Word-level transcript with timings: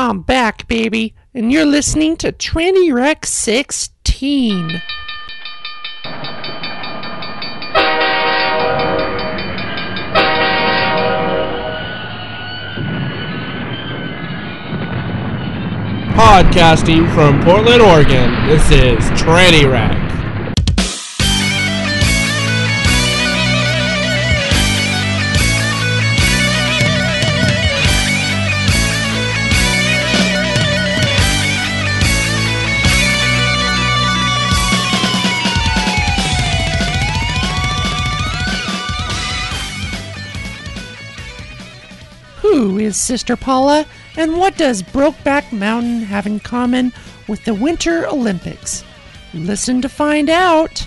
I'm 0.00 0.20
back, 0.20 0.68
baby, 0.68 1.12
and 1.34 1.50
you're 1.50 1.64
listening 1.64 2.16
to 2.18 2.30
Tranny 2.30 2.94
Rex 2.94 3.30
16. 3.30 4.80
Podcasting 16.14 17.12
from 17.12 17.42
Portland, 17.42 17.82
Oregon, 17.82 18.46
this 18.46 18.70
is 18.70 19.02
Tranny 19.20 19.68
Wreck. 19.68 20.07
Sister 42.98 43.36
Paula, 43.36 43.86
and 44.16 44.36
what 44.36 44.56
does 44.56 44.82
Brokeback 44.82 45.52
Mountain 45.52 46.02
have 46.02 46.26
in 46.26 46.40
common 46.40 46.92
with 47.28 47.44
the 47.44 47.54
Winter 47.54 48.06
Olympics? 48.06 48.84
Listen 49.32 49.80
to 49.82 49.88
find 49.88 50.28
out. 50.28 50.86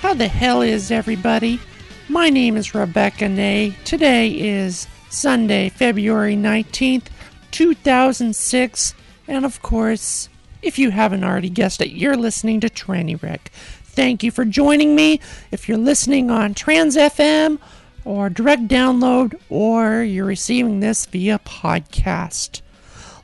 How 0.00 0.14
the 0.14 0.28
hell 0.28 0.62
is 0.62 0.90
everybody? 0.90 1.60
My 2.08 2.30
name 2.30 2.56
is 2.56 2.72
Rebecca 2.72 3.28
Nay. 3.28 3.74
Today 3.84 4.28
is 4.28 4.86
Sunday, 5.10 5.70
February 5.70 6.36
19th, 6.36 7.06
2006. 7.50 8.94
And 9.26 9.44
of 9.44 9.60
course, 9.60 10.28
if 10.62 10.78
you 10.78 10.90
haven't 10.90 11.24
already 11.24 11.50
guessed 11.50 11.80
it, 11.80 11.90
you're 11.90 12.16
listening 12.16 12.60
to 12.60 12.68
Tranny 12.68 13.20
Wreck. 13.20 13.50
Thank 13.82 14.22
you 14.22 14.30
for 14.30 14.44
joining 14.44 14.94
me. 14.94 15.18
If 15.50 15.68
you're 15.68 15.78
listening 15.78 16.30
on 16.30 16.54
Trans 16.54 16.96
FM 16.96 17.58
or 18.04 18.30
direct 18.30 18.68
download, 18.68 19.34
or 19.50 20.04
you're 20.04 20.26
receiving 20.26 20.78
this 20.78 21.06
via 21.06 21.40
podcast. 21.40 22.60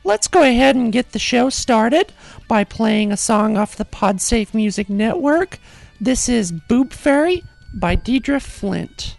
Let's 0.03 0.27
go 0.27 0.43
ahead 0.43 0.75
and 0.75 0.93
get 0.93 1.13
the 1.13 1.21
show 1.21 1.51
started 1.51 2.13
by 2.49 2.65
playing 2.65 3.13
a 3.13 3.17
song 3.17 3.57
off 3.57 3.77
the 3.77 3.85
PodSafe 3.85 4.53
Music 4.53 4.91
Network. 4.91 5.61
This 6.01 6.29
is 6.29 6.51
Boob 6.51 6.93
Fairy 6.93 7.45
by 7.75 7.95
Deirdre 7.95 8.41
Flint. 8.41 9.17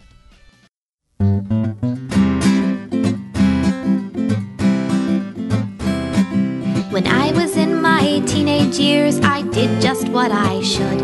When 6.90 7.06
I 7.06 7.32
was 7.34 7.56
in 7.56 7.80
my 7.80 8.22
teenage 8.26 8.78
years, 8.78 9.18
I 9.20 9.42
did 9.42 9.80
just 9.80 10.08
what 10.08 10.30
I 10.30 10.62
should. 10.62 11.02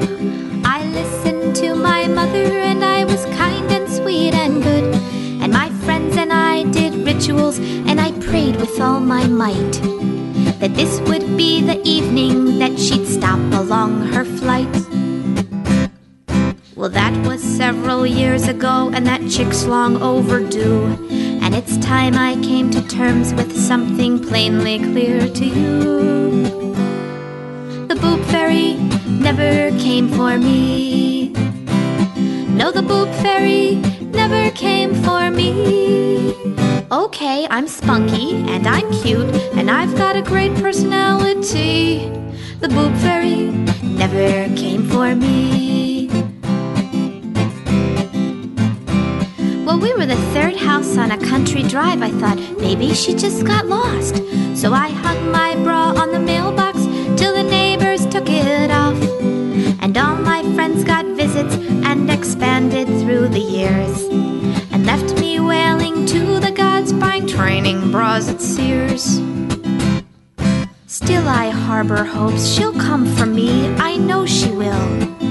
I 0.65 0.85
listened 0.85 1.57
to 1.57 1.75
my 1.75 2.07
mother, 2.07 2.45
and 2.71 2.85
I 2.85 3.05
was 3.05 3.25
kind 3.37 3.71
and 3.73 3.89
sweet 3.89 4.35
and 4.35 4.63
good. 4.63 4.95
And 5.43 5.53
my 5.53 5.71
friends 5.85 6.17
and 6.17 6.33
I 6.33 6.63
did 6.71 6.95
rituals, 6.95 7.59
and 7.59 8.01
I 8.01 8.13
prayed 8.21 8.57
with 8.57 8.81
all 8.81 9.01
my 9.01 9.27
might 9.27 9.83
that 10.61 10.75
this 10.75 11.01
would 11.09 11.37
be 11.37 11.63
the 11.63 11.81
evening 11.89 12.59
that 12.59 12.79
she'd 12.79 13.07
stop 13.07 13.41
along 13.53 14.03
her 14.13 14.25
flight. 14.25 15.10
Well, 16.81 16.89
that 16.89 17.15
was 17.27 17.43
several 17.43 18.07
years 18.07 18.49
ago, 18.49 18.91
and 18.95 19.07
that 19.07 19.21
chick's 19.31 19.67
long 19.67 20.01
overdue. 20.01 20.87
And 21.43 21.55
it's 21.55 21.77
time 21.77 22.15
I 22.15 22.37
came 22.37 22.71
to 22.71 22.81
terms 22.89 23.35
with 23.35 23.55
something 23.55 24.19
plainly 24.19 24.79
clear 24.79 25.29
to 25.29 25.45
you. 25.45 26.43
The 27.87 27.97
boob 28.01 28.25
fairy 28.33 28.77
never 29.07 29.77
came 29.79 30.09
for 30.09 30.39
me. 30.39 31.35
No, 32.49 32.73
the 32.73 32.81
boob 32.81 33.11
fairy 33.17 33.75
never 34.01 34.51
came 34.53 34.95
for 35.05 35.31
me. 35.31 36.33
Okay, 36.91 37.47
I'm 37.51 37.69
spunky 37.69 38.37
and 38.49 38.67
I'm 38.67 38.91
cute 39.03 39.29
and 39.55 39.71
I've 39.71 39.95
got 39.99 40.17
a 40.17 40.23
great 40.23 40.55
personality. 40.55 42.09
The 42.61 42.71
boob 42.71 42.97
fairy 43.05 43.49
never 43.83 44.49
came 44.57 44.89
for 44.89 45.15
me. 45.15 46.00
We 49.81 49.95
were 49.95 50.05
the 50.05 50.23
third 50.35 50.57
house 50.57 50.99
on 50.99 51.11
a 51.11 51.17
country 51.17 51.63
drive. 51.63 52.03
I 52.03 52.11
thought 52.11 52.39
maybe 52.59 52.93
she 52.93 53.15
just 53.15 53.47
got 53.47 53.67
lost. 53.67 54.17
So 54.55 54.75
I 54.75 54.89
hung 54.91 55.33
my 55.33 55.57
bra 55.57 55.95
on 55.97 56.13
the 56.13 56.19
mailbox 56.19 56.85
till 57.19 57.35
the 57.35 57.43
neighbors 57.43 58.05
took 58.07 58.29
it 58.29 58.71
off. 58.71 59.01
And 59.81 59.97
all 59.97 60.17
my 60.17 60.43
friends 60.55 60.85
got 60.85 61.07
visits 61.07 61.55
and 61.55 62.11
expanded 62.11 62.89
through 63.01 63.29
the 63.29 63.41
years. 63.41 64.03
And 64.71 64.85
left 64.85 65.19
me 65.19 65.41
wailing 65.41 66.05
to 66.07 66.41
the 66.41 66.53
gods 66.53 66.93
buying 66.93 67.27
training 67.27 67.91
bras 67.91 68.29
at 68.29 68.43
Sears. 68.43 69.19
Still, 70.87 71.27
I 71.27 71.49
harbor 71.49 72.05
hopes 72.05 72.47
she'll 72.47 72.75
come 72.75 73.07
for 73.17 73.25
me. 73.25 73.75
I 73.77 73.97
know 73.97 74.27
she 74.27 74.51
will. 74.51 75.30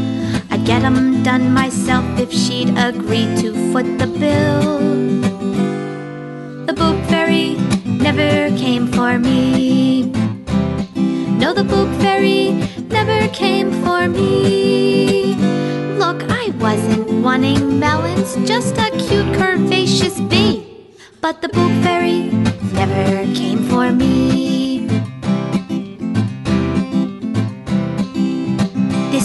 Get 0.69 0.83
'em 0.83 1.23
done 1.23 1.51
myself 1.51 2.05
if 2.19 2.31
she'd 2.31 2.69
agree 2.77 3.25
to 3.41 3.47
foot 3.71 3.87
the 3.97 4.05
bill. 4.05 4.77
The 6.67 6.73
boob 6.79 6.97
fairy 7.09 7.57
never 8.05 8.55
came 8.55 8.85
for 8.85 9.17
me. 9.17 10.11
No, 11.41 11.55
the 11.55 11.63
boob 11.63 11.89
fairy 12.03 12.53
never 12.87 13.27
came 13.29 13.71
for 13.83 14.07
me. 14.07 15.33
Look, 15.97 16.21
I 16.29 16.53
wasn't 16.61 17.23
wanting 17.25 17.79
melons, 17.79 18.37
just 18.45 18.77
a 18.77 18.91
cute 18.91 19.31
curvaceous 19.39 20.21
bee. 20.29 20.67
But 21.19 21.41
the 21.41 21.49
boob 21.49 21.73
fairy 21.81 22.29
never 22.77 23.25
came 23.33 23.61
for 23.71 23.91
me. 23.91 24.68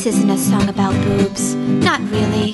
This 0.05 0.17
isn't 0.17 0.29
a 0.29 0.37
song 0.37 0.69
about 0.69 0.93
boobs. 1.07 1.55
Not 1.55 1.99
really. 2.11 2.53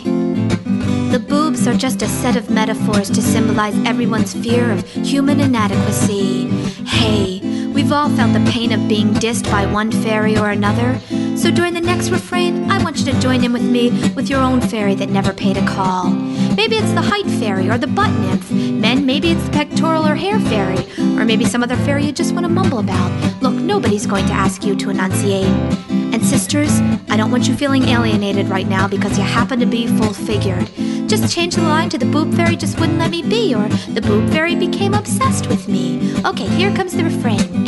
The 1.10 1.18
boobs 1.18 1.66
are 1.66 1.74
just 1.74 2.00
a 2.00 2.06
set 2.06 2.36
of 2.36 2.48
metaphors 2.48 3.10
to 3.10 3.20
symbolize 3.20 3.74
everyone's 3.84 4.34
fear 4.34 4.70
of 4.70 4.86
human 4.86 5.40
inadequacy. 5.40 6.46
Hey, 6.86 7.40
we've 7.74 7.92
all 7.92 8.08
felt 8.10 8.32
the 8.32 8.50
pain 8.50 8.72
of 8.72 8.88
being 8.88 9.12
dissed 9.14 9.50
by 9.50 9.66
one 9.66 9.90
fairy 9.90 10.36
or 10.36 10.50
another. 10.50 10.98
So 11.36 11.50
during 11.50 11.74
the 11.74 11.80
next 11.80 12.10
refrain, 12.10 12.70
I 12.70 12.82
want 12.82 12.98
you 12.98 13.04
to 13.12 13.20
join 13.20 13.44
in 13.44 13.52
with 13.52 13.62
me 13.62 13.90
with 14.14 14.28
your 14.28 14.40
own 14.40 14.60
fairy 14.60 14.94
that 14.96 15.08
never 15.08 15.32
paid 15.32 15.56
a 15.56 15.66
call. 15.66 16.10
Maybe 16.10 16.76
it's 16.76 16.92
the 16.92 17.02
height 17.02 17.26
fairy 17.26 17.68
or 17.70 17.78
the 17.78 17.86
butt 17.86 18.10
nymph. 18.20 18.50
Men, 18.50 19.06
maybe 19.06 19.30
it's 19.30 19.44
the 19.44 19.50
pectoral 19.52 20.06
or 20.06 20.14
hair 20.14 20.38
fairy. 20.38 20.86
Or 21.18 21.24
maybe 21.24 21.44
some 21.44 21.62
other 21.62 21.76
fairy 21.76 22.04
you 22.04 22.12
just 22.12 22.32
want 22.34 22.44
to 22.44 22.52
mumble 22.52 22.78
about. 22.78 23.10
Look, 23.42 23.54
nobody's 23.54 24.06
going 24.06 24.26
to 24.26 24.32
ask 24.32 24.64
you 24.64 24.76
to 24.76 24.90
enunciate. 24.90 25.46
And 25.88 26.24
sisters, 26.24 26.80
I 27.08 27.16
don't 27.16 27.30
want 27.30 27.48
you 27.48 27.54
feeling 27.54 27.84
alienated 27.84 28.48
right 28.48 28.68
now 28.68 28.88
because 28.88 29.16
you 29.16 29.24
happen 29.24 29.60
to 29.60 29.66
be 29.66 29.86
full 29.86 30.12
figured. 30.12 30.70
Just 31.08 31.34
change 31.34 31.56
the 31.56 31.62
line 31.62 31.88
to 31.90 31.98
the 31.98 32.06
boob 32.06 32.34
fairy 32.34 32.54
just 32.56 32.78
wouldn't 32.78 32.98
let 32.98 33.10
me 33.10 33.22
be, 33.22 33.54
or 33.54 33.68
the 33.94 34.00
boob 34.00 34.30
fairy 34.30 34.54
became 34.54 34.94
obsessed 34.94 35.48
with 35.48 35.68
me. 35.68 36.14
Okay, 36.24 36.46
here 36.46 36.74
comes 36.74 36.92
the 36.92 37.04
refrain. 37.04 37.59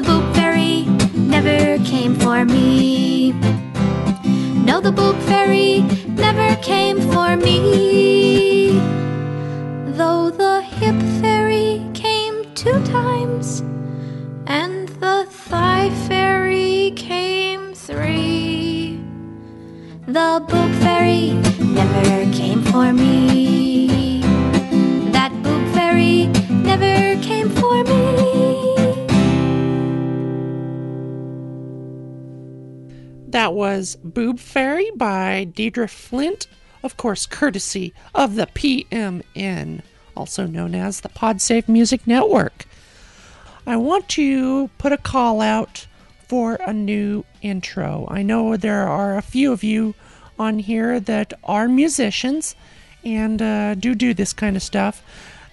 The 0.00 0.06
boob 0.06 0.34
fairy 0.34 0.84
never 1.14 1.76
came 1.84 2.14
for 2.14 2.46
me. 2.46 3.32
No, 4.64 4.80
the 4.80 4.90
boob 4.90 5.18
fairy 5.28 5.82
never 6.08 6.56
came 6.62 7.02
for 7.12 7.36
me. 7.36 8.80
Though 9.98 10.30
the 10.30 10.62
hip 10.62 10.96
fairy 11.20 11.86
came 11.92 12.46
two 12.54 12.82
times, 12.86 13.60
and 14.46 14.88
the 15.04 15.26
thigh 15.28 15.90
fairy 16.08 16.94
came 16.96 17.74
three. 17.74 18.98
The 20.06 20.42
boob 20.48 20.72
fairy 20.80 21.34
never 21.60 22.32
came 22.32 22.62
for 22.62 22.90
me. 22.94 24.22
That 25.12 25.30
boob 25.42 25.62
fairy 25.74 26.28
never 26.48 27.20
came 27.20 27.50
for 27.50 27.84
me. 27.84 28.49
That 33.30 33.54
was 33.54 33.96
Boob 34.02 34.40
Fairy 34.40 34.90
by 34.96 35.44
Deirdre 35.44 35.88
Flint, 35.88 36.46
of 36.82 36.96
course, 36.96 37.26
courtesy 37.26 37.94
of 38.14 38.34
the 38.34 38.46
PMN 38.46 39.82
also 40.16 40.46
known 40.46 40.74
as 40.74 41.00
the 41.00 41.08
PodSafe 41.08 41.68
Music 41.68 42.06
Network. 42.06 42.66
I 43.66 43.76
want 43.76 44.08
to 44.10 44.68
put 44.78 44.92
a 44.92 44.98
call 44.98 45.40
out 45.40 45.86
for 46.28 46.54
a 46.66 46.72
new 46.72 47.24
intro. 47.40 48.06
I 48.10 48.22
know 48.22 48.56
there 48.56 48.86
are 48.86 49.16
a 49.16 49.22
few 49.22 49.52
of 49.52 49.64
you 49.64 49.94
on 50.38 50.58
here 50.58 51.00
that 51.00 51.32
are 51.44 51.68
musicians 51.68 52.54
and 53.04 53.40
uh, 53.40 53.74
do 53.76 53.94
do 53.94 54.12
this 54.12 54.32
kind 54.32 54.56
of 54.56 54.62
stuff. 54.62 55.02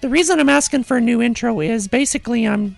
The 0.02 0.10
reason 0.10 0.40
I'm 0.40 0.50
asking 0.50 0.84
for 0.84 0.98
a 0.98 1.02
new 1.02 1.22
intro 1.22 1.62
is 1.62 1.88
basically 1.88 2.46
I'm 2.46 2.78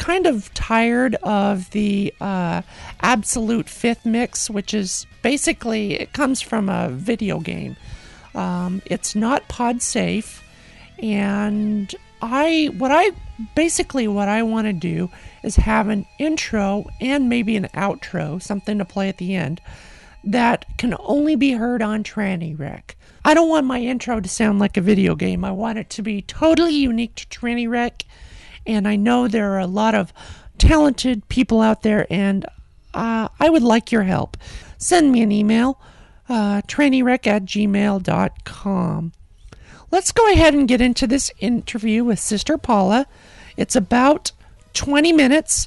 kind 0.00 0.26
of 0.26 0.52
tired 0.54 1.14
of 1.16 1.70
the 1.70 2.12
uh, 2.20 2.62
absolute 3.02 3.68
fifth 3.68 4.04
mix, 4.04 4.50
which 4.50 4.74
is 4.74 5.06
basically 5.22 5.92
it 6.00 6.12
comes 6.12 6.40
from 6.40 6.68
a 6.68 6.88
video 6.88 7.38
game. 7.38 7.76
Um, 8.34 8.82
it's 8.86 9.14
not 9.14 9.46
pod 9.48 9.82
safe, 9.82 10.42
and 10.98 11.94
I 12.22 12.70
what 12.78 12.90
I 12.90 13.10
basically 13.54 14.08
what 14.08 14.28
I 14.28 14.42
want 14.42 14.66
to 14.66 14.72
do 14.72 15.10
is 15.42 15.56
have 15.56 15.88
an 15.88 16.06
intro 16.18 16.86
and 17.00 17.28
maybe 17.28 17.56
an 17.56 17.68
outro, 17.74 18.42
something 18.42 18.78
to 18.78 18.84
play 18.84 19.08
at 19.08 19.18
the 19.18 19.34
end 19.34 19.60
that 20.24 20.66
can 20.78 20.94
only 21.00 21.36
be 21.36 21.52
heard 21.52 21.82
on 21.82 22.04
Tranny 22.04 22.58
Wreck. 22.58 22.96
I 23.24 23.34
don't 23.34 23.48
want 23.48 23.66
my 23.66 23.80
intro 23.80 24.20
to 24.20 24.28
sound 24.28 24.58
like 24.58 24.76
a 24.76 24.82
video 24.82 25.14
game. 25.14 25.44
I 25.44 25.50
want 25.50 25.78
it 25.78 25.90
to 25.90 26.02
be 26.02 26.22
totally 26.22 26.74
unique 26.74 27.14
to 27.16 27.26
Tranny 27.26 27.68
Wreck. 27.68 28.04
And 28.66 28.86
I 28.86 28.96
know 28.96 29.26
there 29.26 29.52
are 29.52 29.58
a 29.58 29.66
lot 29.66 29.94
of 29.94 30.12
talented 30.58 31.28
people 31.28 31.60
out 31.60 31.82
there, 31.82 32.06
and 32.10 32.44
uh, 32.94 33.28
I 33.38 33.48
would 33.48 33.62
like 33.62 33.90
your 33.90 34.02
help. 34.02 34.36
Send 34.78 35.12
me 35.12 35.22
an 35.22 35.32
email, 35.32 35.80
uh, 36.28 36.62
trannyrec 36.62 37.26
at 37.26 37.44
gmail.com. 37.44 39.12
Let's 39.90 40.12
go 40.12 40.32
ahead 40.32 40.54
and 40.54 40.68
get 40.68 40.80
into 40.80 41.06
this 41.06 41.32
interview 41.40 42.04
with 42.04 42.20
Sister 42.20 42.56
Paula. 42.56 43.06
It's 43.56 43.74
about 43.74 44.32
20 44.74 45.12
minutes. 45.12 45.66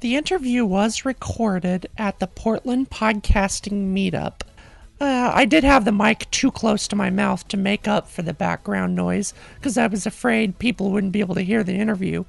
The 0.00 0.16
interview 0.16 0.64
was 0.64 1.04
recorded 1.04 1.86
at 1.98 2.20
the 2.20 2.26
Portland 2.26 2.88
Podcasting 2.88 3.92
Meetup. 3.92 4.40
Uh, 5.00 5.32
I 5.34 5.46
did 5.46 5.64
have 5.64 5.86
the 5.86 5.92
mic 5.92 6.30
too 6.30 6.50
close 6.50 6.86
to 6.88 6.96
my 6.96 7.08
mouth 7.08 7.48
to 7.48 7.56
make 7.56 7.88
up 7.88 8.06
for 8.06 8.20
the 8.20 8.34
background 8.34 8.94
noise 8.94 9.32
because 9.54 9.78
I 9.78 9.86
was 9.86 10.04
afraid 10.04 10.58
people 10.58 10.90
wouldn't 10.90 11.14
be 11.14 11.20
able 11.20 11.36
to 11.36 11.40
hear 11.40 11.64
the 11.64 11.74
interview. 11.74 12.24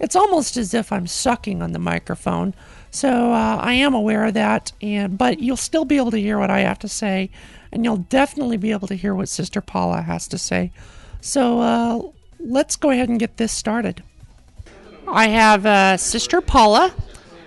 It's 0.00 0.16
almost 0.16 0.56
as 0.56 0.72
if 0.72 0.90
I'm 0.90 1.06
sucking 1.06 1.60
on 1.60 1.72
the 1.72 1.78
microphone, 1.78 2.54
so 2.90 3.32
uh, 3.32 3.58
I 3.60 3.74
am 3.74 3.92
aware 3.92 4.24
of 4.24 4.34
that. 4.34 4.72
And 4.80 5.18
but 5.18 5.40
you'll 5.40 5.56
still 5.58 5.84
be 5.84 5.98
able 5.98 6.10
to 6.12 6.20
hear 6.20 6.38
what 6.38 6.50
I 6.50 6.60
have 6.60 6.78
to 6.80 6.88
say, 6.88 7.30
and 7.70 7.84
you'll 7.84 7.98
definitely 7.98 8.56
be 8.56 8.72
able 8.72 8.88
to 8.88 8.96
hear 8.96 9.14
what 9.14 9.28
Sister 9.28 9.60
Paula 9.60 10.02
has 10.02 10.26
to 10.28 10.38
say. 10.38 10.72
So 11.20 11.60
uh, 11.60 12.02
let's 12.40 12.76
go 12.76 12.90
ahead 12.90 13.10
and 13.10 13.20
get 13.20 13.36
this 13.36 13.52
started. 13.52 14.02
I 15.06 15.28
have 15.28 15.66
uh, 15.66 15.96
Sister 15.98 16.40
Paula 16.40 16.94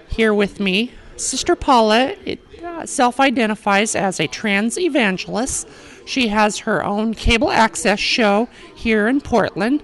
here 0.07 0.33
with 0.33 0.59
me. 0.59 0.91
Sister 1.15 1.55
Paula 1.55 2.15
uh, 2.63 2.85
self 2.85 3.19
identifies 3.19 3.95
as 3.95 4.19
a 4.19 4.27
trans 4.27 4.77
evangelist. 4.77 5.67
She 6.05 6.29
has 6.29 6.59
her 6.59 6.83
own 6.83 7.13
cable 7.13 7.51
access 7.51 7.99
show 7.99 8.47
here 8.75 9.07
in 9.07 9.21
Portland. 9.21 9.83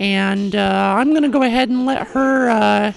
And 0.00 0.54
uh, 0.54 0.94
I'm 0.96 1.10
going 1.10 1.24
to 1.24 1.28
go 1.28 1.42
ahead 1.42 1.68
and 1.68 1.84
let 1.84 2.08
her 2.08 2.48
uh, 2.48 2.92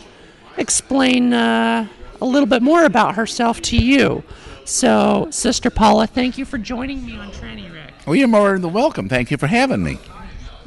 explain 0.58 1.34
uh, 1.34 1.88
a 2.22 2.26
little 2.26 2.48
bit 2.48 2.62
more 2.62 2.86
about 2.86 3.16
herself 3.16 3.62
to 3.64 3.78
you. 3.78 4.24
So, 4.66 5.28
Sister 5.32 5.70
Paula, 5.70 6.08
thank 6.08 6.38
you 6.38 6.46
for 6.46 6.58
joining 6.58 7.06
me 7.06 7.18
on 7.18 7.32
Tranny 7.32 7.74
Wreck. 7.74 7.94
Well, 8.06 8.16
you're 8.16 8.28
more 8.28 8.58
than 8.60 8.72
welcome. 8.72 9.10
Thank 9.10 9.32
you 9.32 9.38
for 9.38 9.48
having 9.48 9.84
me. 9.84 9.98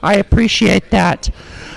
I 0.01 0.17
appreciate 0.17 0.91
that. 0.91 1.31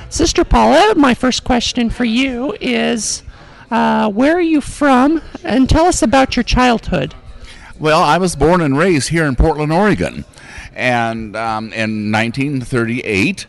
Sister 0.10 0.44
Paula, 0.44 0.96
my 0.96 1.14
first 1.14 1.44
question 1.44 1.90
for 1.90 2.06
you 2.06 2.56
is 2.60 3.24
uh, 3.72 4.10
where 4.10 4.36
are 4.36 4.42
you 4.42 4.62
from? 4.62 5.22
And 5.44 5.70
tell 5.70 5.86
us 5.86 6.02
about 6.02 6.36
your 6.36 6.44
childhood. 6.44 7.14
Well, 7.80 8.02
I 8.02 8.18
was 8.18 8.36
born 8.36 8.62
and 8.62 8.78
raised 8.78 9.10
here 9.10 9.26
in 9.26 9.36
Portland, 9.36 9.72
Oregon, 9.72 10.26
and 10.74 11.36
um, 11.36 11.66
in 11.74 12.12
1938. 12.12 13.46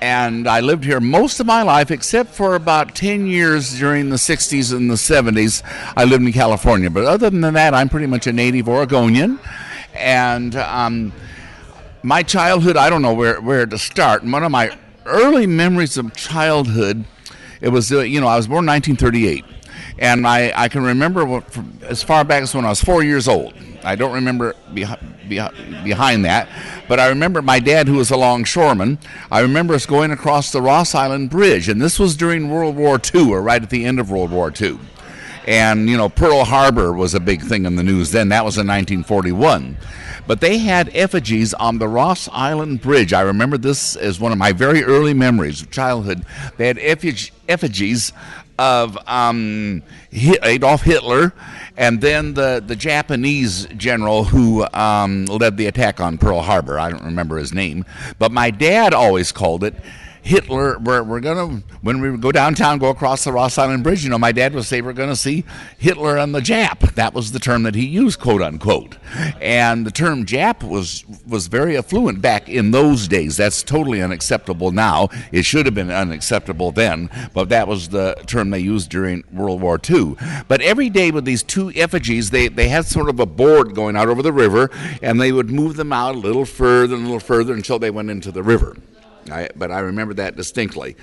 And 0.00 0.48
I 0.48 0.58
lived 0.58 0.82
here 0.82 0.98
most 0.98 1.38
of 1.38 1.46
my 1.46 1.62
life, 1.62 1.92
except 1.92 2.30
for 2.30 2.56
about 2.56 2.96
10 2.96 3.28
years 3.28 3.78
during 3.78 4.10
the 4.10 4.16
60s 4.16 4.76
and 4.76 4.90
the 4.90 4.96
70s. 4.96 5.62
I 5.96 6.04
lived 6.04 6.24
in 6.24 6.32
California. 6.32 6.90
But 6.90 7.04
other 7.04 7.30
than 7.30 7.40
that, 7.54 7.72
I'm 7.72 7.88
pretty 7.88 8.08
much 8.08 8.26
a 8.26 8.32
native 8.32 8.68
Oregonian. 8.68 9.38
And 9.94 10.56
um, 10.56 11.12
my 12.02 12.24
childhood, 12.24 12.76
I 12.76 12.90
don't 12.90 13.02
know 13.02 13.14
where, 13.14 13.40
where 13.40 13.64
to 13.64 13.78
start. 13.78 14.24
One 14.24 14.42
of 14.42 14.50
my 14.50 14.76
early 15.04 15.46
memories 15.46 15.96
of 15.96 16.14
childhood, 16.16 17.04
it 17.62 17.68
was, 17.68 17.90
uh, 17.92 18.00
you 18.00 18.20
know, 18.20 18.26
I 18.26 18.36
was 18.36 18.48
born 18.48 18.64
in 18.64 18.70
1938. 18.72 19.44
And 19.98 20.26
I, 20.26 20.52
I 20.54 20.68
can 20.68 20.82
remember 20.82 21.24
what, 21.24 21.44
as 21.82 22.02
far 22.02 22.24
back 22.24 22.42
as 22.42 22.54
when 22.54 22.64
I 22.64 22.70
was 22.70 22.82
four 22.82 23.02
years 23.02 23.28
old. 23.28 23.54
I 23.84 23.94
don't 23.96 24.12
remember 24.12 24.54
behind, 24.74 25.00
behind 25.84 26.24
that, 26.24 26.48
but 26.88 27.00
I 27.00 27.08
remember 27.08 27.42
my 27.42 27.58
dad, 27.58 27.88
who 27.88 27.96
was 27.96 28.10
a 28.10 28.16
longshoreman. 28.16 28.98
I 29.30 29.40
remember 29.40 29.74
us 29.74 29.86
going 29.86 30.10
across 30.10 30.52
the 30.52 30.60
Ross 30.62 30.94
Island 30.94 31.30
Bridge, 31.30 31.68
and 31.68 31.80
this 31.80 31.98
was 31.98 32.16
during 32.16 32.48
World 32.48 32.76
War 32.76 33.00
II, 33.12 33.30
or 33.30 33.42
right 33.42 33.62
at 33.62 33.70
the 33.70 33.84
end 33.84 33.98
of 33.98 34.10
World 34.10 34.30
War 34.30 34.52
II. 34.60 34.78
And, 35.46 35.88
you 35.88 35.96
know, 35.96 36.08
Pearl 36.08 36.44
Harbor 36.44 36.92
was 36.92 37.14
a 37.14 37.20
big 37.20 37.42
thing 37.42 37.64
in 37.66 37.76
the 37.76 37.82
news 37.82 38.12
then. 38.12 38.28
That 38.28 38.44
was 38.44 38.56
in 38.56 38.66
1941. 38.66 39.76
But 40.26 40.40
they 40.40 40.58
had 40.58 40.90
effigies 40.94 41.52
on 41.54 41.78
the 41.78 41.88
Ross 41.88 42.28
Island 42.32 42.80
Bridge. 42.80 43.12
I 43.12 43.22
remember 43.22 43.58
this 43.58 43.96
as 43.96 44.20
one 44.20 44.30
of 44.30 44.38
my 44.38 44.52
very 44.52 44.84
early 44.84 45.14
memories 45.14 45.62
of 45.62 45.70
childhood. 45.70 46.24
They 46.56 46.68
had 46.68 46.78
effigies 46.78 48.12
of 48.58 48.96
um, 49.08 49.82
Adolf 50.12 50.82
Hitler 50.82 51.32
and 51.76 52.00
then 52.00 52.34
the, 52.34 52.62
the 52.64 52.76
Japanese 52.76 53.66
general 53.76 54.24
who 54.24 54.64
um, 54.74 55.24
led 55.26 55.56
the 55.56 55.66
attack 55.66 56.00
on 56.00 56.18
Pearl 56.18 56.42
Harbor. 56.42 56.78
I 56.78 56.90
don't 56.90 57.04
remember 57.04 57.38
his 57.38 57.52
name. 57.52 57.84
But 58.18 58.30
my 58.30 58.50
dad 58.50 58.94
always 58.94 59.32
called 59.32 59.64
it 59.64 59.74
Hitler, 60.22 60.78
we're, 60.78 61.02
we're 61.02 61.20
to, 61.20 61.62
when 61.82 62.00
we 62.00 62.16
go 62.16 62.30
downtown, 62.30 62.78
go 62.78 62.90
across 62.90 63.24
the 63.24 63.32
Ross 63.32 63.58
Island 63.58 63.82
Bridge, 63.82 64.04
you 64.04 64.10
know, 64.10 64.18
my 64.18 64.30
dad 64.30 64.54
would 64.54 64.64
say 64.64 64.80
we're 64.80 64.92
going 64.92 65.08
to 65.08 65.16
see 65.16 65.44
Hitler 65.78 66.16
and 66.16 66.32
the 66.32 66.40
Jap. 66.40 66.94
That 66.94 67.12
was 67.12 67.32
the 67.32 67.40
term 67.40 67.64
that 67.64 67.74
he 67.74 67.84
used, 67.84 68.20
quote 68.20 68.40
unquote. 68.40 68.98
And 69.40 69.84
the 69.84 69.90
term 69.90 70.24
Jap 70.24 70.62
was, 70.62 71.04
was 71.26 71.48
very 71.48 71.76
affluent 71.76 72.22
back 72.22 72.48
in 72.48 72.70
those 72.70 73.08
days. 73.08 73.36
That's 73.36 73.64
totally 73.64 74.00
unacceptable 74.00 74.70
now. 74.70 75.08
It 75.32 75.44
should 75.44 75.66
have 75.66 75.74
been 75.74 75.90
unacceptable 75.90 76.70
then, 76.70 77.10
but 77.34 77.48
that 77.48 77.66
was 77.66 77.88
the 77.88 78.14
term 78.26 78.50
they 78.50 78.60
used 78.60 78.90
during 78.90 79.24
World 79.32 79.60
War 79.60 79.80
II. 79.90 80.14
But 80.46 80.62
every 80.62 80.88
day 80.88 81.10
with 81.10 81.24
these 81.24 81.42
two 81.42 81.72
effigies, 81.74 82.30
they, 82.30 82.46
they 82.46 82.68
had 82.68 82.86
sort 82.86 83.08
of 83.08 83.18
a 83.18 83.26
board 83.26 83.74
going 83.74 83.96
out 83.96 84.08
over 84.08 84.22
the 84.22 84.32
river, 84.32 84.70
and 85.02 85.20
they 85.20 85.32
would 85.32 85.50
move 85.50 85.74
them 85.74 85.92
out 85.92 86.14
a 86.14 86.18
little 86.18 86.44
further 86.44 86.94
and 86.94 87.02
a 87.02 87.06
little 87.06 87.20
further 87.20 87.52
until 87.54 87.80
they 87.80 87.90
went 87.90 88.08
into 88.08 88.30
the 88.30 88.44
river. 88.44 88.76
I, 89.30 89.48
but 89.54 89.70
I 89.70 89.80
remember 89.80 90.14
that 90.14 90.36
distinctly. 90.36 90.96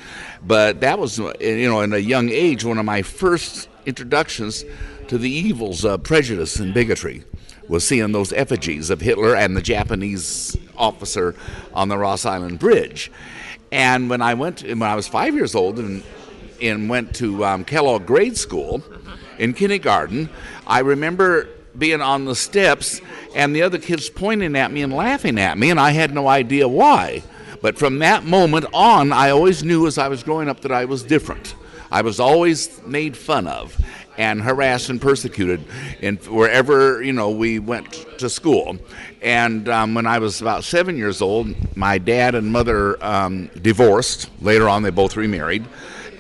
But 0.46 0.82
that 0.82 1.00
was, 1.00 1.18
you 1.18 1.70
know, 1.70 1.82
in 1.82 1.94
a 1.94 1.98
young 1.98 2.30
age, 2.30 2.64
one 2.64 2.78
of 2.78 2.86
my 2.86 3.02
first 3.02 3.70
introductions 3.86 4.66
to 5.08 5.18
the 5.18 5.30
evils 5.30 5.86
of 5.86 6.04
prejudice 6.04 6.60
and 6.60 6.74
bigotry 6.74 7.24
was 7.68 7.88
seeing 7.88 8.12
those 8.12 8.34
effigies 8.34 8.90
of 8.90 9.00
Hitler 9.00 9.36
and 9.36 9.56
the 9.56 9.62
Japanese 9.62 10.58
officer 10.76 11.36
on 11.74 11.88
the 11.88 11.98
Ross 11.98 12.26
Island 12.26 12.60
Bridge. 12.60 13.12
And 13.72 14.10
when 14.10 14.22
I 14.22 14.34
went, 14.34 14.64
when 14.64 14.84
I 14.84 14.96
was 14.96 15.08
five 15.08 15.36
years 15.36 15.54
old 15.54 15.78
and, 15.78 16.04
and 16.62 16.90
went 16.90 17.16
to 17.16 17.46
um, 17.46 17.64
Kellogg 17.64 18.06
grade 18.06 18.38
school 18.38 18.84
in 19.38 19.54
kindergarten, 19.54 20.30
I 20.66 20.80
remember 20.80 21.48
being 21.78 22.02
on 22.02 22.26
the 22.26 22.36
steps 22.36 23.00
and 23.36 23.56
the 23.56 23.62
other 23.62 23.78
kids 23.78 24.10
pointing 24.10 24.56
at 24.56 24.72
me 24.72 24.82
and 24.82 24.92
laughing 24.92 25.38
at 25.40 25.58
me, 25.58 25.70
and 25.70 25.80
I 25.80 25.92
had 25.92 26.14
no 26.14 26.28
idea 26.28 26.68
why. 26.68 27.24
But 27.62 27.78
from 27.78 28.00
that 28.00 28.24
moment 28.24 28.66
on, 28.74 29.12
I 29.12 29.32
always 29.32 29.64
knew 29.64 29.88
as 29.88 29.98
I 29.98 30.08
was 30.08 30.24
growing 30.24 30.50
up 30.50 30.62
that 30.62 30.72
I 30.72 30.86
was 30.86 31.04
different. 31.04 31.56
I 31.92 32.02
was 32.02 32.20
always 32.20 32.82
made 32.86 33.18
fun 33.18 33.48
of 33.48 33.78
and 34.18 34.42
harassed 34.42 34.90
and 34.90 35.02
persecuted 35.02 35.64
in 36.02 36.18
wherever 36.18 37.02
you 37.02 37.14
know 37.14 37.32
we 37.32 37.58
went 37.58 38.20
to 38.20 38.30
school. 38.30 38.78
And 39.22 39.68
um, 39.70 39.94
when 39.94 40.06
I 40.06 40.20
was 40.20 40.42
about 40.42 40.64
seven 40.64 40.98
years 40.98 41.22
old, 41.22 41.56
my 41.76 41.98
dad 41.98 42.36
and 42.36 42.52
mother 42.52 43.04
um, 43.04 43.48
divorced. 43.62 44.30
Later 44.42 44.70
on, 44.70 44.84
they 44.84 44.90
both 44.90 45.16
remarried, 45.16 45.66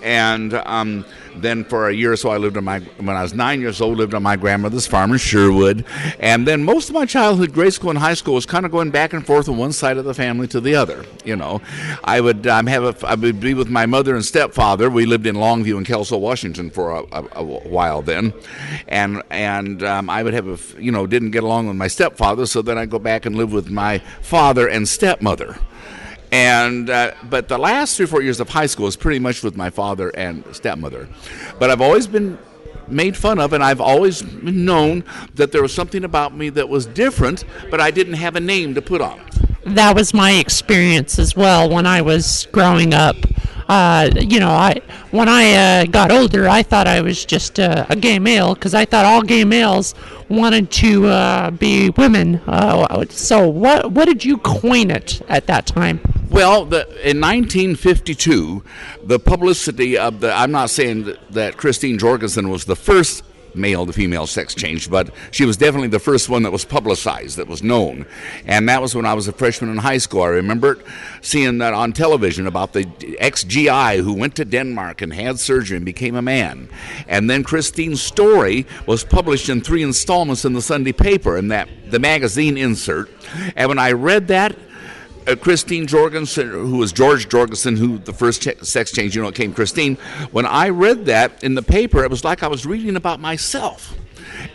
and 0.01 0.53
um, 0.53 1.05
then 1.35 1.63
for 1.63 1.89
a 1.89 1.93
year 1.93 2.11
or 2.11 2.15
so, 2.15 2.29
I 2.29 2.37
lived 2.37 2.57
on 2.57 2.63
my 2.63 2.79
when 2.79 3.15
I 3.15 3.23
was 3.23 3.33
nine 3.33 3.61
years 3.61 3.81
old, 3.81 3.97
lived 3.97 4.13
on 4.13 4.23
my 4.23 4.35
grandmother's 4.35 4.87
farm 4.87 5.11
in 5.11 5.17
Sherwood, 5.17 5.85
and 6.19 6.47
then 6.47 6.63
most 6.63 6.89
of 6.89 6.95
my 6.95 7.05
childhood, 7.05 7.53
grade 7.53 7.73
school 7.73 7.89
and 7.89 7.99
high 7.99 8.13
school, 8.13 8.35
was 8.35 8.45
kind 8.45 8.65
of 8.65 8.71
going 8.71 8.91
back 8.91 9.13
and 9.13 9.25
forth 9.25 9.45
from 9.45 9.57
one 9.57 9.71
side 9.71 9.97
of 9.97 10.05
the 10.05 10.13
family 10.13 10.47
to 10.47 10.59
the 10.59 10.75
other. 10.75 11.05
You 11.25 11.35
know, 11.35 11.61
I 12.03 12.21
would 12.21 12.47
um, 12.47 12.67
have 12.67 12.83
a, 12.83 13.07
I 13.07 13.15
would 13.15 13.39
be 13.39 13.53
with 13.53 13.69
my 13.69 13.85
mother 13.85 14.15
and 14.15 14.23
stepfather. 14.23 14.89
We 14.89 15.05
lived 15.05 15.27
in 15.27 15.35
Longview 15.35 15.77
and 15.77 15.85
Kelso, 15.85 16.17
Washington, 16.17 16.69
for 16.69 16.91
a, 16.91 17.03
a, 17.11 17.25
a 17.33 17.43
while 17.43 18.01
then, 18.01 18.33
and 18.87 19.21
and 19.29 19.83
um, 19.83 20.09
I 20.09 20.23
would 20.23 20.33
have 20.33 20.47
a 20.47 20.81
you 20.81 20.91
know 20.91 21.07
didn't 21.07 21.31
get 21.31 21.43
along 21.43 21.67
with 21.67 21.77
my 21.77 21.87
stepfather, 21.87 22.45
so 22.45 22.61
then 22.61 22.77
I'd 22.77 22.89
go 22.89 22.99
back 22.99 23.25
and 23.25 23.35
live 23.35 23.51
with 23.51 23.69
my 23.69 23.99
father 24.21 24.67
and 24.67 24.87
stepmother 24.87 25.57
And 26.31 26.89
uh, 26.89 27.13
but 27.29 27.47
the 27.47 27.57
last 27.57 27.97
three 27.97 28.03
or 28.03 28.07
four 28.07 28.21
years 28.21 28.39
of 28.39 28.49
high 28.49 28.67
school 28.67 28.85
was 28.85 28.95
pretty 28.95 29.19
much 29.19 29.41
with 29.43 29.57
my 29.57 29.69
father 29.69 30.09
and 30.09 30.43
stepmother. 30.55 31.09
But 31.57 31.71
I've 31.71 31.81
always 31.81 32.07
been 32.07 32.37
made 32.87 33.15
fun 33.15 33.39
of, 33.39 33.53
and 33.53 33.63
I've 33.63 33.81
always 33.81 34.23
known 34.41 35.03
that 35.35 35.51
there 35.51 35.61
was 35.61 35.73
something 35.73 36.03
about 36.03 36.35
me 36.35 36.49
that 36.49 36.69
was 36.69 36.85
different, 36.85 37.45
but 37.69 37.79
I 37.79 37.91
didn't 37.91 38.15
have 38.15 38.35
a 38.35 38.39
name 38.39 38.75
to 38.75 38.81
put 38.81 39.01
on. 39.01 39.19
That 39.65 39.95
was 39.95 40.13
my 40.13 40.33
experience 40.33 41.19
as 41.19 41.35
well 41.35 41.69
when 41.69 41.85
I 41.85 42.01
was 42.01 42.47
growing 42.51 42.93
up. 42.93 43.17
Uh, 43.69 44.09
you 44.19 44.39
know, 44.39 44.49
I 44.49 44.81
when 45.11 45.29
I 45.29 45.53
uh, 45.53 45.85
got 45.85 46.11
older, 46.11 46.49
I 46.49 46.63
thought 46.63 46.87
I 46.87 47.01
was 47.01 47.23
just 47.23 47.59
uh, 47.59 47.85
a 47.87 47.95
gay 47.95 48.17
male 48.17 48.55
because 48.55 48.73
I 48.73 48.83
thought 48.85 49.05
all 49.05 49.21
gay 49.21 49.43
males 49.43 49.93
wanted 50.27 50.71
to 50.71 51.05
uh, 51.05 51.51
be 51.51 51.91
women. 51.91 52.41
Uh, 52.47 53.05
so, 53.09 53.47
what 53.47 53.91
what 53.91 54.05
did 54.05 54.25
you 54.25 54.37
coin 54.39 54.89
it 54.89 55.21
at 55.29 55.45
that 55.45 55.67
time? 55.67 56.01
Well, 56.31 56.65
the, 56.65 56.81
in 57.07 57.19
1952, 57.21 58.63
the 59.03 59.19
publicity 59.19 59.97
of 59.97 60.19
the, 60.19 60.31
I'm 60.31 60.51
not 60.51 60.69
saying 60.69 61.05
that, 61.05 61.31
that 61.31 61.57
Christine 61.57 61.97
Jorgensen 61.97 62.49
was 62.49 62.65
the 62.65 62.75
first 62.75 63.23
male 63.55 63.85
to 63.85 63.93
female 63.93 64.27
sex 64.27 64.53
change, 64.53 64.89
but 64.89 65.13
she 65.31 65.45
was 65.45 65.57
definitely 65.57 65.87
the 65.89 65.99
first 65.99 66.29
one 66.29 66.43
that 66.43 66.51
was 66.51 66.65
publicized, 66.65 67.37
that 67.37 67.47
was 67.47 67.63
known. 67.63 68.05
And 68.45 68.67
that 68.69 68.81
was 68.81 68.95
when 68.95 69.05
I 69.05 69.13
was 69.13 69.27
a 69.27 69.33
freshman 69.33 69.69
in 69.69 69.77
high 69.77 69.97
school. 69.97 70.23
I 70.23 70.27
remember 70.27 70.79
seeing 71.21 71.57
that 71.59 71.73
on 71.73 71.93
television 71.93 72.47
about 72.47 72.73
the 72.73 72.87
ex 73.19 73.43
GI 73.43 73.97
who 73.97 74.13
went 74.13 74.35
to 74.35 74.45
Denmark 74.45 75.01
and 75.01 75.13
had 75.13 75.39
surgery 75.39 75.77
and 75.77 75.85
became 75.85 76.15
a 76.15 76.21
man. 76.21 76.69
And 77.07 77.29
then 77.29 77.43
Christine's 77.43 78.01
story 78.01 78.65
was 78.85 79.03
published 79.03 79.49
in 79.49 79.61
three 79.61 79.83
installments 79.83 80.45
in 80.45 80.53
the 80.53 80.61
Sunday 80.61 80.91
paper, 80.91 81.37
and 81.37 81.51
that 81.51 81.69
the 81.89 81.99
magazine 81.99 82.57
insert. 82.57 83.09
And 83.55 83.69
when 83.69 83.79
I 83.79 83.91
read 83.91 84.27
that, 84.27 84.55
uh, 85.27 85.35
Christine 85.35 85.87
Jorgensen, 85.87 86.49
who 86.49 86.77
was 86.77 86.91
George 86.91 87.29
Jorgensen, 87.29 87.75
who 87.75 87.97
the 87.97 88.13
first 88.13 88.41
ch- 88.41 88.63
sex 88.63 88.91
change, 88.91 89.15
you 89.15 89.21
know, 89.21 89.31
came 89.31 89.53
Christine. 89.53 89.95
When 90.31 90.45
I 90.45 90.69
read 90.69 91.05
that 91.05 91.43
in 91.43 91.55
the 91.55 91.61
paper, 91.61 92.03
it 92.03 92.09
was 92.09 92.23
like 92.23 92.43
I 92.43 92.47
was 92.47 92.65
reading 92.65 92.95
about 92.95 93.19
myself. 93.19 93.95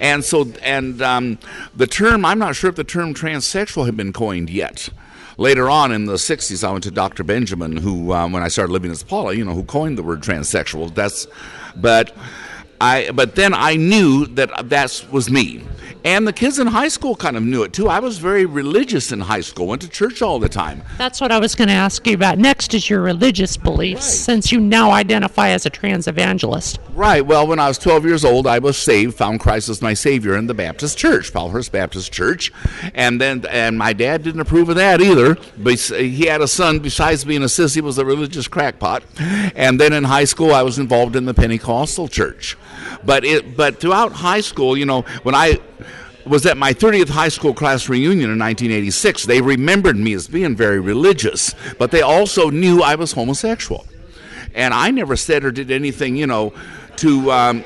And 0.00 0.24
so, 0.24 0.50
and 0.62 1.00
um, 1.02 1.38
the 1.74 1.86
term, 1.86 2.24
I'm 2.24 2.38
not 2.38 2.56
sure 2.56 2.70
if 2.70 2.76
the 2.76 2.84
term 2.84 3.14
transsexual 3.14 3.86
had 3.86 3.96
been 3.96 4.12
coined 4.12 4.50
yet. 4.50 4.88
Later 5.36 5.68
on 5.68 5.90
in 5.92 6.04
the 6.04 6.14
60s, 6.14 6.62
I 6.62 6.70
went 6.70 6.84
to 6.84 6.90
Dr. 6.90 7.24
Benjamin, 7.24 7.76
who, 7.76 8.12
um, 8.12 8.32
when 8.32 8.42
I 8.42 8.48
started 8.48 8.72
living 8.72 8.90
as 8.90 9.02
Paula, 9.02 9.34
you 9.34 9.44
know, 9.44 9.52
who 9.52 9.64
coined 9.64 9.98
the 9.98 10.02
word 10.02 10.22
transsexual. 10.22 10.94
That's, 10.94 11.26
but 11.74 12.16
I, 12.84 13.10
but 13.10 13.34
then 13.34 13.54
I 13.54 13.76
knew 13.76 14.26
that 14.26 14.68
that 14.68 15.06
was 15.10 15.30
me. 15.30 15.62
And 16.06 16.28
the 16.28 16.34
kids 16.34 16.58
in 16.58 16.66
high 16.66 16.88
school 16.88 17.16
kind 17.16 17.34
of 17.34 17.42
knew 17.42 17.62
it 17.62 17.72
too. 17.72 17.88
I 17.88 17.98
was 17.98 18.18
very 18.18 18.44
religious 18.44 19.10
in 19.10 19.20
high 19.20 19.40
school, 19.40 19.68
went 19.68 19.80
to 19.82 19.88
church 19.88 20.20
all 20.20 20.38
the 20.38 20.50
time. 20.50 20.82
That's 20.98 21.18
what 21.18 21.32
I 21.32 21.38
was 21.38 21.54
going 21.54 21.68
to 21.68 21.74
ask 21.74 22.06
you 22.06 22.12
about. 22.12 22.36
Next 22.36 22.74
is 22.74 22.90
your 22.90 23.00
religious 23.00 23.56
beliefs, 23.56 24.04
right. 24.04 24.12
since 24.12 24.52
you 24.52 24.60
now 24.60 24.90
identify 24.90 25.48
as 25.48 25.64
a 25.64 25.70
trans 25.70 26.06
evangelist. 26.06 26.78
Right. 26.94 27.24
Well, 27.24 27.46
when 27.46 27.58
I 27.58 27.68
was 27.68 27.78
12 27.78 28.04
years 28.04 28.22
old, 28.22 28.46
I 28.46 28.58
was 28.58 28.76
saved, 28.76 29.16
found 29.16 29.40
Christ 29.40 29.70
as 29.70 29.80
my 29.80 29.94
Savior 29.94 30.36
in 30.36 30.46
the 30.46 30.52
Baptist 30.52 30.98
Church, 30.98 31.32
Powellhurst 31.32 31.72
Baptist 31.72 32.12
Church. 32.12 32.52
And 32.94 33.18
then, 33.18 33.46
and 33.48 33.78
my 33.78 33.94
dad 33.94 34.22
didn't 34.24 34.42
approve 34.42 34.68
of 34.68 34.76
that 34.76 35.00
either. 35.00 35.38
But 35.56 35.80
he 35.80 36.26
had 36.26 36.42
a 36.42 36.48
son, 36.48 36.80
besides 36.80 37.24
being 37.24 37.42
a 37.42 37.46
sissy, 37.46 37.80
was 37.80 37.96
a 37.96 38.04
religious 38.04 38.46
crackpot. 38.46 39.04
And 39.18 39.80
then 39.80 39.94
in 39.94 40.04
high 40.04 40.24
school, 40.24 40.52
I 40.52 40.60
was 40.60 40.78
involved 40.78 41.16
in 41.16 41.24
the 41.24 41.32
Pentecostal 41.32 42.08
church. 42.08 42.58
But 43.04 43.24
it, 43.24 43.56
but 43.56 43.80
throughout 43.80 44.12
high 44.12 44.40
school, 44.40 44.76
you 44.76 44.86
know, 44.86 45.02
when 45.22 45.34
I 45.34 45.58
was 46.26 46.46
at 46.46 46.56
my 46.56 46.72
30th 46.72 47.08
high 47.08 47.28
school 47.28 47.54
class 47.54 47.88
reunion 47.88 48.30
in 48.30 48.38
1986. 48.38 49.24
They 49.24 49.40
remembered 49.40 49.96
me 49.96 50.14
as 50.14 50.28
being 50.28 50.56
very 50.56 50.80
religious, 50.80 51.54
but 51.78 51.90
they 51.90 52.02
also 52.02 52.50
knew 52.50 52.82
I 52.82 52.94
was 52.94 53.12
homosexual. 53.12 53.86
And 54.54 54.72
I 54.72 54.90
never 54.90 55.16
said 55.16 55.44
or 55.44 55.50
did 55.50 55.70
anything, 55.70 56.16
you 56.16 56.26
know, 56.26 56.52
to 56.96 57.30
um, 57.32 57.64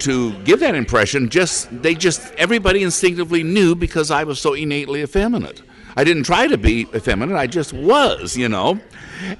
to 0.00 0.36
give 0.42 0.60
that 0.60 0.74
impression. 0.74 1.28
Just 1.28 1.82
they 1.82 1.94
just 1.94 2.34
everybody 2.34 2.82
instinctively 2.82 3.42
knew 3.42 3.74
because 3.74 4.10
I 4.10 4.24
was 4.24 4.40
so 4.40 4.54
innately 4.54 5.02
effeminate. 5.02 5.62
I 5.96 6.02
didn't 6.02 6.24
try 6.24 6.48
to 6.48 6.58
be 6.58 6.88
effeminate. 6.92 7.36
I 7.36 7.46
just 7.46 7.72
was, 7.72 8.36
you 8.36 8.48
know. 8.48 8.80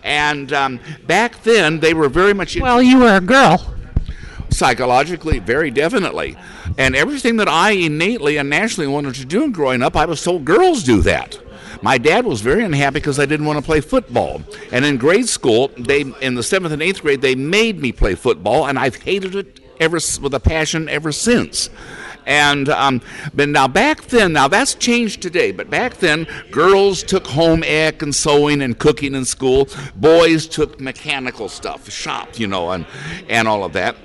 And 0.04 0.52
um, 0.52 0.78
back 1.04 1.42
then, 1.42 1.80
they 1.80 1.94
were 1.94 2.08
very 2.08 2.32
much. 2.32 2.58
Well, 2.58 2.80
you 2.80 2.98
were 2.98 3.16
a 3.16 3.20
girl 3.20 3.73
psychologically, 4.54 5.38
very 5.38 5.70
definitely. 5.70 6.36
And 6.78 6.96
everything 6.96 7.36
that 7.36 7.48
I 7.48 7.72
innately 7.72 8.36
and 8.36 8.48
naturally 8.48 8.86
wanted 8.86 9.14
to 9.16 9.24
do 9.24 9.50
growing 9.50 9.82
up, 9.82 9.96
I 9.96 10.06
was 10.06 10.22
told 10.22 10.44
girls 10.44 10.82
do 10.82 11.00
that. 11.02 11.38
My 11.82 11.98
dad 11.98 12.24
was 12.24 12.40
very 12.40 12.64
unhappy 12.64 12.94
because 12.94 13.18
I 13.18 13.26
didn't 13.26 13.46
want 13.46 13.58
to 13.58 13.64
play 13.64 13.80
football. 13.80 14.42
And 14.72 14.84
in 14.84 14.96
grade 14.96 15.28
school, 15.28 15.68
they 15.76 16.02
in 16.20 16.34
the 16.34 16.42
seventh 16.42 16.72
and 16.72 16.82
eighth 16.82 17.02
grade, 17.02 17.20
they 17.20 17.34
made 17.34 17.80
me 17.80 17.92
play 17.92 18.14
football, 18.14 18.66
and 18.66 18.78
I've 18.78 18.96
hated 18.96 19.34
it 19.34 19.60
ever 19.80 19.98
with 20.22 20.32
a 20.34 20.40
passion 20.40 20.88
ever 20.88 21.12
since. 21.12 21.68
And 22.26 22.70
um, 22.70 23.02
but 23.34 23.48
now 23.48 23.68
back 23.68 24.02
then, 24.04 24.32
now 24.32 24.48
that's 24.48 24.74
changed 24.74 25.20
today. 25.20 25.52
But 25.52 25.68
back 25.68 25.94
then, 25.98 26.26
girls 26.50 27.02
took 27.02 27.26
home 27.26 27.62
ec 27.62 28.00
and 28.00 28.14
sewing 28.14 28.62
and 28.62 28.78
cooking 28.78 29.14
in 29.14 29.24
school. 29.24 29.68
Boys 29.96 30.46
took 30.46 30.80
mechanical 30.80 31.48
stuff, 31.48 31.90
shop, 31.90 32.38
you 32.38 32.46
know, 32.46 32.70
and 32.70 32.86
and 33.28 33.46
all 33.46 33.62
of 33.62 33.74
that 33.74 33.96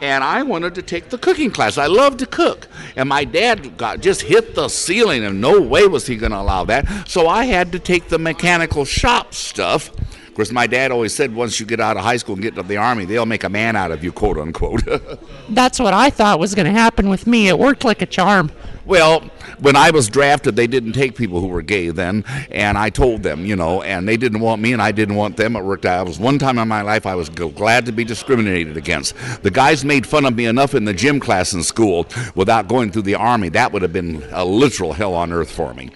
and 0.00 0.22
I 0.22 0.42
wanted 0.42 0.74
to 0.76 0.82
take 0.82 1.08
the 1.08 1.18
cooking 1.18 1.50
class. 1.50 1.78
I 1.78 1.86
love 1.86 2.16
to 2.18 2.26
cook. 2.26 2.68
And 2.96 3.08
my 3.08 3.24
dad 3.24 3.76
got 3.76 4.00
just 4.00 4.22
hit 4.22 4.54
the 4.54 4.68
ceiling, 4.68 5.24
and 5.24 5.40
no 5.40 5.60
way 5.60 5.86
was 5.86 6.06
he 6.06 6.16
going 6.16 6.32
to 6.32 6.40
allow 6.40 6.64
that. 6.64 7.08
So 7.08 7.28
I 7.28 7.44
had 7.44 7.72
to 7.72 7.78
take 7.78 8.08
the 8.08 8.18
mechanical 8.18 8.84
shop 8.84 9.34
stuff. 9.34 9.90
Of 10.36 10.38
course, 10.38 10.52
my 10.52 10.66
dad 10.66 10.92
always 10.92 11.14
said 11.14 11.34
once 11.34 11.58
you 11.58 11.64
get 11.64 11.80
out 11.80 11.96
of 11.96 12.02
high 12.02 12.18
school 12.18 12.34
and 12.34 12.42
get 12.42 12.48
into 12.58 12.62
the 12.62 12.76
army, 12.76 13.06
they'll 13.06 13.24
make 13.24 13.42
a 13.42 13.48
man 13.48 13.74
out 13.74 13.90
of 13.90 14.04
you, 14.04 14.12
quote 14.12 14.36
unquote. 14.36 14.82
That's 15.48 15.80
what 15.80 15.94
I 15.94 16.10
thought 16.10 16.38
was 16.38 16.54
going 16.54 16.66
to 16.66 16.78
happen 16.78 17.08
with 17.08 17.26
me. 17.26 17.48
It 17.48 17.58
worked 17.58 17.84
like 17.84 18.02
a 18.02 18.06
charm. 18.06 18.52
Well, 18.84 19.20
when 19.60 19.76
I 19.76 19.90
was 19.90 20.08
drafted, 20.08 20.54
they 20.54 20.66
didn't 20.66 20.92
take 20.92 21.16
people 21.16 21.40
who 21.40 21.46
were 21.46 21.62
gay 21.62 21.88
then, 21.88 22.22
and 22.50 22.76
I 22.76 22.90
told 22.90 23.22
them, 23.22 23.46
you 23.46 23.56
know, 23.56 23.80
and 23.80 24.06
they 24.06 24.18
didn't 24.18 24.40
want 24.40 24.60
me, 24.60 24.74
and 24.74 24.82
I 24.82 24.92
didn't 24.92 25.14
want 25.14 25.38
them. 25.38 25.56
It 25.56 25.64
worked 25.64 25.86
out. 25.86 26.06
It 26.06 26.08
was 26.08 26.18
one 26.18 26.38
time 26.38 26.58
in 26.58 26.68
my 26.68 26.82
life 26.82 27.06
I 27.06 27.14
was 27.14 27.30
glad 27.30 27.86
to 27.86 27.92
be 27.92 28.04
discriminated 28.04 28.76
against. 28.76 29.14
The 29.42 29.50
guys 29.50 29.86
made 29.86 30.06
fun 30.06 30.26
of 30.26 30.36
me 30.36 30.44
enough 30.44 30.74
in 30.74 30.84
the 30.84 30.92
gym 30.92 31.18
class 31.18 31.54
in 31.54 31.62
school 31.62 32.06
without 32.34 32.68
going 32.68 32.92
through 32.92 33.02
the 33.02 33.14
army. 33.14 33.48
That 33.48 33.72
would 33.72 33.80
have 33.80 33.94
been 33.94 34.22
a 34.32 34.44
literal 34.44 34.92
hell 34.92 35.14
on 35.14 35.32
earth 35.32 35.50
for 35.50 35.72
me. 35.72 35.92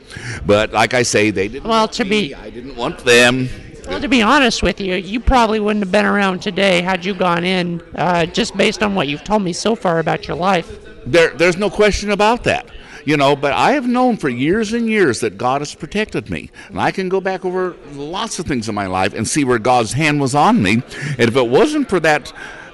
But 0.47 0.73
like 0.73 0.94
I 0.94 1.02
say, 1.02 1.30
they 1.30 1.49
didn't. 1.49 1.68
Well, 1.68 1.88
to 1.88 2.04
me. 2.04 2.28
be, 2.28 2.35
I 2.35 2.49
didn't 2.49 2.76
want 2.76 3.00
them. 3.00 3.50
Well, 3.87 4.00
to 4.00 4.08
be 4.08 4.22
honest 4.22 4.62
with 4.62 4.80
you, 4.80 4.94
you 4.94 5.20
probably 5.20 5.60
wouldn't 5.60 5.84
have 5.84 5.92
been 5.92 6.04
around 6.04 6.40
today 6.40 6.80
had 6.80 7.04
you 7.04 7.14
gone 7.14 7.44
in, 7.44 7.82
uh, 7.94 8.26
just 8.26 8.56
based 8.56 8.82
on 8.82 8.94
what 8.94 9.08
you've 9.08 9.25
told 9.25 9.42
me 9.42 9.52
so 9.52 9.75
far 9.75 9.99
about 9.99 10.28
your 10.28 10.37
life. 10.37 10.78
There, 11.06 11.30
there's 11.30 11.56
no 11.56 11.70
question 11.70 12.10
about 12.10 12.44
that 12.44 12.66
you 13.04 13.16
know, 13.16 13.37
but 13.37 13.52
I 13.52 13.72
have 13.72 13.87
known 13.87 14.16
for 14.16 14.28
years 14.28 14.72
and 14.72 14.88
years 14.88 15.20
that 15.20 15.38
God 15.38 15.60
has 15.60 15.75
protected 15.75 16.30
me. 16.30 16.50
And 16.68 16.80
I 16.80 16.90
can 16.90 17.08
go 17.08 17.20
back 17.20 17.44
over 17.44 17.76
lots 17.92 18.38
of 18.38 18.46
things 18.46 18.68
in 18.68 18.75
my 18.75 18.87
life 18.87 19.14
and 19.14 19.26
see 19.26 19.44
where 19.44 19.58
God's 19.58 19.92
hand 19.92 20.20
was 20.20 20.34
on 20.34 20.62
me. 20.62 20.75
And 21.18 21.28
if 21.28 21.37
it 21.37 21.49
wasn't 21.49 21.88
for 21.88 22.00
that, 22.00 22.32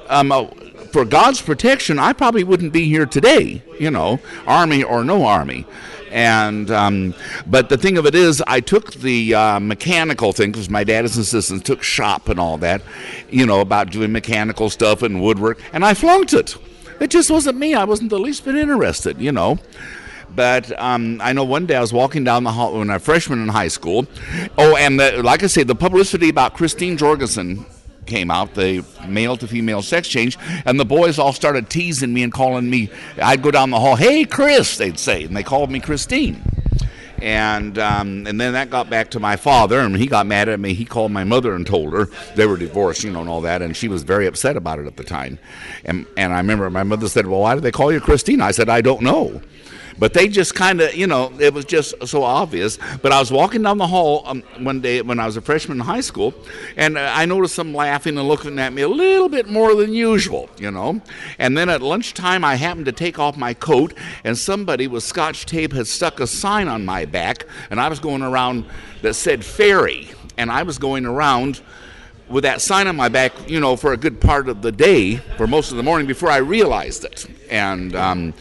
um, 0.08 0.32
uh, 0.32 0.46
for 0.92 1.04
God's 1.04 1.42
protection, 1.42 1.98
I 1.98 2.12
probably 2.12 2.44
wouldn't 2.44 2.72
be 2.72 2.88
here 2.88 3.06
today, 3.06 3.62
you 3.78 3.90
know, 3.90 4.20
army 4.46 4.82
or 4.82 5.04
no 5.04 5.25
army. 5.25 5.66
And 6.10 6.70
um, 6.70 7.14
but 7.46 7.68
the 7.68 7.76
thing 7.76 7.98
of 7.98 8.06
it 8.06 8.14
is, 8.14 8.42
I 8.46 8.60
took 8.60 8.94
the 8.94 9.34
uh, 9.34 9.60
mechanical 9.60 10.32
thing 10.32 10.52
because 10.52 10.70
my 10.70 10.84
dad 10.84 11.04
is 11.04 11.16
an 11.16 11.22
assistant, 11.22 11.64
took 11.64 11.82
shop 11.82 12.28
and 12.28 12.38
all 12.38 12.58
that, 12.58 12.82
you 13.30 13.44
know, 13.46 13.60
about 13.60 13.90
doing 13.90 14.12
mechanical 14.12 14.70
stuff 14.70 15.02
and 15.02 15.22
woodwork, 15.22 15.60
and 15.72 15.84
I 15.84 15.94
flunked 15.94 16.32
it. 16.32 16.56
It 17.00 17.10
just 17.10 17.30
wasn't 17.30 17.58
me. 17.58 17.75
I 17.75 17.84
wasn't 17.84 18.10
the 18.10 18.18
least 18.18 18.44
bit 18.44 18.56
interested, 18.56 19.20
you 19.20 19.32
know. 19.32 19.58
But 20.34 20.78
um, 20.80 21.20
I 21.22 21.32
know 21.32 21.44
one 21.44 21.66
day 21.66 21.76
I 21.76 21.80
was 21.80 21.92
walking 21.92 22.25
down 22.25 22.44
the 22.44 22.52
hall 22.52 22.78
when 22.78 22.90
I 22.90 22.94
was 22.94 23.02
a 23.02 23.04
freshman 23.04 23.42
in 23.42 23.48
high 23.48 23.68
school. 23.68 24.06
Oh, 24.58 24.76
and 24.76 25.00
the, 25.00 25.22
like 25.22 25.42
I 25.42 25.46
say, 25.46 25.62
the 25.62 25.75
publicity 25.75 26.28
about 26.28 26.54
Christine 26.54 26.96
Jorgensen 26.96 27.64
came 28.06 28.30
out, 28.30 28.54
the 28.54 28.84
male 29.06 29.36
to 29.36 29.46
female 29.46 29.82
sex 29.82 30.08
change, 30.08 30.38
and 30.64 30.78
the 30.78 30.84
boys 30.84 31.18
all 31.18 31.32
started 31.32 31.68
teasing 31.68 32.12
me 32.12 32.22
and 32.22 32.32
calling 32.32 32.68
me. 32.68 32.90
I'd 33.20 33.42
go 33.42 33.50
down 33.50 33.70
the 33.70 33.80
hall, 33.80 33.96
"Hey, 33.96 34.25
Chris," 34.25 34.76
they'd 34.76 34.98
say, 34.98 35.25
and 35.25 35.36
they 35.36 35.42
called 35.42 35.70
me 35.70 35.80
Christine. 35.80 36.42
And 37.22 37.78
um, 37.78 38.26
and 38.26 38.38
then 38.38 38.52
that 38.52 38.68
got 38.68 38.90
back 38.90 39.10
to 39.12 39.20
my 39.20 39.36
father, 39.36 39.80
and 39.80 39.96
he 39.96 40.06
got 40.06 40.26
mad 40.26 40.48
at 40.48 40.60
me. 40.60 40.75
He 40.75 40.84
called 40.84 41.12
my 41.12 41.25
mother 41.25 41.54
and 41.54 41.66
told 41.66 41.94
her 41.94 42.08
they 42.34 42.46
were 42.46 42.58
divorced, 42.58 43.04
you 43.04 43.10
know, 43.10 43.20
and 43.20 43.28
all 43.28 43.40
that. 43.40 43.62
And 43.62 43.75
she 43.75 43.88
was 43.88 44.02
very 44.02 44.26
upset 44.26 44.56
about 44.56 44.78
it 44.78 44.86
at 44.86 44.96
the 44.96 45.04
time. 45.04 45.38
And 45.84 46.06
and 46.16 46.34
I 46.34 46.36
remember 46.36 46.68
my 46.68 46.82
mother 46.82 47.08
said, 47.08 47.26
"Well, 47.26 47.40
why 47.40 47.54
did 47.54 47.64
they 47.64 47.72
call 47.72 47.90
you 47.90 48.00
Christine?" 48.00 48.42
I 48.42 48.50
said, 48.50 48.68
"I 48.68 48.82
don't 48.82 49.00
know." 49.00 49.40
But 49.98 50.12
they 50.12 50.28
just 50.28 50.54
kind 50.54 50.80
of, 50.80 50.94
you 50.94 51.06
know, 51.06 51.32
it 51.38 51.54
was 51.54 51.64
just 51.64 51.94
so 52.06 52.22
obvious. 52.22 52.78
But 53.02 53.12
I 53.12 53.18
was 53.18 53.30
walking 53.30 53.62
down 53.62 53.78
the 53.78 53.86
hall 53.86 54.22
um, 54.26 54.42
one 54.58 54.80
day 54.80 55.00
when 55.02 55.18
I 55.18 55.26
was 55.26 55.36
a 55.36 55.40
freshman 55.40 55.78
in 55.78 55.86
high 55.86 56.00
school, 56.00 56.34
and 56.76 56.98
uh, 56.98 57.12
I 57.14 57.24
noticed 57.26 57.56
them 57.56 57.74
laughing 57.74 58.18
and 58.18 58.28
looking 58.28 58.58
at 58.58 58.72
me 58.72 58.82
a 58.82 58.88
little 58.88 59.28
bit 59.28 59.48
more 59.48 59.74
than 59.74 59.92
usual, 59.92 60.50
you 60.58 60.70
know. 60.70 61.00
And 61.38 61.56
then 61.56 61.68
at 61.68 61.82
lunchtime, 61.82 62.44
I 62.44 62.56
happened 62.56 62.86
to 62.86 62.92
take 62.92 63.18
off 63.18 63.36
my 63.36 63.54
coat, 63.54 63.94
and 64.24 64.36
somebody 64.36 64.86
with 64.86 65.02
scotch 65.02 65.46
tape 65.46 65.72
had 65.72 65.86
stuck 65.86 66.20
a 66.20 66.26
sign 66.26 66.68
on 66.68 66.84
my 66.84 67.04
back, 67.04 67.46
and 67.70 67.80
I 67.80 67.88
was 67.88 68.00
going 68.00 68.22
around 68.22 68.66
that 69.02 69.14
said 69.14 69.44
ferry 69.44 70.08
and 70.36 70.50
I 70.50 70.62
was 70.62 70.78
going 70.78 71.06
around 71.06 71.60
with 72.28 72.42
that 72.44 72.60
sign 72.60 72.86
on 72.88 72.96
my 72.96 73.08
back, 73.08 73.32
you 73.48 73.60
know, 73.60 73.76
for 73.76 73.92
a 73.92 73.96
good 73.96 74.20
part 74.20 74.48
of 74.48 74.62
the 74.62 74.72
day, 74.72 75.16
for 75.36 75.46
most 75.46 75.70
of 75.70 75.76
the 75.76 75.82
morning 75.82 76.06
before 76.06 76.30
I 76.30 76.38
realized 76.38 77.04
it. 77.04 77.26
And, 77.50 77.94
um, 77.94 78.34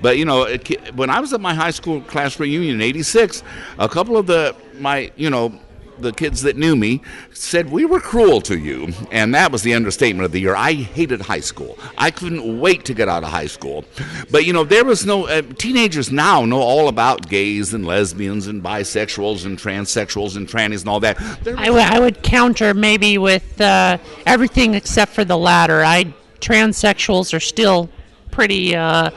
but 0.00 0.18
you 0.18 0.24
know, 0.24 0.46
when 0.94 1.10
I 1.10 1.20
was 1.20 1.32
at 1.32 1.40
my 1.40 1.54
high 1.54 1.70
school 1.70 2.00
class 2.02 2.38
reunion 2.38 2.76
in 2.76 2.82
'86, 2.82 3.42
a 3.78 3.88
couple 3.88 4.16
of 4.16 4.26
the 4.26 4.54
my, 4.78 5.10
you 5.16 5.30
know, 5.30 5.58
the 5.98 6.12
kids 6.12 6.42
that 6.42 6.56
knew 6.56 6.76
me 6.76 7.00
said 7.32 7.70
we 7.70 7.84
were 7.84 8.00
cruel 8.00 8.40
to 8.42 8.58
you. 8.58 8.92
And 9.10 9.34
that 9.34 9.52
was 9.52 9.62
the 9.62 9.74
understatement 9.74 10.24
of 10.24 10.32
the 10.32 10.40
year. 10.40 10.54
I 10.54 10.72
hated 10.72 11.20
high 11.20 11.40
school. 11.40 11.78
I 11.96 12.10
couldn't 12.10 12.60
wait 12.60 12.84
to 12.86 12.94
get 12.94 13.08
out 13.08 13.24
of 13.24 13.30
high 13.30 13.46
school. 13.46 13.84
But 14.30 14.44
you 14.44 14.52
know 14.52 14.64
there 14.64 14.84
was 14.84 15.06
no 15.06 15.26
uh, 15.26 15.42
teenagers 15.58 16.10
now 16.12 16.44
know 16.44 16.60
all 16.60 16.88
about 16.88 17.28
gays 17.28 17.74
and 17.74 17.86
lesbians 17.86 18.46
and 18.46 18.62
bisexuals 18.62 19.46
and 19.46 19.58
transsexuals 19.58 20.36
and 20.36 20.48
trannies 20.48 20.80
and 20.80 20.88
all 20.88 21.00
that. 21.00 21.20
I, 21.46 21.66
w- 21.66 21.84
I 21.84 21.98
would 21.98 22.22
counter 22.22 22.74
maybe 22.74 23.18
with 23.18 23.60
uh, 23.60 23.98
everything 24.26 24.74
except 24.74 25.12
for 25.12 25.24
the 25.24 25.38
latter. 25.38 25.84
I 25.84 26.14
transsexuals 26.40 27.34
are 27.34 27.40
still 27.40 27.88
pretty 28.30 28.76
uh, 28.76 29.10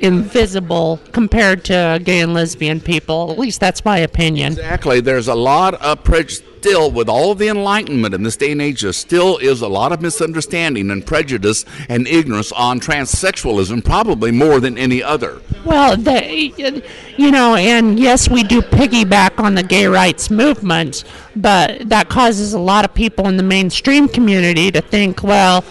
invisible 0.00 1.00
compared 1.12 1.64
to 1.66 2.00
gay 2.02 2.20
and 2.20 2.34
lesbian 2.34 2.80
people. 2.80 3.30
At 3.30 3.38
least 3.38 3.60
that's 3.60 3.84
my 3.84 3.98
opinion. 3.98 4.52
Exactly. 4.52 5.00
There's 5.00 5.28
a 5.28 5.34
lot 5.34 5.74
of 5.74 6.04
prejudice. 6.04 6.46
Still, 6.60 6.90
with 6.90 7.08
all 7.08 7.32
of 7.32 7.38
the 7.38 7.48
enlightenment 7.48 8.12
in 8.12 8.22
this 8.22 8.36
day 8.36 8.52
and 8.52 8.60
age, 8.60 8.82
there 8.82 8.92
still 8.92 9.38
is 9.38 9.62
a 9.62 9.66
lot 9.66 9.92
of 9.92 10.02
misunderstanding 10.02 10.90
and 10.90 11.06
prejudice 11.06 11.64
and 11.88 12.06
ignorance 12.06 12.52
on 12.52 12.80
transsexualism, 12.80 13.82
probably 13.82 14.30
more 14.30 14.60
than 14.60 14.76
any 14.76 15.02
other. 15.02 15.40
Well, 15.64 15.96
the, 15.96 16.82
you 17.16 17.30
know, 17.30 17.54
and 17.54 17.98
yes, 17.98 18.28
we 18.28 18.42
do 18.42 18.60
piggyback 18.60 19.42
on 19.42 19.54
the 19.54 19.62
gay 19.62 19.86
rights 19.86 20.28
movement, 20.28 21.04
but 21.34 21.88
that 21.88 22.10
causes 22.10 22.52
a 22.52 22.58
lot 22.58 22.84
of 22.84 22.92
people 22.92 23.26
in 23.26 23.38
the 23.38 23.42
mainstream 23.42 24.06
community 24.06 24.70
to 24.70 24.82
think, 24.82 25.22
well, 25.22 25.64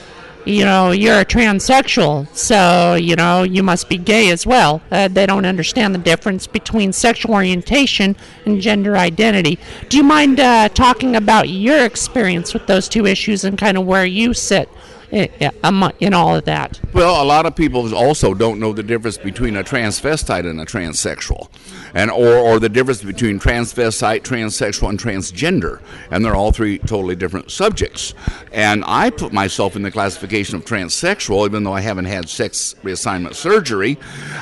you 0.46 0.66
know, 0.66 0.92
you're 0.92 1.20
a 1.20 1.26
transsexual, 1.26 2.28
so, 2.36 2.96
you 2.96 3.16
know, 3.16 3.44
you 3.44 3.62
must 3.62 3.90
be 3.90 3.98
gay 3.98 4.32
as 4.32 4.46
well. 4.46 4.82
Uh, 4.92 5.08
they 5.08 5.26
don't 5.26 5.46
understand 5.46 5.94
the 5.94 6.00
difference 6.00 6.48
between 6.48 6.94
sexual 6.94 7.34
orientation 7.34 8.16
and 8.46 8.62
gender 8.62 8.98
identity. 8.98 9.60
Do 9.90 9.98
you 9.98 10.04
mind 10.04 10.40
uh, 10.40 10.70
talking 10.70 11.16
about 11.16 11.50
your 11.50 11.86
experience 11.86 12.54
with 12.54 12.68
those 12.68 12.88
two 12.88 13.06
issues 13.06 13.44
and 13.44 13.58
kind 13.58 13.78
of 13.78 13.86
where 13.86 14.06
you 14.06 14.34
sit 14.34 14.70
in 15.12 16.14
all 16.14 16.36
of 16.36 16.46
that? 16.46 16.80
Well, 16.94 17.22
a 17.22 17.26
lot 17.26 17.46
of 17.46 17.56
people 17.56 17.94
also 17.96 18.34
don't 18.34 18.60
know 18.60 18.74
the 18.74 18.84
difference 18.84 19.18
between 19.18 19.56
a 19.56 19.64
transvestite 19.64 20.50
and 20.50 20.62
a 20.62 20.66
transsexual, 20.66 21.50
and 21.94 22.12
or, 22.12 22.36
or 22.38 22.60
the 22.60 22.70
difference 22.70 23.04
between 23.04 23.40
transvestite, 23.40 24.22
transsexual, 24.22 24.90
and 24.90 25.00
transgender, 25.00 25.82
and 26.12 26.24
they're 26.24 26.36
all 26.36 26.52
three 26.52 26.80
totally 26.80 27.16
different 27.16 27.52
subjects. 27.52 28.14
And 28.52 28.84
I 28.86 29.10
put 29.10 29.34
myself 29.34 29.76
in 29.76 29.82
the 29.82 29.92
classification 29.92 30.56
of 30.56 30.66
transsexual, 30.66 31.46
even 31.46 31.64
though 31.64 31.74
I 31.74 31.82
haven't 31.82 32.06
had 32.06 32.30
sex 32.30 32.76
reassignment 32.84 33.36
surgery. 33.36 33.98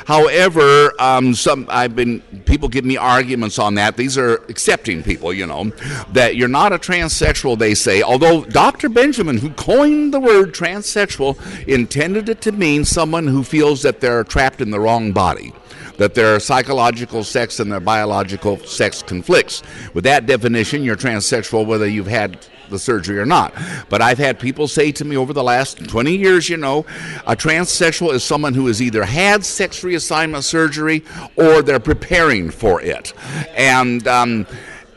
However, 0.06 0.92
um, 1.00 1.34
some 1.34 1.66
I've 1.68 1.94
been 1.96 2.20
people 2.44 2.68
give 2.68 2.84
me 2.84 2.96
arguments 2.96 3.58
on 3.58 3.74
that. 3.74 3.96
These 3.96 4.18
are 4.18 4.36
accepting 4.48 5.02
people, 5.02 5.32
you 5.32 5.46
know, 5.46 5.72
that 6.12 6.36
you're 6.36 6.48
not 6.48 6.72
a 6.72 6.78
transsexual. 6.78 7.58
They 7.58 7.74
say, 7.74 8.02
although 8.02 8.44
Dr. 8.44 8.88
Benjamin, 8.88 9.38
who 9.38 9.50
coined 9.50 10.12
the 10.12 10.20
word 10.20 10.54
transsexual 10.54 11.38
intended 11.66 12.28
it 12.28 12.40
to 12.42 12.52
mean 12.52 12.84
someone 12.84 13.26
who 13.26 13.44
feels 13.44 13.82
that 13.82 14.00
they're 14.00 14.24
trapped 14.24 14.60
in 14.60 14.70
the 14.70 14.80
wrong 14.80 15.12
body 15.12 15.52
that 15.98 16.14
their 16.14 16.40
psychological 16.40 17.22
sex 17.22 17.60
and 17.60 17.70
their 17.70 17.80
biological 17.80 18.58
sex 18.60 19.02
conflicts. 19.02 19.62
With 19.94 20.04
that 20.04 20.26
definition, 20.26 20.82
you're 20.82 20.96
transsexual 20.96 21.66
whether 21.66 21.86
you've 21.86 22.06
had 22.06 22.38
the 22.70 22.78
surgery 22.78 23.18
or 23.18 23.26
not. 23.26 23.54
But 23.88 24.02
I've 24.02 24.18
had 24.18 24.38
people 24.38 24.68
say 24.68 24.92
to 24.92 25.04
me 25.04 25.16
over 25.16 25.32
the 25.32 25.42
last 25.42 25.88
20 25.88 26.16
years, 26.16 26.48
you 26.48 26.56
know, 26.56 26.86
a 27.26 27.34
transsexual 27.34 28.12
is 28.12 28.22
someone 28.24 28.54
who 28.54 28.66
has 28.66 28.80
either 28.80 29.04
had 29.04 29.44
sex 29.44 29.82
reassignment 29.82 30.42
surgery 30.44 31.04
or 31.36 31.62
they're 31.62 31.80
preparing 31.80 32.50
for 32.50 32.80
it. 32.80 33.12
And, 33.56 34.06
um, 34.06 34.46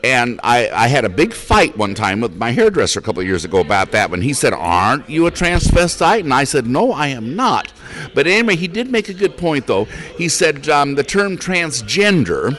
and 0.04 0.40
I, 0.42 0.68
I 0.70 0.88
had 0.88 1.04
a 1.04 1.08
big 1.08 1.32
fight 1.32 1.76
one 1.76 1.94
time 1.94 2.20
with 2.20 2.34
my 2.36 2.50
hairdresser 2.50 2.98
a 2.98 3.02
couple 3.02 3.20
of 3.20 3.26
years 3.26 3.44
ago 3.44 3.60
about 3.60 3.92
that 3.92 4.10
when 4.10 4.20
he 4.20 4.32
said, 4.32 4.52
Aren't 4.52 5.08
you 5.08 5.26
a 5.26 5.30
transvestite? 5.30 6.20
And 6.20 6.34
I 6.34 6.44
said, 6.44 6.66
No, 6.66 6.92
I 6.92 7.08
am 7.08 7.36
not. 7.36 7.72
But 8.14 8.26
anyway, 8.26 8.56
he 8.56 8.68
did 8.68 8.90
make 8.90 9.08
a 9.08 9.14
good 9.14 9.36
point, 9.36 9.66
though. 9.66 9.84
He 10.16 10.28
said, 10.28 10.68
um, 10.68 10.94
The 10.94 11.04
term 11.04 11.36
transgender, 11.36 12.58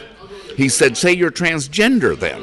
he 0.56 0.70
said, 0.70 0.98
Say 0.98 1.14
you're 1.14 1.32
transgender 1.32 2.18
then. 2.18 2.42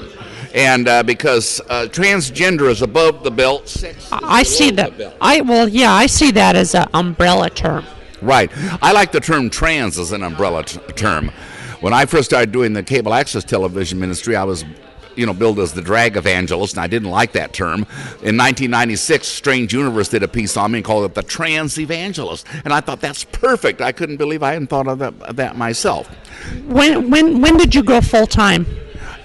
And 0.54 0.88
uh, 0.88 1.02
because 1.04 1.60
uh, 1.68 1.86
transgender 1.90 2.68
is 2.68 2.82
above 2.82 3.22
the 3.22 3.30
belt, 3.30 3.68
sex 3.68 4.08
I 4.10 4.42
see 4.42 4.70
that. 4.72 5.16
I 5.20 5.42
well, 5.42 5.68
yeah, 5.68 5.92
I 5.92 6.06
see 6.06 6.32
that 6.32 6.56
as 6.56 6.74
an 6.74 6.88
umbrella 6.92 7.50
term. 7.50 7.84
Right. 8.20 8.50
I 8.82 8.92
like 8.92 9.12
the 9.12 9.20
term 9.20 9.48
trans 9.48 9.98
as 9.98 10.12
an 10.12 10.22
umbrella 10.22 10.64
t- 10.64 10.80
term. 10.94 11.30
When 11.80 11.94
I 11.94 12.04
first 12.04 12.28
started 12.28 12.52
doing 12.52 12.72
the 12.72 12.82
cable 12.82 13.14
access 13.14 13.44
television 13.44 13.98
ministry, 13.98 14.36
I 14.36 14.44
was 14.44 14.64
you 15.16 15.26
know, 15.26 15.32
billed 15.32 15.58
as 15.58 15.72
the 15.72 15.82
drag 15.82 16.16
evangelist, 16.16 16.74
and 16.74 16.82
I 16.82 16.86
didn't 16.86 17.10
like 17.10 17.32
that 17.32 17.52
term. 17.52 17.80
In 18.22 18.36
1996, 18.36 19.26
Strange 19.26 19.72
Universe 19.72 20.08
did 20.08 20.22
a 20.22 20.28
piece 20.28 20.56
on 20.56 20.72
me 20.72 20.78
and 20.78 20.84
called 20.84 21.04
it 21.04 21.14
the 21.14 21.22
trans 21.22 21.78
evangelist, 21.78 22.46
and 22.64 22.72
I 22.72 22.80
thought 22.80 23.00
that's 23.00 23.24
perfect. 23.24 23.80
I 23.80 23.92
couldn't 23.92 24.16
believe 24.16 24.42
I 24.42 24.52
hadn't 24.52 24.68
thought 24.68 24.88
of 24.88 24.98
that, 24.98 25.14
of 25.22 25.36
that 25.36 25.56
myself. 25.56 26.08
When 26.66 27.10
when 27.10 27.40
when 27.40 27.56
did 27.56 27.74
you 27.74 27.82
go 27.82 28.00
full 28.00 28.26
time? 28.26 28.66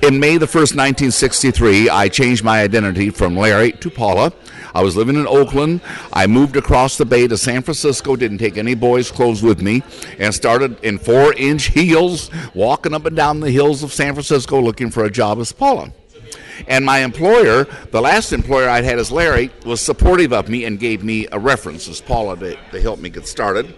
In 0.02 0.20
May 0.20 0.38
the 0.38 0.46
1st, 0.46 0.76
1963, 0.76 1.90
I 1.90 2.10
changed 2.10 2.44
my 2.44 2.62
identity 2.62 3.10
from 3.10 3.36
Larry 3.36 3.72
to 3.72 3.90
Paula. 3.90 4.34
I 4.76 4.84
was 4.84 4.98
living 4.98 5.16
in 5.16 5.26
Oakland. 5.26 5.80
I 6.12 6.28
moved 6.28 6.58
across 6.58 6.98
the 6.98 7.06
bay 7.06 7.30
to 7.30 7.38
San 7.38 7.62
Francisco, 7.62 8.18
didn't 8.18 8.40
take 8.40 8.58
any 8.58 8.76
boys' 8.76 9.10
clothes 9.10 9.42
with 9.42 9.62
me, 9.62 9.84
and 10.20 10.36
started 10.36 10.84
in 10.84 10.98
four 10.98 11.34
inch 11.36 11.68
heels 11.68 12.30
walking 12.54 12.94
up 12.94 13.06
and 13.06 13.16
down 13.16 13.40
the 13.40 13.52
hills 13.52 13.84
of 13.84 13.94
San 13.94 14.14
Francisco 14.14 14.62
looking 14.62 14.92
for 14.92 15.06
a 15.06 15.10
job 15.10 15.40
as 15.40 15.54
Paula. 15.54 15.94
And 16.68 16.86
my 16.86 17.00
employer, 17.00 17.66
the 17.92 18.02
last 18.02 18.34
employer 18.34 18.68
I'd 18.68 18.84
had 18.84 19.00
as 19.00 19.12
Larry, 19.12 19.50
was 19.66 19.80
supportive 19.80 20.34
of 20.34 20.50
me 20.50 20.66
and 20.66 20.78
gave 20.78 21.04
me 21.04 21.28
a 21.32 21.40
reference 21.40 21.88
as 21.88 22.02
Paula 22.02 22.36
to, 22.38 22.58
to 22.72 22.82
help 22.82 23.00
me 23.00 23.10
get 23.10 23.28
started 23.28 23.74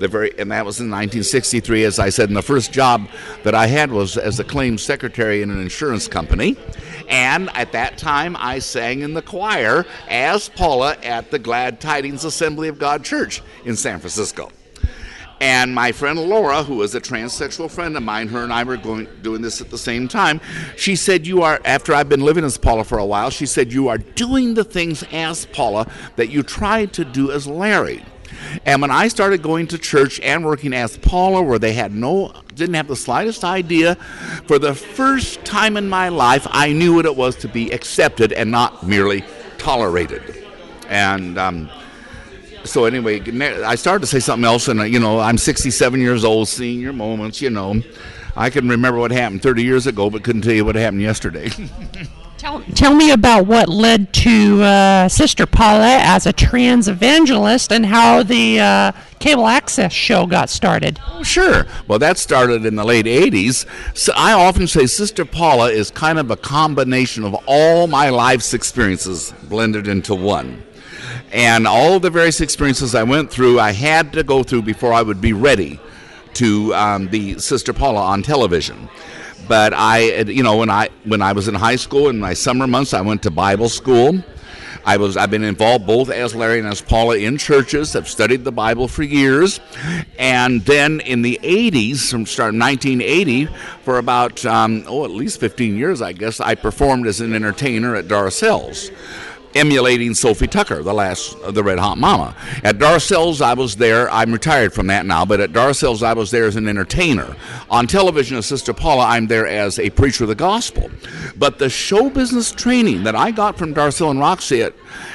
the 0.00 0.08
very 0.08 0.32
and 0.38 0.50
that 0.50 0.64
was 0.64 0.80
in 0.80 0.86
1963 0.86 1.84
as 1.84 1.98
i 1.98 2.08
said 2.08 2.28
and 2.28 2.36
the 2.36 2.42
first 2.42 2.72
job 2.72 3.08
that 3.44 3.54
i 3.54 3.66
had 3.66 3.92
was 3.92 4.16
as 4.16 4.40
a 4.40 4.44
claims 4.44 4.82
secretary 4.82 5.42
in 5.42 5.50
an 5.50 5.60
insurance 5.60 6.08
company 6.08 6.56
and 7.08 7.48
at 7.54 7.70
that 7.72 7.98
time 7.98 8.34
i 8.38 8.58
sang 8.58 9.00
in 9.02 9.14
the 9.14 9.22
choir 9.22 9.86
as 10.08 10.48
paula 10.48 10.96
at 11.02 11.30
the 11.30 11.38
glad 11.38 11.80
tidings 11.80 12.24
assembly 12.24 12.66
of 12.68 12.78
god 12.78 13.04
church 13.04 13.42
in 13.64 13.76
san 13.76 14.00
francisco 14.00 14.50
and 15.42 15.74
my 15.74 15.90
friend 15.90 16.18
Laura, 16.18 16.62
who 16.62 16.82
is 16.82 16.94
a 16.94 17.00
transsexual 17.00 17.70
friend 17.70 17.96
of 17.96 18.02
mine, 18.02 18.28
her 18.28 18.44
and 18.44 18.52
I 18.52 18.62
were 18.62 18.76
going 18.76 19.08
doing 19.22 19.40
this 19.40 19.62
at 19.62 19.70
the 19.70 19.78
same 19.78 20.06
time. 20.06 20.38
She 20.76 20.94
said, 20.94 21.26
"You 21.26 21.42
are 21.42 21.58
after 21.64 21.94
I've 21.94 22.10
been 22.10 22.20
living 22.20 22.44
as 22.44 22.58
Paula 22.58 22.84
for 22.84 22.98
a 22.98 23.06
while." 23.06 23.30
She 23.30 23.46
said, 23.46 23.72
"You 23.72 23.88
are 23.88 23.96
doing 23.96 24.52
the 24.52 24.64
things 24.64 25.02
as 25.10 25.46
Paula 25.46 25.86
that 26.16 26.28
you 26.28 26.42
tried 26.42 26.92
to 26.92 27.06
do 27.06 27.32
as 27.32 27.46
Larry." 27.46 28.04
And 28.64 28.80
when 28.80 28.90
I 28.90 29.08
started 29.08 29.42
going 29.42 29.66
to 29.68 29.78
church 29.78 30.20
and 30.20 30.44
working 30.44 30.72
as 30.72 30.96
Paula, 30.98 31.42
where 31.42 31.58
they 31.58 31.72
had 31.72 31.94
no, 31.94 32.32
didn't 32.54 32.74
have 32.74 32.88
the 32.88 32.96
slightest 32.96 33.44
idea, 33.44 33.94
for 34.46 34.58
the 34.58 34.74
first 34.74 35.44
time 35.44 35.76
in 35.76 35.88
my 35.88 36.08
life, 36.08 36.46
I 36.50 36.72
knew 36.72 36.94
what 36.94 37.06
it 37.06 37.16
was 37.16 37.36
to 37.36 37.48
be 37.48 37.70
accepted 37.70 38.32
and 38.32 38.50
not 38.50 38.86
merely 38.86 39.24
tolerated. 39.58 40.44
And 40.88 41.38
um, 41.38 41.70
so 42.64 42.84
anyway, 42.84 43.20
I 43.62 43.74
started 43.74 44.00
to 44.00 44.06
say 44.06 44.20
something 44.20 44.44
else, 44.44 44.68
and 44.68 44.80
uh, 44.80 44.84
you 44.84 45.00
know, 45.00 45.18
I'm 45.20 45.38
67 45.38 46.00
years 46.00 46.24
old, 46.24 46.48
senior 46.48 46.92
moments. 46.92 47.40
You 47.40 47.50
know, 47.50 47.82
I 48.36 48.50
can 48.50 48.68
remember 48.68 48.98
what 48.98 49.10
happened 49.10 49.42
30 49.42 49.62
years 49.62 49.86
ago, 49.86 50.10
but 50.10 50.22
couldn't 50.24 50.42
tell 50.42 50.52
you 50.52 50.64
what 50.64 50.76
happened 50.76 51.02
yesterday. 51.02 51.50
Tell, 52.40 52.62
tell 52.74 52.94
me 52.94 53.10
about 53.10 53.46
what 53.46 53.68
led 53.68 54.14
to 54.14 54.62
uh, 54.62 55.08
Sister 55.10 55.44
Paula 55.44 55.98
as 56.00 56.24
a 56.24 56.32
trans 56.32 56.88
evangelist 56.88 57.70
and 57.70 57.84
how 57.84 58.22
the 58.22 58.58
uh, 58.58 58.92
cable 59.18 59.46
access 59.46 59.92
show 59.92 60.24
got 60.24 60.48
started. 60.48 60.98
Oh, 61.06 61.22
sure. 61.22 61.66
Well, 61.86 61.98
that 61.98 62.16
started 62.16 62.64
in 62.64 62.76
the 62.76 62.84
late 62.84 63.04
80s. 63.04 63.66
So 63.94 64.14
I 64.16 64.32
often 64.32 64.66
say 64.66 64.86
Sister 64.86 65.26
Paula 65.26 65.70
is 65.70 65.90
kind 65.90 66.18
of 66.18 66.30
a 66.30 66.36
combination 66.36 67.24
of 67.24 67.36
all 67.46 67.86
my 67.86 68.08
life's 68.08 68.54
experiences 68.54 69.34
blended 69.42 69.86
into 69.86 70.14
one. 70.14 70.62
And 71.32 71.66
all 71.66 72.00
the 72.00 72.08
various 72.08 72.40
experiences 72.40 72.94
I 72.94 73.02
went 73.02 73.30
through, 73.30 73.60
I 73.60 73.72
had 73.72 74.14
to 74.14 74.22
go 74.22 74.42
through 74.42 74.62
before 74.62 74.94
I 74.94 75.02
would 75.02 75.20
be 75.20 75.34
ready 75.34 75.78
to 76.34 76.74
um, 76.74 77.06
be 77.06 77.38
Sister 77.38 77.74
Paula 77.74 78.00
on 78.00 78.22
television. 78.22 78.88
But 79.50 79.74
I, 79.74 80.20
you 80.20 80.44
know, 80.44 80.58
when 80.58 80.70
I 80.70 80.90
when 81.02 81.20
I 81.20 81.32
was 81.32 81.48
in 81.48 81.56
high 81.56 81.74
school 81.74 82.08
in 82.08 82.20
my 82.20 82.34
summer 82.34 82.68
months, 82.68 82.94
I 82.94 83.00
went 83.00 83.24
to 83.24 83.32
Bible 83.32 83.68
school. 83.68 84.22
I 84.84 84.96
was 84.96 85.16
I've 85.16 85.32
been 85.32 85.42
involved 85.42 85.88
both 85.88 86.08
as 86.08 86.36
Larry 86.36 86.60
and 86.60 86.68
as 86.68 86.80
Paula 86.80 87.16
in 87.16 87.36
churches. 87.36 87.96
I've 87.96 88.08
studied 88.08 88.44
the 88.44 88.52
Bible 88.52 88.86
for 88.86 89.02
years, 89.02 89.58
and 90.20 90.64
then 90.66 91.00
in 91.00 91.22
the 91.22 91.40
80s, 91.42 92.12
from 92.12 92.26
start 92.26 92.54
1980, 92.54 93.48
for 93.82 93.98
about 93.98 94.46
um, 94.46 94.84
oh 94.86 95.04
at 95.04 95.10
least 95.10 95.40
15 95.40 95.76
years, 95.76 96.00
I 96.00 96.12
guess 96.12 96.38
I 96.38 96.54
performed 96.54 97.08
as 97.08 97.20
an 97.20 97.34
entertainer 97.34 97.96
at 97.96 98.06
Darcelle's 98.06 98.92
emulating 99.54 100.14
Sophie 100.14 100.46
Tucker, 100.46 100.82
the 100.82 100.94
last 100.94 101.36
of 101.40 101.54
the 101.54 101.62
Red 101.62 101.78
Hot 101.78 101.98
Mama. 101.98 102.34
At 102.62 102.78
Darcelle's, 102.78 103.40
I 103.40 103.54
was 103.54 103.76
there. 103.76 104.10
I'm 104.10 104.32
retired 104.32 104.72
from 104.72 104.86
that 104.88 105.06
now, 105.06 105.24
but 105.24 105.40
at 105.40 105.50
Darcelle's, 105.50 106.02
I 106.02 106.12
was 106.12 106.30
there 106.30 106.46
as 106.46 106.56
an 106.56 106.68
entertainer. 106.68 107.36
On 107.68 107.86
television 107.86 108.36
as 108.36 108.46
Sister 108.46 108.72
Paula, 108.72 109.06
I'm 109.06 109.26
there 109.26 109.46
as 109.46 109.78
a 109.78 109.90
preacher 109.90 110.24
of 110.24 110.28
the 110.28 110.34
gospel. 110.34 110.90
But 111.36 111.58
the 111.58 111.68
show 111.68 112.10
business 112.10 112.52
training 112.52 113.04
that 113.04 113.16
I 113.16 113.30
got 113.30 113.58
from 113.58 113.74
Darcelle 113.74 114.10
and 114.10 114.20
Roxy 114.20 114.62
at, 114.62 114.74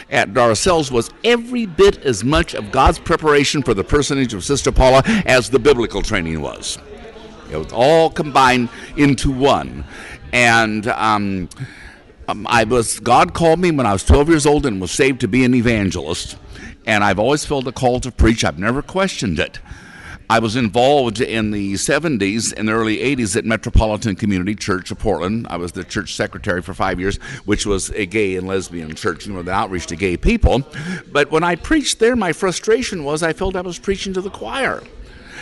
at 0.10 0.34
Darcelle's 0.34 0.92
was 0.92 1.10
every 1.24 1.66
bit 1.66 1.98
as 2.00 2.24
much 2.24 2.54
of 2.54 2.72
God's 2.72 3.00
preparation 3.00 3.64
for 3.64 3.74
the 3.74 3.84
personage 3.84 4.34
of 4.34 4.44
Sister 4.44 4.72
Paula 4.72 5.02
as 5.26 5.50
the 5.50 5.60
biblical 5.60 6.02
training 6.02 6.42
was. 6.42 6.78
It 7.52 7.58
was 7.58 7.72
all 7.72 8.10
combined 8.10 8.70
into 8.98 9.32
one. 9.32 9.86
And, 10.34 10.88
um, 10.88 11.48
um, 12.28 12.48
I 12.50 12.64
was 12.64 13.00
God 13.00 13.34
called 13.34 13.60
me 13.60 13.72
when 13.72 13.86
I 13.86 13.94
was 13.94 14.04
12 14.04 14.30
years 14.30 14.46
old 14.46 14.66
and 14.66 14.82
was 14.82 14.92
saved 14.92 15.22
to 15.22 15.28
be 15.28 15.44
an 15.44 15.54
evangelist, 15.54 16.38
and 16.86 17.04
I've 17.04 17.20
always 17.20 17.46
felt 17.46 17.68
a 17.68 17.72
call 17.72 18.00
to 18.02 18.12
preach. 18.12 18.44
I've 18.44 18.60
never 18.60 18.82
questioned 18.82 19.40
it. 19.40 19.60
I 20.28 20.40
was 20.40 20.56
involved 20.56 21.22
in 21.22 21.52
the 21.52 21.74
70s 21.74 22.52
and 22.58 22.68
early 22.68 22.98
80s 22.98 23.36
at 23.36 23.46
Metropolitan 23.46 24.16
Community 24.16 24.56
Church 24.56 24.90
of 24.90 24.98
Portland. 24.98 25.46
I 25.52 25.58
was 25.58 25.74
the 25.74 25.84
church 25.84 26.16
secretary 26.16 26.64
for 26.64 26.74
five 26.74 27.00
years, 27.00 27.18
which 27.46 27.68
was 27.68 27.92
a 27.92 28.08
gay 28.08 28.36
and 28.36 28.48
lesbian 28.48 28.96
church, 28.96 29.28
you 29.28 29.34
know, 29.34 29.44
the 29.44 29.52
outreach 29.52 29.86
to 29.88 29.96
gay 29.96 30.18
people. 30.18 30.64
But 31.12 31.30
when 31.30 31.44
I 31.44 31.56
preached 31.56 32.00
there, 32.00 32.16
my 32.16 32.34
frustration 32.34 33.04
was 33.04 33.22
I 33.22 33.34
felt 33.34 33.56
I 33.56 33.62
was 33.62 33.78
preaching 33.78 34.14
to 34.14 34.22
the 34.22 34.32
choir. 34.32 34.82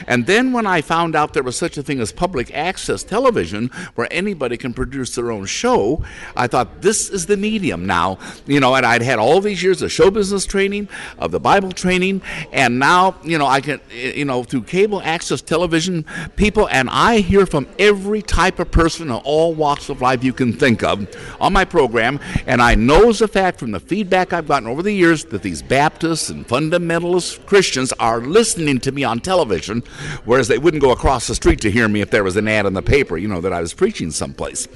And 0.07 0.25
then 0.25 0.53
when 0.53 0.65
I 0.65 0.81
found 0.81 1.15
out 1.15 1.33
there 1.33 1.43
was 1.43 1.55
such 1.55 1.77
a 1.77 1.83
thing 1.83 1.99
as 1.99 2.11
public 2.11 2.53
access 2.53 3.03
television 3.03 3.69
where 3.95 4.07
anybody 4.11 4.57
can 4.57 4.73
produce 4.73 5.15
their 5.15 5.31
own 5.31 5.45
show, 5.45 6.03
I 6.35 6.47
thought 6.47 6.81
this 6.81 7.09
is 7.09 7.25
the 7.25 7.37
medium 7.37 7.85
now. 7.85 8.19
You 8.45 8.59
know, 8.59 8.75
and 8.75 8.85
I'd 8.85 9.01
had 9.01 9.19
all 9.19 9.41
these 9.41 9.63
years 9.63 9.81
of 9.81 9.91
show 9.91 10.09
business 10.11 10.45
training, 10.45 10.89
of 11.17 11.31
the 11.31 11.39
Bible 11.39 11.71
training, 11.71 12.21
and 12.51 12.79
now, 12.79 13.15
you 13.23 13.37
know, 13.37 13.47
I 13.47 13.61
can, 13.61 13.79
you 13.91 14.25
know, 14.25 14.43
through 14.43 14.63
cable 14.63 15.01
access 15.01 15.41
television, 15.41 16.05
people, 16.35 16.67
and 16.69 16.89
I 16.89 17.19
hear 17.19 17.45
from 17.45 17.67
every 17.79 18.21
type 18.21 18.59
of 18.59 18.71
person 18.71 19.07
in 19.07 19.13
all 19.13 19.53
walks 19.53 19.89
of 19.89 20.01
life 20.01 20.23
you 20.23 20.33
can 20.33 20.53
think 20.53 20.83
of 20.83 21.07
on 21.39 21.53
my 21.53 21.65
program, 21.65 22.19
and 22.47 22.61
I 22.61 22.75
know 22.75 23.09
as 23.09 23.21
a 23.21 23.27
fact 23.27 23.59
from 23.59 23.71
the 23.71 23.79
feedback 23.79 24.33
I've 24.33 24.47
gotten 24.47 24.67
over 24.67 24.81
the 24.81 24.93
years 24.93 25.25
that 25.25 25.41
these 25.41 25.61
Baptists 25.61 26.29
and 26.29 26.47
fundamentalist 26.47 27.45
Christians 27.45 27.93
are 27.93 28.21
listening 28.21 28.79
to 28.81 28.91
me 28.91 29.03
on 29.03 29.19
television 29.19 29.82
whereas 30.25 30.47
they 30.47 30.57
wouldn't 30.57 30.81
go 30.81 30.91
across 30.91 31.27
the 31.27 31.35
street 31.35 31.61
to 31.61 31.71
hear 31.71 31.87
me 31.87 32.01
if 32.01 32.11
there 32.11 32.23
was 32.23 32.35
an 32.35 32.47
ad 32.47 32.65
in 32.65 32.73
the 32.73 32.81
paper, 32.81 33.17
you 33.17 33.27
know, 33.27 33.41
that 33.41 33.53
I 33.53 33.61
was 33.61 33.73
preaching 33.73 34.11
someplace. 34.11 34.67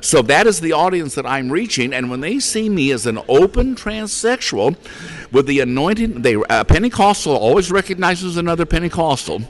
So 0.00 0.22
that 0.22 0.46
is 0.46 0.60
the 0.60 0.72
audience 0.72 1.14
that 1.14 1.26
I'm 1.26 1.50
reaching, 1.50 1.92
and 1.92 2.10
when 2.10 2.20
they 2.20 2.38
see 2.40 2.68
me 2.68 2.90
as 2.90 3.06
an 3.06 3.18
open 3.28 3.74
transsexual 3.74 4.76
with 5.32 5.46
the 5.46 5.60
anointing, 5.60 6.22
they 6.22 6.36
uh, 6.36 6.64
Pentecostal 6.64 7.36
always 7.36 7.70
recognizes 7.70 8.36
another 8.36 8.64
Pentecostal, 8.64 9.42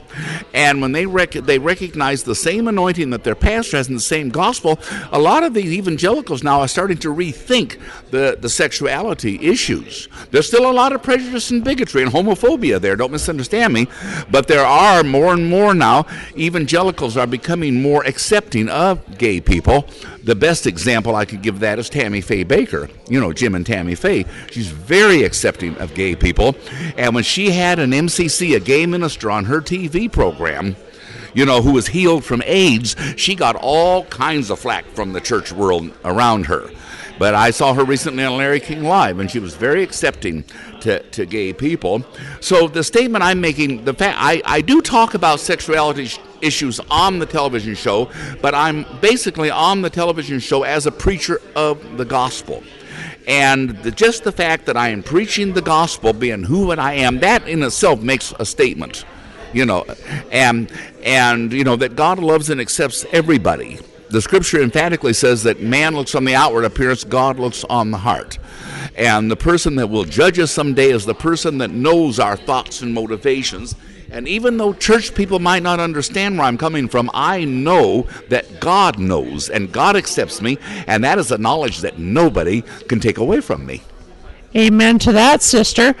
and 0.53 0.81
when 0.81 0.91
they 0.91 1.05
rec- 1.05 1.31
they 1.31 1.59
recognize 1.59 2.23
the 2.23 2.35
same 2.35 2.67
anointing 2.67 3.11
that 3.11 3.23
their 3.23 3.35
pastor 3.35 3.77
has 3.77 3.87
in 3.87 3.93
the 3.93 3.99
same 3.99 4.29
gospel, 4.29 4.79
a 5.11 5.19
lot 5.19 5.43
of 5.43 5.53
these 5.53 5.71
evangelicals 5.71 6.43
now 6.43 6.61
are 6.61 6.67
starting 6.67 6.97
to 6.97 7.13
rethink 7.13 7.79
the 8.11 8.37
the 8.39 8.49
sexuality 8.49 9.39
issues. 9.45 10.07
There's 10.31 10.47
still 10.47 10.69
a 10.69 10.73
lot 10.73 10.93
of 10.93 11.03
prejudice 11.03 11.51
and 11.51 11.63
bigotry 11.63 12.01
and 12.01 12.11
homophobia 12.11 12.81
there. 12.81 12.95
Don't 12.95 13.11
misunderstand 13.11 13.73
me, 13.73 13.87
but 14.31 14.47
there 14.47 14.65
are 14.65 15.03
more 15.09 15.33
and 15.33 15.49
more 15.49 15.73
now, 15.73 16.05
evangelicals 16.37 17.17
are 17.17 17.27
becoming 17.27 17.81
more 17.81 18.03
accepting 18.05 18.69
of 18.69 19.17
gay 19.17 19.39
people. 19.41 19.87
The 20.23 20.35
best 20.35 20.65
example 20.65 21.15
I 21.15 21.25
could 21.25 21.41
give 21.41 21.59
that 21.59 21.79
is 21.79 21.89
Tammy 21.89 22.21
Faye 22.21 22.45
Bakker. 22.45 22.89
You 23.09 23.19
know, 23.19 23.33
Jim 23.33 23.55
and 23.55 23.65
Tammy 23.65 23.95
Faye. 23.95 24.25
She's 24.51 24.67
very 24.67 25.23
accepting 25.23 25.77
of 25.77 25.93
gay 25.93 26.15
people. 26.15 26.55
And 26.97 27.13
when 27.13 27.23
she 27.23 27.51
had 27.51 27.79
an 27.79 27.91
MCC, 27.91 28.55
a 28.55 28.59
gay 28.59 28.85
minister, 28.85 29.29
on 29.29 29.45
her 29.45 29.61
TV 29.61 30.11
program, 30.11 30.75
you 31.33 31.45
know, 31.45 31.61
who 31.61 31.73
was 31.73 31.87
healed 31.87 32.23
from 32.23 32.41
AIDS, 32.45 32.95
she 33.17 33.35
got 33.35 33.55
all 33.55 34.05
kinds 34.05 34.49
of 34.49 34.59
flack 34.59 34.85
from 34.85 35.13
the 35.13 35.21
church 35.21 35.51
world 35.51 35.91
around 36.03 36.45
her. 36.47 36.69
But 37.17 37.33
I 37.33 37.51
saw 37.51 37.73
her 37.73 37.83
recently 37.83 38.23
on 38.23 38.37
Larry 38.37 38.59
King 38.59 38.83
Live, 38.83 39.19
and 39.19 39.31
she 39.31 39.39
was 39.39 39.55
very 39.55 39.83
accepting 39.83 40.43
to, 40.81 41.01
to 41.11 41.25
gay 41.25 41.53
people. 41.53 42.03
So 42.41 42.67
the 42.67 42.83
statement 42.83 43.23
I'm 43.23 43.39
making, 43.39 43.85
the 43.85 43.93
fact 43.93 44.17
I, 44.19 44.41
I 44.45 44.61
do 44.61 44.81
talk 44.81 45.13
about 45.13 45.39
sexuality 45.39 46.09
issues 46.41 46.79
on 46.91 47.19
the 47.19 47.25
television 47.25 47.75
show, 47.75 48.11
but 48.41 48.53
I'm 48.53 48.85
basically 49.01 49.49
on 49.49 49.81
the 49.81 49.89
television 49.89 50.39
show 50.39 50.63
as 50.63 50.85
a 50.85 50.91
preacher 50.91 51.41
of 51.55 51.97
the 51.97 52.05
gospel. 52.05 52.63
And 53.27 53.71
the, 53.81 53.91
just 53.91 54.23
the 54.23 54.31
fact 54.31 54.65
that 54.65 54.77
I 54.77 54.89
am 54.89 55.01
preaching 55.01 55.53
the 55.53 55.61
gospel, 55.61 56.13
being 56.13 56.43
who 56.43 56.71
I 56.71 56.93
am, 56.93 57.19
that 57.19 57.47
in 57.47 57.63
itself 57.63 58.01
makes 58.01 58.33
a 58.39 58.45
statement 58.45 59.05
you 59.53 59.65
know 59.65 59.85
and 60.31 60.71
and 61.03 61.53
you 61.53 61.63
know 61.63 61.77
that 61.77 61.95
god 61.95 62.19
loves 62.19 62.49
and 62.49 62.59
accepts 62.59 63.05
everybody 63.13 63.79
the 64.09 64.21
scripture 64.21 64.61
emphatically 64.61 65.13
says 65.13 65.43
that 65.43 65.61
man 65.61 65.95
looks 65.95 66.15
on 66.15 66.25
the 66.25 66.35
outward 66.35 66.65
appearance, 66.65 67.03
God 67.03 67.39
looks 67.39 67.63
on 67.65 67.91
the 67.91 67.97
heart. 67.97 68.37
And 68.95 69.29
the 69.29 69.35
person 69.35 69.75
that 69.75 69.87
will 69.87 70.05
judge 70.05 70.39
us 70.39 70.51
someday 70.51 70.91
is 70.91 71.05
the 71.05 71.15
person 71.15 71.57
that 71.57 71.71
knows 71.71 72.19
our 72.19 72.37
thoughts 72.37 72.81
and 72.81 72.93
motivations. 72.93 73.75
And 74.11 74.27
even 74.27 74.57
though 74.57 74.73
church 74.73 75.13
people 75.15 75.39
might 75.39 75.63
not 75.63 75.79
understand 75.79 76.37
where 76.37 76.47
I'm 76.47 76.57
coming 76.57 76.87
from, 76.87 77.09
I 77.13 77.43
know 77.43 78.07
that 78.29 78.59
God 78.59 78.99
knows 78.99 79.49
and 79.49 79.71
God 79.71 79.95
accepts 79.95 80.41
me, 80.41 80.57
and 80.87 81.03
that 81.03 81.17
is 81.17 81.31
a 81.31 81.37
knowledge 81.37 81.79
that 81.79 81.99
nobody 81.99 82.61
can 82.87 82.99
take 82.99 83.17
away 83.17 83.41
from 83.41 83.65
me. 83.65 83.81
Amen 84.55 84.99
to 84.99 85.11
that, 85.11 85.41
sister. 85.41 85.95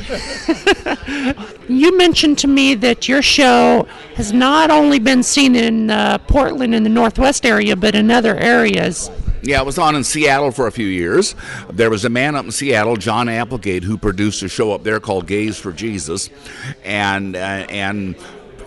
you 1.68 1.96
mentioned 1.96 2.38
to 2.38 2.48
me 2.48 2.74
that 2.74 3.08
your 3.08 3.22
show 3.22 3.86
has 4.16 4.32
not 4.32 4.70
only 4.70 4.98
been 4.98 5.22
seen 5.22 5.54
in 5.54 5.90
uh, 5.90 6.18
Portland 6.18 6.74
in 6.74 6.82
the 6.82 6.88
Northwest 6.88 7.46
area, 7.46 7.76
but 7.76 7.94
in 7.94 8.10
other 8.10 8.36
areas. 8.36 9.10
Yeah, 9.42 9.60
I 9.60 9.62
was 9.62 9.78
on 9.78 9.94
in 9.94 10.04
Seattle 10.04 10.50
for 10.50 10.66
a 10.66 10.72
few 10.72 10.86
years. 10.86 11.34
There 11.72 11.90
was 11.90 12.04
a 12.04 12.10
man 12.10 12.34
up 12.34 12.44
in 12.44 12.50
Seattle, 12.50 12.96
John 12.96 13.28
Applegate, 13.28 13.84
who 13.84 13.96
produced 13.96 14.42
a 14.42 14.48
show 14.48 14.72
up 14.72 14.82
there 14.82 15.00
called 15.00 15.26
Gays 15.26 15.58
for 15.58 15.72
Jesus, 15.72 16.28
and 16.84 17.36
uh, 17.36 17.38
and 17.38 18.16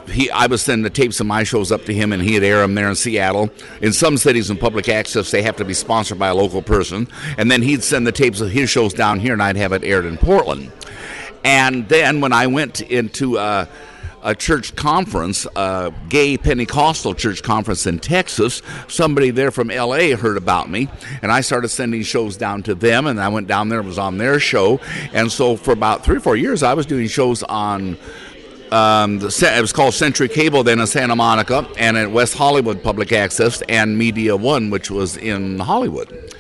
he 0.07 0.29
I 0.31 0.47
was 0.47 0.61
sending 0.61 0.83
the 0.83 0.89
tapes 0.89 1.19
of 1.19 1.27
my 1.27 1.43
shows 1.43 1.71
up 1.71 1.85
to 1.85 1.93
him, 1.93 2.11
and 2.11 2.21
he'd 2.21 2.43
air 2.43 2.59
them 2.61 2.75
there 2.75 2.89
in 2.89 2.95
Seattle. 2.95 3.49
In 3.81 3.93
some 3.93 4.17
cities 4.17 4.49
in 4.49 4.57
public 4.57 4.89
access, 4.89 5.31
they 5.31 5.41
have 5.43 5.55
to 5.57 5.65
be 5.65 5.73
sponsored 5.73 6.19
by 6.19 6.27
a 6.27 6.35
local 6.35 6.61
person, 6.61 7.07
and 7.37 7.49
then 7.49 7.61
he'd 7.61 7.83
send 7.83 8.05
the 8.07 8.11
tapes 8.11 8.41
of 8.41 8.51
his 8.51 8.69
shows 8.69 8.93
down 8.93 9.19
here, 9.19 9.33
and 9.33 9.43
I'd 9.43 9.57
have 9.57 9.73
it 9.73 9.83
aired 9.83 10.05
in 10.05 10.17
Portland. 10.17 10.71
And 11.43 11.87
then 11.89 12.21
when 12.21 12.31
I 12.31 12.47
went 12.47 12.81
into 12.81 13.37
uh, 13.37 13.65
a 14.23 14.33
church 14.33 14.75
conference, 14.75 15.45
a 15.55 15.93
gay 16.09 16.37
Pentecostal 16.37 17.13
church 17.13 17.43
conference 17.43 17.85
in 17.85 17.99
Texas. 17.99 18.61
Somebody 18.87 19.29
there 19.29 19.51
from 19.51 19.67
LA 19.67 20.15
heard 20.15 20.37
about 20.37 20.69
me, 20.69 20.87
and 21.21 21.31
I 21.31 21.41
started 21.41 21.67
sending 21.67 22.01
shows 22.03 22.37
down 22.37 22.63
to 22.63 22.75
them. 22.75 23.05
And 23.05 23.19
I 23.19 23.27
went 23.27 23.47
down 23.47 23.69
there 23.69 23.79
and 23.79 23.87
was 23.87 23.99
on 23.99 24.17
their 24.17 24.39
show. 24.39 24.79
And 25.11 25.31
so 25.31 25.55
for 25.55 25.71
about 25.71 26.03
three 26.03 26.17
or 26.17 26.21
four 26.21 26.35
years, 26.35 26.63
I 26.63 26.73
was 26.73 26.85
doing 26.85 27.07
shows 27.07 27.43
on. 27.43 27.97
Um, 28.73 29.19
the, 29.19 29.53
it 29.55 29.61
was 29.61 29.71
called 29.71 29.93
Century 29.93 30.27
Cable 30.27 30.63
then 30.63 30.79
in 30.79 30.87
Santa 30.87 31.15
Monica, 31.15 31.67
and 31.77 31.95
at 31.95 32.09
West 32.09 32.33
Hollywood 32.33 32.81
Public 32.81 33.11
Access 33.11 33.61
and 33.69 33.95
Media 33.95 34.35
One, 34.35 34.71
which 34.71 34.89
was 34.89 35.15
in 35.15 35.59
Hollywood. 35.59 36.33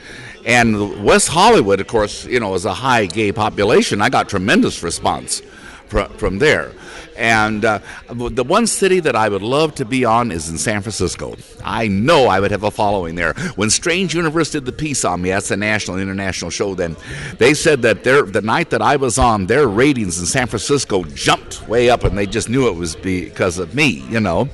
And 0.43 1.03
West 1.03 1.27
Hollywood, 1.27 1.79
of 1.79 1.85
course, 1.85 2.25
you 2.25 2.39
know, 2.39 2.55
is 2.55 2.65
a 2.65 2.73
high 2.73 3.05
gay 3.05 3.31
population. 3.31 4.01
I 4.01 4.09
got 4.09 4.29
tremendous 4.29 4.81
response 4.81 5.43
from, 5.85 6.11
from 6.13 6.39
there. 6.39 6.71
And 7.17 7.63
uh, 7.63 7.79
the 8.09 8.43
one 8.43 8.67
city 8.67 8.99
that 9.01 9.15
I 9.15 9.29
would 9.29 9.41
love 9.41 9.75
to 9.75 9.85
be 9.85 10.05
on 10.05 10.31
is 10.31 10.49
in 10.49 10.57
San 10.57 10.81
Francisco. 10.81 11.35
I 11.63 11.87
know 11.87 12.27
I 12.27 12.39
would 12.39 12.51
have 12.51 12.63
a 12.63 12.71
following 12.71 13.15
there. 13.15 13.33
When 13.55 13.69
Strange 13.69 14.15
Universe 14.15 14.51
did 14.51 14.65
the 14.65 14.71
piece 14.71 15.05
on 15.05 15.21
me, 15.21 15.29
that's 15.29 15.51
a 15.51 15.57
national 15.57 15.99
international 15.99 16.51
show. 16.51 16.75
Then 16.75 16.95
they 17.37 17.53
said 17.53 17.81
that 17.83 18.03
their 18.03 18.23
the 18.23 18.41
night 18.41 18.69
that 18.71 18.81
I 18.81 18.95
was 18.95 19.17
on, 19.17 19.45
their 19.45 19.67
ratings 19.67 20.19
in 20.19 20.25
San 20.25 20.47
Francisco 20.47 21.03
jumped 21.03 21.67
way 21.67 21.89
up, 21.89 22.03
and 22.03 22.17
they 22.17 22.25
just 22.25 22.49
knew 22.49 22.67
it 22.67 22.75
was 22.75 22.95
because 22.95 23.59
of 23.59 23.75
me, 23.75 24.03
you 24.09 24.19
know. 24.19 24.49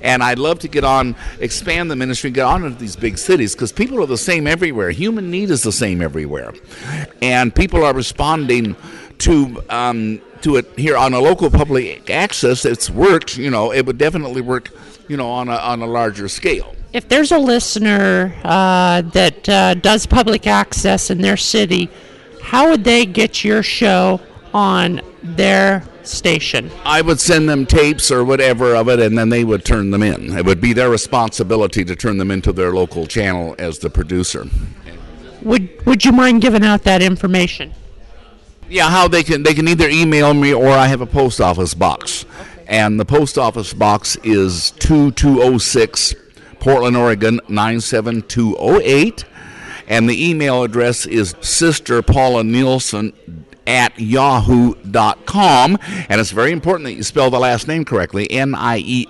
And 0.00 0.22
I'd 0.22 0.38
love 0.38 0.58
to 0.60 0.68
get 0.68 0.84
on, 0.84 1.16
expand 1.40 1.90
the 1.90 1.96
ministry, 1.96 2.30
get 2.30 2.46
on 2.46 2.64
into 2.64 2.78
these 2.78 2.96
big 2.96 3.18
cities 3.18 3.54
because 3.54 3.72
people 3.72 4.02
are 4.02 4.06
the 4.06 4.18
same 4.18 4.46
everywhere. 4.46 4.90
Human 4.90 5.30
need 5.30 5.50
is 5.50 5.62
the 5.62 5.72
same 5.72 6.00
everywhere, 6.00 6.52
and 7.22 7.54
people 7.54 7.84
are 7.84 7.94
responding 7.94 8.76
to 9.18 9.62
um, 9.70 10.20
to 10.42 10.56
it 10.56 10.66
here 10.76 10.96
on 10.96 11.14
a 11.14 11.18
local 11.18 11.50
public 11.50 12.10
access, 12.10 12.64
it's 12.64 12.90
worked. 12.90 13.36
You 13.36 13.50
know, 13.50 13.72
it 13.72 13.86
would 13.86 13.98
definitely 13.98 14.42
work. 14.42 14.70
You 15.06 15.18
know, 15.18 15.28
on 15.28 15.48
a 15.48 15.56
on 15.56 15.82
a 15.82 15.86
larger 15.86 16.28
scale. 16.28 16.74
If 16.94 17.08
there's 17.08 17.32
a 17.32 17.38
listener 17.38 18.34
uh, 18.44 19.02
that 19.02 19.48
uh, 19.48 19.74
does 19.74 20.06
public 20.06 20.46
access 20.46 21.10
in 21.10 21.20
their 21.20 21.36
city, 21.36 21.90
how 22.40 22.70
would 22.70 22.84
they 22.84 23.04
get 23.04 23.44
your 23.44 23.62
show 23.62 24.20
on 24.54 25.02
their 25.22 25.82
station? 26.04 26.70
I 26.84 27.02
would 27.02 27.20
send 27.20 27.48
them 27.48 27.66
tapes 27.66 28.10
or 28.10 28.24
whatever 28.24 28.74
of 28.76 28.88
it, 28.88 29.00
and 29.00 29.18
then 29.18 29.28
they 29.28 29.44
would 29.44 29.64
turn 29.64 29.90
them 29.90 30.02
in. 30.02 30.38
It 30.38 30.46
would 30.46 30.60
be 30.60 30.72
their 30.72 30.88
responsibility 30.88 31.84
to 31.84 31.96
turn 31.96 32.16
them 32.16 32.30
into 32.30 32.52
their 32.52 32.72
local 32.72 33.06
channel 33.06 33.54
as 33.58 33.78
the 33.80 33.90
producer. 33.90 34.46
Would 35.42 35.84
Would 35.84 36.04
you 36.04 36.12
mind 36.12 36.42
giving 36.42 36.64
out 36.64 36.84
that 36.84 37.02
information? 37.02 37.74
Yeah, 38.68 38.88
how 38.88 39.08
they 39.08 39.22
can 39.22 39.42
they 39.42 39.54
can 39.54 39.68
either 39.68 39.88
email 39.88 40.32
me 40.32 40.54
or 40.54 40.68
I 40.70 40.86
have 40.86 41.00
a 41.00 41.06
post 41.06 41.40
office 41.40 41.74
box, 41.74 42.24
and 42.66 42.98
the 42.98 43.04
post 43.04 43.36
office 43.36 43.74
box 43.74 44.16
is 44.24 44.70
two 44.72 45.10
two 45.12 45.36
zero 45.36 45.58
six, 45.58 46.14
Portland, 46.60 46.96
Oregon 46.96 47.40
nine 47.48 47.80
seven 47.80 48.22
two 48.22 48.54
zero 48.54 48.80
eight, 48.82 49.24
and 49.86 50.08
the 50.08 50.30
email 50.30 50.62
address 50.62 51.04
is 51.04 51.34
Sister 51.40 52.00
Paula 52.00 52.42
Nielsen 52.42 53.12
at 53.66 53.98
yahoo.com 53.98 55.78
and 56.10 56.20
it's 56.20 56.30
very 56.30 56.52
important 56.52 56.84
that 56.84 56.92
you 56.92 57.02
spell 57.02 57.30
the 57.30 57.38
last 57.38 57.66
name 57.66 57.82
correctly 57.82 58.30
n-i-e-l-s-e-n 58.30 59.08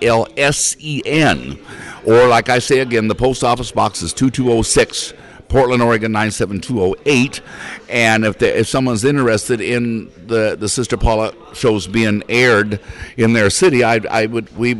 or 2.05 2.27
like 2.27 2.47
i 2.47 2.57
say 2.57 2.79
again 2.79 3.09
the 3.09 3.15
post 3.15 3.43
office 3.43 3.73
box 3.73 4.01
is 4.01 4.13
2206 4.13 5.13
Portland, 5.47 5.81
Oregon 5.81 6.11
97208. 6.11 7.41
And 7.89 8.25
if, 8.25 8.41
if 8.41 8.67
someone's 8.67 9.03
interested 9.03 9.61
in 9.61 10.11
the, 10.27 10.55
the 10.59 10.69
Sister 10.69 10.97
Paula 10.97 11.33
shows 11.53 11.87
being 11.87 12.23
aired 12.29 12.79
in 13.17 13.33
their 13.33 13.49
city, 13.49 13.83
I, 13.83 14.01
I 14.09 14.25
would 14.25 14.55
we 14.57 14.75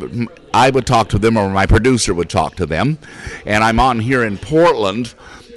I 0.54 0.70
would 0.70 0.86
talk 0.86 1.10
to 1.10 1.20
them, 1.20 1.38
or 1.38 1.50
my 1.50 1.66
producer 1.66 2.14
would 2.14 2.30
talk 2.30 2.56
to 2.56 2.66
them. 2.66 2.98
And 3.46 3.64
I'm 3.64 3.80
on 3.80 4.00
here 4.00 4.24
in 4.24 4.38
Portland 4.38 5.14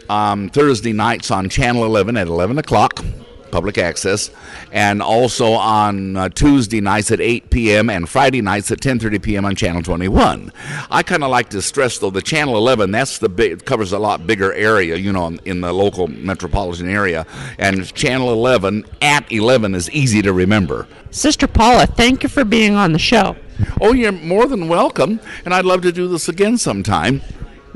um, 0.09 0.49
Thursday 0.49 0.93
nights 0.93 1.31
on 1.31 1.49
Channel 1.49 1.85
11 1.85 2.17
at 2.17 2.27
11 2.27 2.59
o'clock 2.59 3.05
public 3.51 3.79
access, 3.79 4.31
and 4.73 5.03
also 5.03 5.53
on 5.53 6.17
uh, 6.17 6.29
Tuesday 6.29 6.81
nights 6.81 7.11
at 7.11 7.21
8 7.21 7.51
p.m. 7.51 7.91
and 7.91 8.09
Friday 8.09 8.41
nights 8.41 8.71
at 8.71 8.81
10:30 8.81 9.23
p.m. 9.23 9.45
on 9.45 9.55
Channel 9.55 9.83
21. 9.83 10.53
I 10.91 11.03
kind 11.03 11.25
of 11.25 11.31
like 11.31 11.51
to 11.51 11.63
stress 11.63 11.99
though 11.99 12.11
the 12.11 12.23
Channel 12.23 12.57
11 12.57 12.91
that's 12.91 13.19
the 13.19 13.29
big 13.29 13.65
covers 13.65 13.93
a 13.93 13.99
lot 13.99 14.27
bigger 14.27 14.53
area, 14.53 14.97
you 14.97 15.13
know, 15.13 15.27
in, 15.27 15.41
in 15.45 15.61
the 15.61 15.73
local 15.73 16.09
metropolitan 16.09 16.89
area, 16.89 17.27
and 17.59 17.93
Channel 17.95 18.33
11 18.33 18.85
at 19.03 19.31
11 19.31 19.75
is 19.75 19.91
easy 19.91 20.23
to 20.23 20.33
remember. 20.33 20.87
Sister 21.11 21.47
Paula, 21.47 21.87
thank 21.87 22.23
you 22.23 22.29
for 22.29 22.45
being 22.45 22.75
on 22.75 22.93
the 22.93 22.99
show. 22.99 23.37
Oh, 23.81 23.93
you're 23.93 24.13
more 24.13 24.47
than 24.47 24.69
welcome, 24.69 25.21
and 25.45 25.53
I'd 25.53 25.65
love 25.65 25.83
to 25.83 25.93
do 25.93 26.07
this 26.09 26.29
again 26.29 26.59
sometime. 26.59 27.23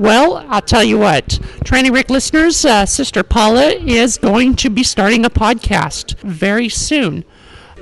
Well, 0.03 0.45
I'll 0.49 0.61
tell 0.61 0.83
you 0.83 0.97
what, 0.97 1.29
Tranny 1.63 1.89
Wreck 1.89 2.09
listeners, 2.09 2.65
uh, 2.65 2.85
Sister 2.85 3.23
Paula 3.23 3.69
is 3.69 4.17
going 4.17 4.57
to 4.57 4.69
be 4.69 4.83
starting 4.83 5.23
a 5.23 5.29
podcast 5.29 6.19
very 6.19 6.67
soon. 6.67 7.23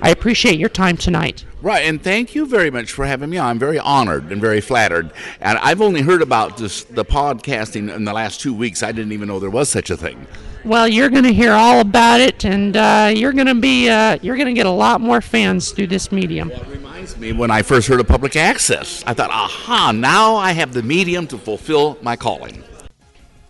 I 0.04 0.12
appreciate 0.12 0.60
your 0.60 0.70
time 0.70 0.98
tonight. 0.98 1.46
Right, 1.64 1.84
and 1.84 2.00
thank 2.00 2.36
you 2.36 2.46
very 2.46 2.70
much 2.70 2.92
for 2.92 3.08
having 3.08 3.32
me 3.32 3.40
on. 3.40 3.50
I'm 3.50 3.58
very 3.58 3.80
honored 3.80 4.32
and 4.32 4.40
very 4.40 4.62
flattered. 4.62 5.12
And 5.40 5.58
I've 5.58 5.82
only 5.82 6.04
heard 6.04 6.22
about 6.22 6.58
this 6.58 6.84
the 6.84 7.04
podcasting 7.04 7.92
in 7.92 8.06
the 8.06 8.14
last 8.14 8.40
two 8.40 8.54
weeks. 8.54 8.84
I 8.84 8.92
didn't 8.92 9.14
even 9.14 9.28
know 9.28 9.40
there 9.40 9.50
was 9.50 9.70
such 9.70 9.90
a 9.90 9.98
thing. 9.98 10.28
Well, 10.64 10.88
you're 10.88 11.10
going 11.10 11.24
to 11.24 11.34
hear 11.34 11.54
all 11.54 11.80
about 11.80 12.22
it, 12.22 12.46
and 12.46 12.78
uh, 12.78 13.12
you're 13.16 13.34
going 13.34 13.48
to 13.48 13.56
be 13.56 13.90
uh, 13.90 14.20
you're 14.22 14.36
going 14.36 14.48
to 14.48 14.54
get 14.54 14.68
a 14.68 14.72
lot 14.72 15.02
more 15.02 15.20
fans 15.20 15.72
through 15.72 15.88
this 15.88 16.12
medium. 16.12 16.50
Well, 16.50 16.64
reminds 16.66 17.18
me 17.18 17.34
when 17.34 17.50
I 17.50 17.64
first 17.64 17.88
heard 17.88 18.00
of 18.00 18.08
public 18.08 18.36
access. 18.36 19.04
I 19.08 19.14
thought, 19.16 19.32
aha, 19.32 19.92
now 19.92 20.36
I 20.36 20.52
have 20.52 20.74
the 20.74 20.84
medium 20.84 21.26
to 21.28 21.38
fulfill 21.38 21.98
my 22.04 22.16
calling. 22.16 22.64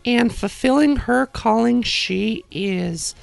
And 0.06 0.34
fulfilling 0.34 0.95
her 0.95 1.26
calling, 1.26 1.84
she 1.84 2.45
is. 2.50 3.13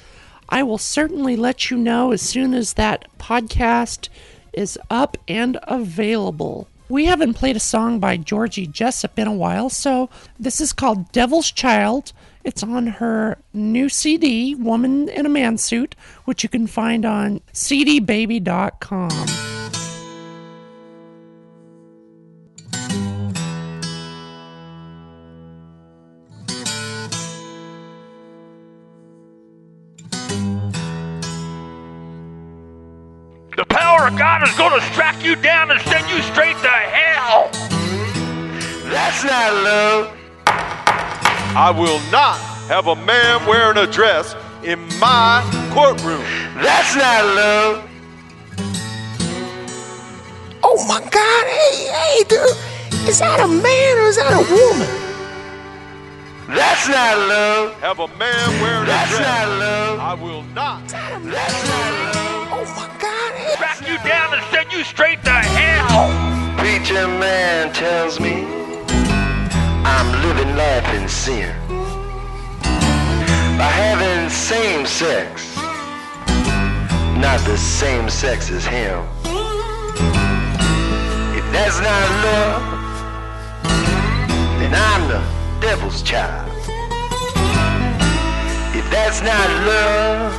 I 0.49 0.61
will 0.61 0.77
certainly 0.77 1.35
let 1.35 1.71
you 1.71 1.77
know 1.77 2.11
as 2.11 2.21
soon 2.21 2.53
as 2.53 2.73
that 2.73 3.05
podcast 3.17 4.09
is 4.53 4.77
up 4.91 5.17
and 5.27 5.57
available. 5.63 6.67
We 6.89 7.05
haven't 7.05 7.35
played 7.35 7.55
a 7.55 7.59
song 7.59 7.99
by 7.99 8.17
Georgie 8.17 8.67
Jessup 8.67 9.17
in 9.17 9.27
a 9.27 9.33
while, 9.33 9.69
so 9.69 10.09
this 10.39 10.61
is 10.61 10.73
called 10.73 11.11
Devil's 11.11 11.51
Child. 11.51 12.13
It's 12.43 12.63
on 12.63 12.87
her 12.87 13.37
new 13.53 13.89
CD, 13.89 14.55
Woman 14.55 15.09
in 15.09 15.25
a 15.25 15.29
Man 15.29 15.57
Suit, 15.57 15.95
which 16.25 16.43
you 16.43 16.49
can 16.49 16.67
find 16.67 17.05
on 17.05 17.41
cdbaby.com. 17.53 19.09
The 33.57 33.65
power 33.65 34.07
of 34.07 34.17
God 34.17 34.47
is 34.47 34.55
going 34.55 34.79
to 34.79 34.85
strike 34.93 35.21
you 35.21 35.35
down 35.35 35.71
and 35.71 35.81
send 35.81 36.09
you 36.09 36.21
straight 36.21 36.55
to 36.55 36.69
hell. 36.69 37.49
That's 38.89 39.23
not 39.25 39.53
love. 39.53 40.18
I 41.59 41.71
will 41.71 41.99
not 42.09 42.37
have 42.69 42.87
a 42.87 42.95
man 42.95 43.45
wearing 43.45 43.75
a 43.75 43.85
dress 43.85 44.33
in 44.63 44.79
my 44.97 45.43
courtroom. 45.73 46.23
That's 46.55 46.95
not 46.95 47.25
love. 47.35 47.89
Oh 50.63 50.85
my 50.87 51.01
God! 51.01 51.47
Hey, 51.47 51.91
hey, 51.91 52.23
dude, 52.29 53.09
is 53.09 53.19
that 53.19 53.41
a 53.41 53.47
man 53.49 53.97
or 53.97 54.07
is 54.07 54.15
that 54.15 54.31
a 54.31 54.39
woman? 54.39 54.87
That's 56.47 56.87
not 56.87 57.27
love. 57.27 57.73
Have 57.81 57.99
a 57.99 58.07
man 58.15 58.61
wearing 58.61 58.87
That's 58.87 59.11
a 59.11 59.17
dress. 59.17 59.27
That's 59.27 59.49
not 59.49 59.59
love. 59.59 59.99
I 59.99 60.13
will 60.13 60.43
not. 60.55 60.87
That's 60.87 61.13
not 61.67 62.15
love. 62.15 62.47
Oh 62.55 62.73
my 62.77 62.87
God! 63.01 63.33
Hey, 63.33 63.55
Strike 63.55 63.81
you 63.81 63.97
down 64.07 64.33
and 64.33 64.45
send 64.55 64.71
you 64.71 64.85
straight 64.85 65.21
to 65.25 65.31
hell. 65.31 66.07
Preacher 66.57 67.05
man 67.19 67.73
tells 67.73 68.17
me 68.17 68.45
I'm 68.45 68.68
living 70.29 70.55
life 70.55 70.87
in 70.93 71.09
sin 71.09 71.55
by 73.57 73.69
having 73.83 74.29
same 74.29 74.85
sex, 74.85 75.55
not 77.17 77.39
the 77.47 77.57
same 77.57 78.07
sex 78.09 78.51
as 78.51 78.63
him. 78.63 78.99
If 81.39 81.45
that's 81.51 81.79
not 81.89 82.05
love, 82.27 82.63
then 84.59 84.73
I'm 84.89 85.03
the 85.13 85.21
devil's 85.61 86.03
child. 86.03 86.47
If 88.79 88.85
that's 88.91 89.21
not 89.23 89.47
love, 89.71 90.31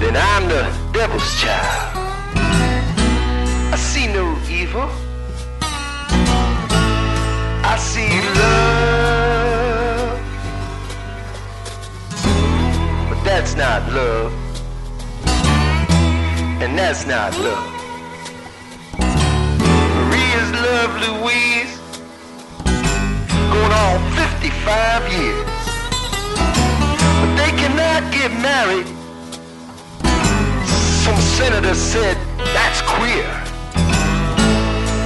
then 0.00 0.16
I'm 0.16 0.48
the 0.48 0.62
devil's 0.98 1.30
child. 1.42 1.92
I 3.74 3.76
see 3.76 4.06
no 4.06 4.24
evil. 4.48 4.88
I 7.72 7.76
see 7.78 8.20
love. 8.38 10.20
But 13.08 13.24
that's 13.24 13.54
not 13.56 13.90
love. 13.94 14.30
And 16.62 16.78
that's 16.78 17.06
not 17.06 17.32
love. 17.38 17.72
Maria's 19.96 20.52
love 20.66 20.92
Louise. 21.06 21.72
Going 23.54 23.74
on 23.84 23.96
55 24.20 25.08
years. 25.16 25.48
But 27.20 27.32
they 27.40 27.52
cannot 27.56 28.02
get 28.12 28.30
married. 28.50 28.88
Some 31.04 31.20
senator 31.38 31.74
said 31.74 32.18
that's 32.52 32.82
queer. 32.82 33.30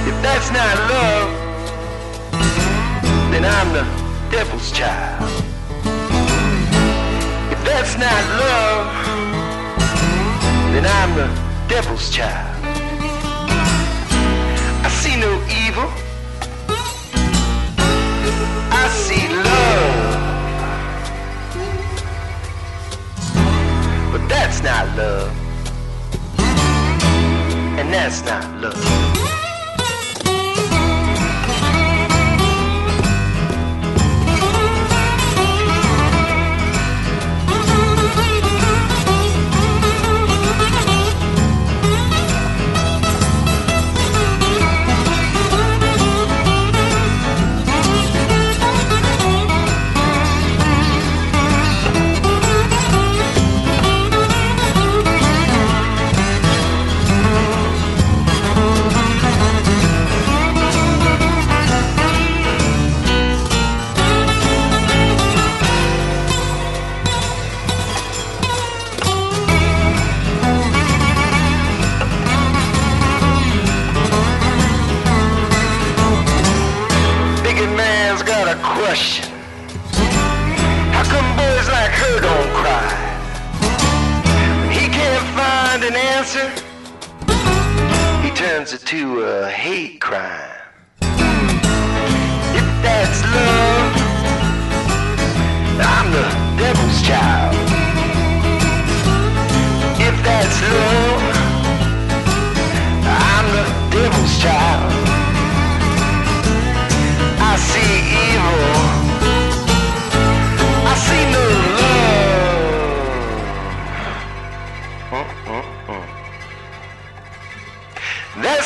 If 0.09 0.21
that's 0.21 0.51
not 0.51 0.75
love, 0.91 1.46
then 3.37 3.45
I'm 3.45 3.71
the 3.71 3.83
devil's 4.31 4.71
child. 4.71 5.43
If 7.53 7.63
that's 7.63 7.95
not 7.95 8.23
love, 8.43 8.87
then 10.73 10.85
I'm 10.87 11.13
the 11.15 11.27
devil's 11.67 12.09
child. 12.09 12.65
I 14.83 14.89
see 14.89 15.15
no 15.17 15.31
evil. 15.65 15.87
I 18.71 18.87
see 19.05 19.27
love. 19.49 20.15
But 24.13 24.27
that's 24.27 24.63
not 24.63 24.97
love. 24.97 25.31
And 27.77 27.93
that's 27.93 28.25
not 28.25 28.61
love. 28.61 29.36
rush? 78.87 79.19
How 80.95 81.03
come 81.13 81.29
boys 81.35 81.67
like 81.77 81.93
her 82.01 82.15
don't 82.27 82.51
cry? 82.61 82.89
When 84.59 84.71
he 84.71 84.85
can't 84.99 85.27
find 85.39 85.83
an 85.89 85.95
answer, 86.15 86.47
he 88.23 88.29
turns 88.43 88.73
it 88.73 88.83
to 88.93 89.01
a 89.23 89.49
hate 89.49 89.99
crime. 89.99 90.55
If 92.59 92.67
that's 92.85 93.19
love, 93.35 93.93
I'm 95.93 96.07
the 96.17 96.27
devil's 96.61 96.99
child. 97.09 97.55
If 100.07 100.15
that's 100.27 100.57
love, 100.71 101.21
I'm 103.27 103.45
the 103.57 103.65
devil's 103.95 104.35
child. 104.39 105.07
I 107.49 107.55
see 107.55 107.97
evil. 108.27 108.76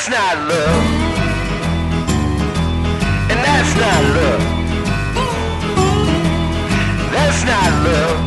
That's 0.04 0.18
not 0.18 0.38
love. 0.50 0.86
And 3.30 3.40
that's 3.46 3.74
not 3.76 4.04
love. 4.18 4.42
That's 7.12 7.44
not 7.46 7.72
love. 7.86 8.20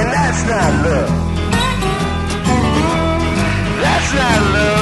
And 0.00 0.12
that's 0.12 0.42
not 0.50 0.72
love. 0.84 1.10
That's 3.80 4.14
not 4.14 4.52
love. 4.52 4.79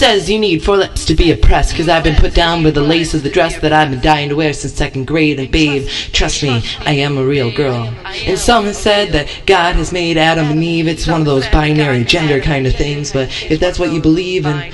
Says 0.00 0.30
you 0.30 0.38
need 0.38 0.64
four 0.64 0.78
lips 0.78 1.04
to 1.04 1.14
be 1.14 1.30
oppressed? 1.30 1.76
Cause 1.76 1.86
I've 1.86 2.02
been 2.02 2.16
put 2.16 2.32
down 2.34 2.62
with 2.62 2.74
the 2.74 2.80
lace 2.80 3.12
of 3.12 3.22
the 3.22 3.28
dress 3.28 3.60
that 3.60 3.70
I've 3.70 3.90
been 3.90 4.00
dying 4.00 4.30
to 4.30 4.34
wear 4.34 4.54
since 4.54 4.72
second 4.72 5.06
grade. 5.06 5.38
And 5.38 5.52
babe, 5.52 5.86
trust 5.88 6.42
me, 6.42 6.62
I 6.86 6.92
am 6.92 7.18
a 7.18 7.26
real 7.26 7.54
girl. 7.54 7.94
And 8.24 8.38
some 8.38 8.64
have 8.64 8.76
said 8.76 9.12
that 9.12 9.28
God 9.44 9.76
has 9.76 9.92
made 9.92 10.16
Adam 10.16 10.46
and 10.46 10.64
Eve. 10.64 10.88
It's 10.88 11.06
one 11.06 11.20
of 11.20 11.26
those 11.26 11.46
binary 11.48 12.04
gender 12.04 12.40
kind 12.40 12.66
of 12.66 12.74
things. 12.74 13.12
But 13.12 13.28
if 13.50 13.60
that's 13.60 13.78
what 13.78 13.92
you 13.92 14.00
believe, 14.00 14.46
and 14.46 14.72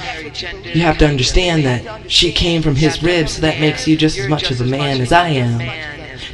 you 0.65 0.83
have 0.83 0.99
to 0.99 1.09
understand 1.09 1.65
that 1.65 2.09
she 2.09 2.31
came 2.31 2.63
from 2.63 2.77
his 2.77 3.03
ribs, 3.03 3.33
so 3.33 3.41
that 3.41 3.59
makes 3.59 3.89
you 3.89 3.97
just 3.97 4.19
as 4.19 4.29
much 4.29 4.53
as 4.53 4.61
a 4.61 4.65
man 4.65 5.01
as 5.01 5.11
I 5.11 5.31
am. 5.31 5.59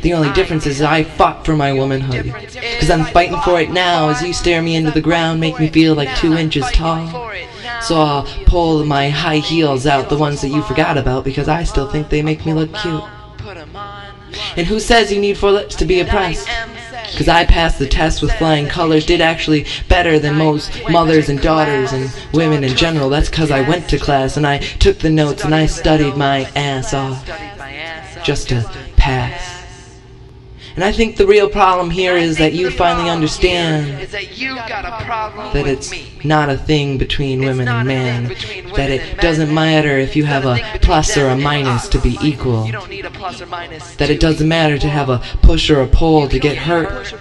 The 0.02 0.12
only 0.12 0.33
difference 0.35 0.66
is 0.66 0.83
I 0.83 1.05
fought 1.05 1.46
for 1.46 1.57
my 1.57 1.72
womanhood. 1.72 2.31
Cause 2.78 2.90
I'm 2.90 3.07
fighting 3.07 3.40
for 3.40 3.59
it 3.59 3.70
now 3.70 4.11
as 4.11 4.20
you 4.20 4.35
stare 4.35 4.61
me 4.61 4.76
into 4.76 4.90
the 4.90 5.00
ground, 5.00 5.40
make 5.40 5.59
me 5.59 5.70
feel 5.70 5.94
like 5.94 6.14
two 6.18 6.35
inches 6.35 6.70
tall. 6.72 7.33
So 7.83 8.01
I'll 8.01 8.25
pull 8.47 8.85
my 8.85 9.09
high 9.09 9.38
heels 9.38 9.87
out, 9.87 10.09
the 10.09 10.16
ones 10.16 10.40
that 10.42 10.49
you 10.49 10.62
forgot 10.62 10.97
about, 10.97 11.25
because 11.25 11.49
I 11.49 11.64
still 11.64 11.90
think 11.90 12.09
they 12.09 12.23
make 12.23 12.47
me 12.47 12.55
look 12.55 12.73
cute. 12.75 13.03
And 14.57 14.66
who 14.66 14.79
says 14.81 15.12
you 15.12 15.21
need 15.21 15.37
four 15.37 15.51
lips 15.51 15.75
to 15.77 15.85
be 15.85 16.01
oppressed? 16.01 16.49
Cause 17.16 17.29
I 17.29 17.45
passed 17.45 17.79
the 17.79 17.87
test 17.87 18.23
with 18.23 18.33
flying 18.33 18.66
colors, 18.66 19.05
did 19.05 19.21
actually 19.21 19.66
better 19.88 20.18
than 20.18 20.37
most 20.37 20.71
mothers 20.88 21.29
and 21.29 21.40
daughters 21.40 21.92
and 21.92 22.11
women 22.33 22.64
in 22.64 22.75
general. 22.75 23.11
That's 23.11 23.29
cause 23.29 23.51
I 23.51 23.68
went 23.68 23.88
to 23.90 23.99
class 23.99 24.38
and 24.38 24.47
I 24.47 24.59
took 24.59 24.99
the 24.99 25.11
notes 25.11 25.45
and 25.45 25.55
I 25.55 25.66
studied 25.66 26.16
my 26.16 26.51
ass 26.57 26.95
off. 26.95 27.27
Just 28.25 28.49
to 28.49 28.62
pass. 28.97 29.62
And 30.75 30.85
I 30.85 30.93
think 30.93 31.17
the 31.17 31.27
real 31.27 31.49
problem 31.49 31.91
here 31.91 32.17
is 32.17 32.39
that 32.39 32.55
you 32.55 32.71
finally 32.71 33.11
understand 33.11 34.09
that 34.11 35.67
it's 35.67 35.93
not 36.25 36.49
a 36.49 36.57
thing 36.57 36.99
between 36.99 37.41
women 37.41 37.69
and 37.69 37.87
men. 37.87 38.25
That 38.75 38.91
it 38.91 39.21
doesn't 39.21 39.53
matter 39.53 39.99
if 39.99 40.17
you 40.17 40.25
have 40.25 40.47
a 40.47 40.59
plus 40.81 41.17
or 41.17 41.29
a 41.29 41.37
minus 41.37 41.89
to 41.89 42.01
be 42.01 42.17
equal. 42.23 42.65
That 42.65 44.09
it 44.11 44.21
doesn't 44.21 44.49
matter 44.49 44.79
to 44.79 44.89
have 44.89 45.11
a 45.11 45.19
push 45.43 45.69
or 45.71 45.83
a 45.83 45.87
pull 45.87 46.29
to 46.29 46.39
get 46.39 46.57
hurt. 46.57 47.13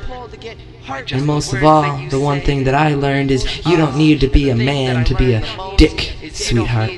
And 1.11 1.25
most 1.25 1.53
of 1.53 1.63
all, 1.63 2.07
the 2.09 2.19
one 2.19 2.41
thing 2.41 2.63
that 2.65 2.75
I 2.75 2.95
learned 2.95 3.31
is 3.31 3.45
ah, 3.65 3.69
you 3.69 3.77
don't 3.77 3.97
need 3.97 4.19
to 4.21 4.27
be 4.27 4.49
a 4.49 4.55
man 4.55 5.05
to 5.05 5.15
be 5.15 5.33
a 5.33 5.77
dick, 5.77 6.15
sweetheart. 6.31 6.91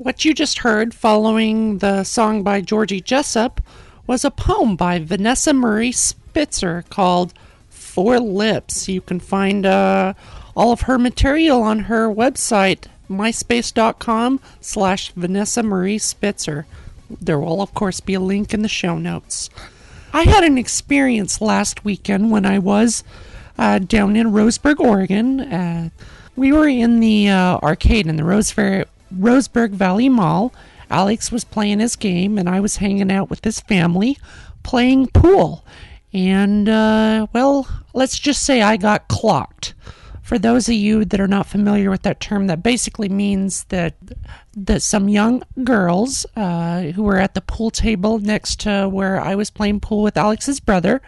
What 0.00 0.24
you 0.24 0.32
just 0.32 0.60
heard 0.60 0.94
following 0.94 1.76
the 1.76 2.04
song 2.04 2.42
by 2.42 2.62
Georgie 2.62 3.02
Jessup 3.02 3.60
was 4.06 4.24
a 4.24 4.30
poem 4.30 4.74
by 4.74 4.98
Vanessa 4.98 5.52
Marie 5.52 5.92
Spitzer 5.92 6.86
called 6.88 7.34
Four 7.68 8.18
Lips. 8.18 8.88
You 8.88 9.02
can 9.02 9.20
find 9.20 9.66
uh, 9.66 10.14
all 10.56 10.72
of 10.72 10.80
her 10.80 10.98
material 10.98 11.62
on 11.62 11.80
her 11.80 12.08
website, 12.08 12.86
myspace.com 13.10 14.40
slash 14.62 15.12
Vanessa 15.12 15.62
Marie 15.62 15.98
Spitzer. 15.98 16.64
There 17.20 17.38
will, 17.38 17.60
of 17.60 17.74
course, 17.74 18.00
be 18.00 18.14
a 18.14 18.20
link 18.20 18.54
in 18.54 18.62
the 18.62 18.68
show 18.68 18.96
notes. 18.96 19.50
I 20.14 20.22
had 20.22 20.44
an 20.44 20.56
experience 20.56 21.42
last 21.42 21.84
weekend 21.84 22.30
when 22.30 22.46
I 22.46 22.58
was 22.58 23.04
uh, 23.58 23.80
down 23.80 24.16
in 24.16 24.28
Roseburg, 24.28 24.80
Oregon. 24.80 25.40
Uh, 25.40 25.90
we 26.36 26.52
were 26.52 26.68
in 26.68 27.00
the 27.00 27.28
uh, 27.28 27.58
arcade 27.58 28.06
in 28.06 28.16
the 28.16 28.24
Rose 28.24 28.50
Fair, 28.50 28.86
Roseburg 29.14 29.70
Valley 29.70 30.08
Mall. 30.08 30.52
Alex 30.90 31.30
was 31.30 31.44
playing 31.44 31.78
his 31.78 31.96
game, 31.96 32.36
and 32.36 32.48
I 32.48 32.60
was 32.60 32.76
hanging 32.76 33.12
out 33.12 33.30
with 33.30 33.44
his 33.44 33.60
family 33.60 34.18
playing 34.62 35.08
pool. 35.08 35.64
And, 36.12 36.68
uh, 36.68 37.26
well, 37.32 37.68
let's 37.94 38.18
just 38.18 38.42
say 38.42 38.62
I 38.62 38.76
got 38.76 39.08
clocked. 39.08 39.74
For 40.22 40.38
those 40.38 40.68
of 40.68 40.74
you 40.74 41.04
that 41.04 41.20
are 41.20 41.28
not 41.28 41.46
familiar 41.46 41.90
with 41.90 42.02
that 42.02 42.20
term, 42.20 42.46
that 42.46 42.62
basically 42.62 43.08
means 43.08 43.64
that 43.64 43.94
that 44.56 44.80
some 44.82 45.08
young 45.08 45.42
girls 45.64 46.24
uh, 46.36 46.82
who 46.82 47.02
were 47.02 47.18
at 47.18 47.34
the 47.34 47.40
pool 47.40 47.70
table 47.70 48.18
next 48.20 48.60
to 48.60 48.88
where 48.88 49.20
I 49.20 49.34
was 49.34 49.50
playing 49.50 49.80
pool 49.80 50.02
with 50.02 50.16
Alex's 50.16 50.60
brother 50.60 51.02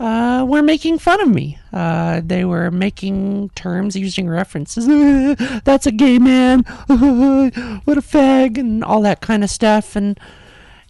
uh, 0.00 0.44
were 0.48 0.62
making 0.62 0.98
fun 0.98 1.20
of 1.20 1.28
me. 1.28 1.58
Uh, 1.72 2.20
they 2.24 2.44
were 2.44 2.70
making 2.70 3.48
terms 3.50 3.96
using 3.96 4.28
references. 4.28 4.86
That's 5.64 5.86
a 5.86 5.92
gay 5.92 6.18
man. 6.18 6.60
what 7.84 7.98
a 7.98 8.02
fag, 8.02 8.58
and 8.58 8.84
all 8.84 9.02
that 9.02 9.20
kind 9.20 9.42
of 9.42 9.50
stuff. 9.50 9.96
And, 9.96 10.18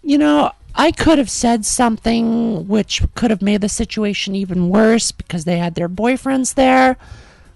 you 0.03 0.17
know, 0.17 0.51
I 0.75 0.91
could 0.91 1.17
have 1.17 1.29
said 1.29 1.65
something 1.65 2.67
which 2.67 3.01
could 3.15 3.31
have 3.31 3.41
made 3.41 3.61
the 3.61 3.69
situation 3.69 4.35
even 4.35 4.69
worse 4.69 5.11
because 5.11 5.43
they 5.43 5.57
had 5.57 5.75
their 5.75 5.89
boyfriends 5.89 6.53
there. 6.53 6.95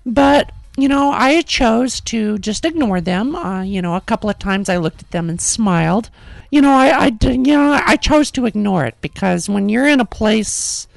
But, 0.06 0.52
you 0.76 0.90
know, 0.90 1.12
I 1.12 1.44
chose 1.44 2.02
to 2.02 2.40
just 2.40 2.66
ignore 2.66 3.00
them. 3.00 3.36
Uh, 3.36 3.62
you 3.62 3.82
know, 3.82 3.96
a 3.96 4.02
couple 4.02 4.30
of 4.30 4.40
times 4.40 4.70
I 4.70 4.78
looked 4.78 5.04
at 5.04 5.12
them 5.12 5.30
and 5.30 5.40
smiled. 5.40 6.10
You 6.50 6.62
know, 6.62 6.74
I, 6.74 7.06
I, 7.06 7.18
you 7.22 7.38
know, 7.38 7.80
I 7.86 7.96
chose 7.96 8.32
to 8.32 8.48
ignore 8.48 8.86
it 8.86 8.96
because 9.02 9.48
when 9.48 9.70
you're 9.70 9.88
in 9.88 10.00
a 10.00 10.06
place 10.06 10.88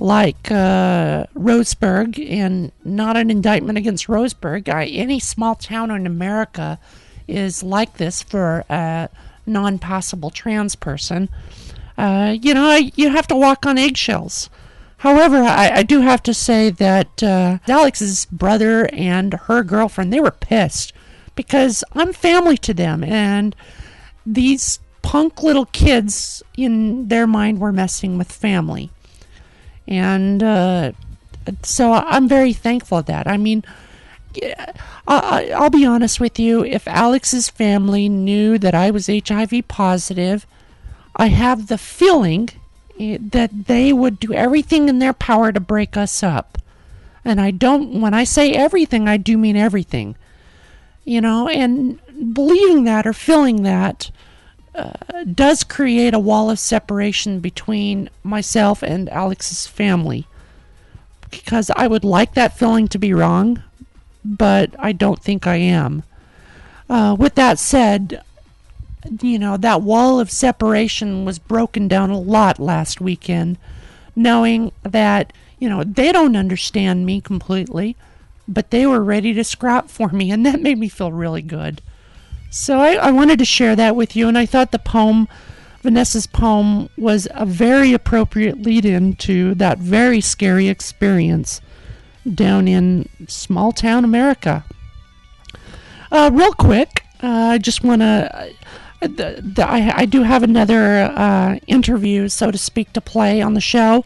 like 0.00 0.50
uh, 0.50 1.26
Roseburg, 1.34 2.18
and 2.28 2.72
not 2.84 3.16
an 3.16 3.30
indictment 3.30 3.78
against 3.78 4.06
Roseburg. 4.06 4.68
I, 4.68 4.86
any 4.86 5.20
small 5.20 5.54
town 5.54 5.90
in 5.90 6.06
America 6.06 6.80
is 7.28 7.62
like 7.62 7.98
this 7.98 8.22
for 8.22 8.64
a 8.70 9.10
non-passable 9.46 10.30
trans 10.30 10.74
person. 10.74 11.28
Uh, 11.98 12.34
you 12.40 12.54
know, 12.54 12.64
I, 12.64 12.90
you 12.96 13.10
have 13.10 13.26
to 13.28 13.36
walk 13.36 13.66
on 13.66 13.76
eggshells. 13.76 14.48
However, 14.98 15.42
I, 15.42 15.70
I 15.76 15.82
do 15.82 16.00
have 16.00 16.22
to 16.24 16.34
say 16.34 16.70
that 16.70 17.22
uh, 17.22 17.58
Alex's 17.68 18.24
brother 18.26 18.88
and 18.94 19.34
her 19.34 19.62
girlfriend 19.62 20.12
they 20.12 20.20
were 20.20 20.30
pissed 20.30 20.94
because 21.34 21.84
I'm 21.92 22.14
family 22.14 22.56
to 22.58 22.72
them, 22.72 23.04
and 23.04 23.54
these 24.24 24.78
punk 25.02 25.42
little 25.42 25.66
kids 25.66 26.42
in 26.56 27.08
their 27.08 27.26
mind 27.26 27.60
were 27.60 27.72
messing 27.72 28.16
with 28.16 28.32
family 28.32 28.90
and 29.86 30.42
uh, 30.42 30.92
so 31.62 31.92
I'm 31.92 32.28
very 32.28 32.52
thankful 32.52 32.98
of 32.98 33.06
that. 33.06 33.26
I 33.26 33.36
mean, 33.36 33.64
I, 35.06 35.50
I'll 35.54 35.70
be 35.70 35.86
honest 35.86 36.20
with 36.20 36.38
you. 36.38 36.64
If 36.64 36.86
Alex's 36.86 37.48
family 37.48 38.08
knew 38.08 38.58
that 38.58 38.74
I 38.74 38.90
was 38.90 39.08
HIV 39.08 39.68
positive, 39.68 40.46
I 41.16 41.26
have 41.26 41.66
the 41.66 41.78
feeling 41.78 42.50
eh, 42.98 43.18
that 43.20 43.66
they 43.66 43.92
would 43.92 44.20
do 44.20 44.32
everything 44.32 44.88
in 44.88 44.98
their 45.00 45.12
power 45.12 45.52
to 45.52 45.60
break 45.60 45.96
us 45.96 46.22
up. 46.22 46.58
And 47.24 47.40
I 47.40 47.50
don't, 47.50 48.00
when 48.00 48.14
I 48.14 48.24
say 48.24 48.52
everything, 48.52 49.08
I 49.08 49.16
do 49.16 49.36
mean 49.36 49.56
everything. 49.56 50.16
You 51.04 51.20
know, 51.20 51.48
and 51.48 51.98
believing 52.34 52.84
that 52.84 53.06
or 53.06 53.12
feeling 53.12 53.62
that 53.64 54.10
uh, 54.74 54.92
does 55.34 55.64
create 55.64 56.14
a 56.14 56.18
wall 56.18 56.50
of 56.50 56.58
separation 56.58 57.40
between 57.40 58.08
myself 58.22 58.82
and 58.82 59.08
Alex's 59.08 59.66
family. 59.66 60.26
Because 61.30 61.70
I 61.76 61.86
would 61.86 62.04
like 62.04 62.34
that 62.34 62.58
feeling 62.58 62.88
to 62.88 62.98
be 62.98 63.12
wrong, 63.12 63.62
but 64.24 64.74
I 64.78 64.92
don't 64.92 65.22
think 65.22 65.46
I 65.46 65.56
am. 65.56 66.02
Uh, 66.88 67.14
with 67.18 67.36
that 67.36 67.58
said, 67.58 68.22
you 69.20 69.38
know, 69.38 69.56
that 69.56 69.82
wall 69.82 70.20
of 70.20 70.30
separation 70.30 71.24
was 71.24 71.38
broken 71.38 71.88
down 71.88 72.10
a 72.10 72.18
lot 72.18 72.58
last 72.58 73.00
weekend, 73.00 73.58
knowing 74.16 74.72
that, 74.82 75.32
you 75.58 75.68
know, 75.68 75.84
they 75.84 76.12
don't 76.12 76.36
understand 76.36 77.06
me 77.06 77.20
completely, 77.20 77.96
but 78.48 78.70
they 78.70 78.86
were 78.86 79.02
ready 79.02 79.32
to 79.32 79.44
scrap 79.44 79.88
for 79.88 80.08
me, 80.08 80.30
and 80.30 80.44
that 80.44 80.60
made 80.60 80.78
me 80.78 80.88
feel 80.88 81.12
really 81.12 81.42
good. 81.42 81.80
So 82.50 82.80
I, 82.80 82.94
I 82.94 83.10
wanted 83.12 83.38
to 83.38 83.44
share 83.44 83.76
that 83.76 83.94
with 83.94 84.16
you, 84.16 84.26
and 84.26 84.36
I 84.36 84.44
thought 84.44 84.72
the 84.72 84.78
poem, 84.80 85.28
Vanessa's 85.82 86.26
poem, 86.26 86.88
was 86.98 87.28
a 87.30 87.46
very 87.46 87.92
appropriate 87.92 88.60
lead 88.60 88.84
in 88.84 89.14
to 89.16 89.54
that 89.54 89.78
very 89.78 90.20
scary 90.20 90.68
experience 90.68 91.60
down 92.34 92.66
in 92.66 93.08
small 93.28 93.70
town 93.70 94.04
America. 94.04 94.64
Uh, 96.10 96.30
real 96.34 96.52
quick, 96.52 97.04
uh, 97.22 97.28
I 97.28 97.58
just 97.58 97.84
want 97.84 98.02
to. 98.02 98.30
Uh, 98.34 98.48
I, 99.58 99.94
I 99.96 100.04
do 100.04 100.24
have 100.24 100.42
another 100.42 101.04
uh, 101.16 101.58
interview, 101.66 102.28
so 102.28 102.50
to 102.50 102.58
speak, 102.58 102.92
to 102.92 103.00
play 103.00 103.40
on 103.40 103.54
the 103.54 103.60
show, 103.60 104.04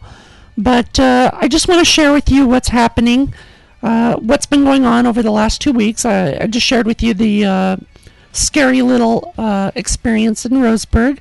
but 0.57 0.99
uh, 0.99 1.31
I 1.33 1.49
just 1.49 1.67
want 1.67 1.79
to 1.79 1.85
share 1.85 2.13
with 2.13 2.29
you 2.29 2.47
what's 2.47 2.69
happening, 2.69 3.33
uh, 3.83 4.15
what's 4.17 4.45
been 4.45 4.63
going 4.63 4.85
on 4.85 5.05
over 5.05 5.21
the 5.21 5.31
last 5.31 5.59
two 5.59 5.73
weeks. 5.73 6.05
I, 6.05 6.37
I 6.39 6.47
just 6.47 6.65
shared 6.65 6.85
with 6.85 7.03
you 7.03 7.13
the 7.13 7.77
scary 8.35 8.81
little 8.81 9.33
experience 9.75 10.45
in 10.45 10.53
Roseburg. 10.53 11.19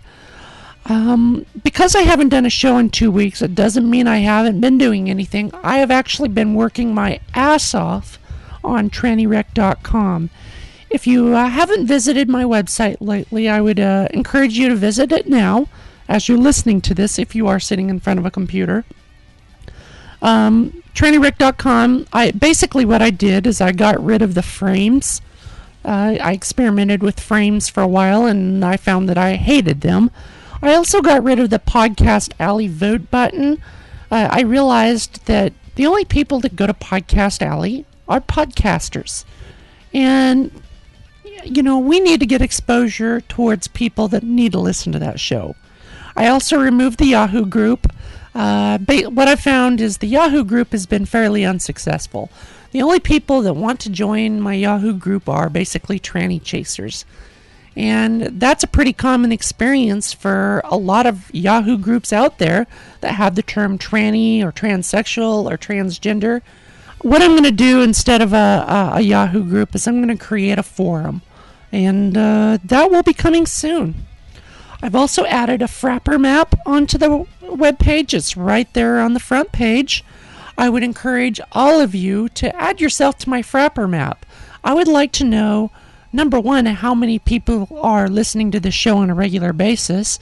Um, 0.86 1.46
because 1.62 1.94
I 1.94 2.02
haven't 2.02 2.28
done 2.28 2.44
a 2.44 2.50
show 2.50 2.76
in 2.76 2.90
two 2.90 3.10
weeks, 3.10 3.40
it 3.40 3.54
doesn't 3.54 3.88
mean 3.88 4.06
I 4.06 4.18
haven't 4.18 4.60
been 4.60 4.76
doing 4.76 5.08
anything. 5.08 5.50
I 5.62 5.78
have 5.78 5.90
actually 5.90 6.28
been 6.28 6.54
working 6.54 6.92
my 6.94 7.20
ass 7.34 7.74
off 7.74 8.18
on 8.62 8.90
trannywreck.com. 8.90 10.30
If 10.90 11.06
you 11.06 11.34
uh, 11.34 11.48
haven't 11.48 11.86
visited 11.86 12.28
my 12.28 12.44
website 12.44 12.98
lately, 13.00 13.48
I 13.48 13.60
would 13.60 13.80
uh, 13.80 14.08
encourage 14.12 14.58
you 14.58 14.68
to 14.68 14.76
visit 14.76 15.10
it 15.10 15.26
now 15.26 15.68
as 16.06 16.28
you're 16.28 16.38
listening 16.38 16.80
to 16.82 16.94
this 16.94 17.18
if 17.18 17.34
you 17.34 17.48
are 17.48 17.58
sitting 17.58 17.88
in 17.88 17.98
front 17.98 18.18
of 18.18 18.26
a 18.26 18.30
computer. 18.30 18.84
Um, 20.20 20.82
I 22.12 22.32
basically 22.38 22.84
what 22.84 23.02
I 23.02 23.10
did 23.10 23.46
is 23.46 23.60
I 23.60 23.72
got 23.72 24.02
rid 24.02 24.22
of 24.22 24.34
the 24.34 24.42
frames. 24.42 25.20
Uh, 25.84 26.16
I 26.20 26.32
experimented 26.32 27.02
with 27.02 27.20
frames 27.20 27.68
for 27.68 27.82
a 27.82 27.88
while 27.88 28.24
and 28.24 28.64
I 28.64 28.76
found 28.76 29.08
that 29.08 29.18
I 29.18 29.34
hated 29.34 29.82
them. 29.82 30.10
I 30.62 30.74
also 30.74 31.02
got 31.02 31.22
rid 31.22 31.38
of 31.38 31.50
the 31.50 31.58
Podcast 31.58 32.32
Alley 32.40 32.68
vote 32.68 33.10
button. 33.10 33.62
Uh, 34.10 34.28
I 34.30 34.40
realized 34.40 35.26
that 35.26 35.52
the 35.74 35.86
only 35.86 36.04
people 36.04 36.40
that 36.40 36.56
go 36.56 36.66
to 36.66 36.72
Podcast 36.72 37.42
Alley 37.42 37.84
are 38.08 38.20
podcasters. 38.20 39.24
And, 39.92 40.50
you 41.44 41.62
know, 41.62 41.78
we 41.78 42.00
need 42.00 42.20
to 42.20 42.26
get 42.26 42.40
exposure 42.40 43.20
towards 43.20 43.68
people 43.68 44.08
that 44.08 44.22
need 44.22 44.52
to 44.52 44.58
listen 44.58 44.92
to 44.92 44.98
that 45.00 45.20
show. 45.20 45.54
I 46.16 46.28
also 46.28 46.58
removed 46.58 46.98
the 46.98 47.06
Yahoo 47.06 47.44
group. 47.44 47.92
Uh, 48.34 48.78
what 48.78 49.28
I 49.28 49.36
found 49.36 49.80
is 49.80 49.98
the 49.98 50.06
Yahoo 50.06 50.44
group 50.44 50.72
has 50.72 50.86
been 50.86 51.04
fairly 51.04 51.44
unsuccessful. 51.44 52.30
The 52.74 52.82
only 52.82 52.98
people 52.98 53.40
that 53.42 53.54
want 53.54 53.78
to 53.80 53.88
join 53.88 54.40
my 54.40 54.54
Yahoo 54.54 54.94
group 54.94 55.28
are 55.28 55.48
basically 55.48 56.00
tranny 56.00 56.42
chasers. 56.42 57.04
And 57.76 58.40
that's 58.40 58.64
a 58.64 58.66
pretty 58.66 58.92
common 58.92 59.30
experience 59.30 60.12
for 60.12 60.60
a 60.64 60.76
lot 60.76 61.06
of 61.06 61.32
Yahoo 61.32 61.78
groups 61.78 62.12
out 62.12 62.38
there 62.38 62.66
that 63.00 63.14
have 63.14 63.36
the 63.36 63.44
term 63.44 63.78
tranny 63.78 64.42
or 64.42 64.50
transsexual 64.50 65.48
or 65.48 65.56
transgender. 65.56 66.42
What 67.00 67.22
I'm 67.22 67.30
going 67.30 67.44
to 67.44 67.52
do 67.52 67.80
instead 67.80 68.20
of 68.20 68.32
a, 68.32 68.64
a, 68.66 68.90
a, 68.96 69.00
Yahoo 69.02 69.44
group 69.44 69.76
is 69.76 69.86
I'm 69.86 70.02
going 70.02 70.08
to 70.18 70.24
create 70.24 70.58
a 70.58 70.64
forum. 70.64 71.22
And 71.70 72.16
uh, 72.16 72.58
that 72.64 72.90
will 72.90 73.04
be 73.04 73.14
coming 73.14 73.46
soon. 73.46 74.04
I've 74.82 74.96
also 74.96 75.24
added 75.26 75.62
a 75.62 75.66
Frappr 75.66 76.20
map 76.20 76.56
onto 76.66 76.98
the 76.98 77.24
web 77.40 77.78
page. 77.78 78.14
It's 78.14 78.36
right 78.36 78.72
there 78.74 78.98
on 78.98 79.14
the 79.14 79.20
front 79.20 79.52
page. 79.52 80.02
I 80.56 80.68
would 80.68 80.82
encourage 80.82 81.40
all 81.52 81.80
of 81.80 81.94
you 81.94 82.28
to 82.30 82.54
add 82.54 82.80
yourself 82.80 83.18
to 83.18 83.30
my 83.30 83.42
Frappr 83.42 83.88
map. 83.88 84.24
I 84.62 84.74
would 84.74 84.88
like 84.88 85.12
to 85.12 85.24
know 85.24 85.70
number 86.14 86.38
one, 86.38 86.64
how 86.64 86.94
many 86.94 87.18
people 87.18 87.68
are 87.82 88.08
listening 88.08 88.52
to 88.52 88.60
the 88.60 88.70
show 88.70 88.98
on 88.98 89.10
a 89.10 89.14
regular 89.14 89.52
basis, 89.52 90.18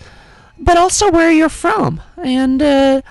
but 0.59 0.79
also 0.79 1.11
where 1.11 1.31
you're 1.31 1.51
from. 1.51 2.01
And 2.17 2.63
uh, 2.63 3.03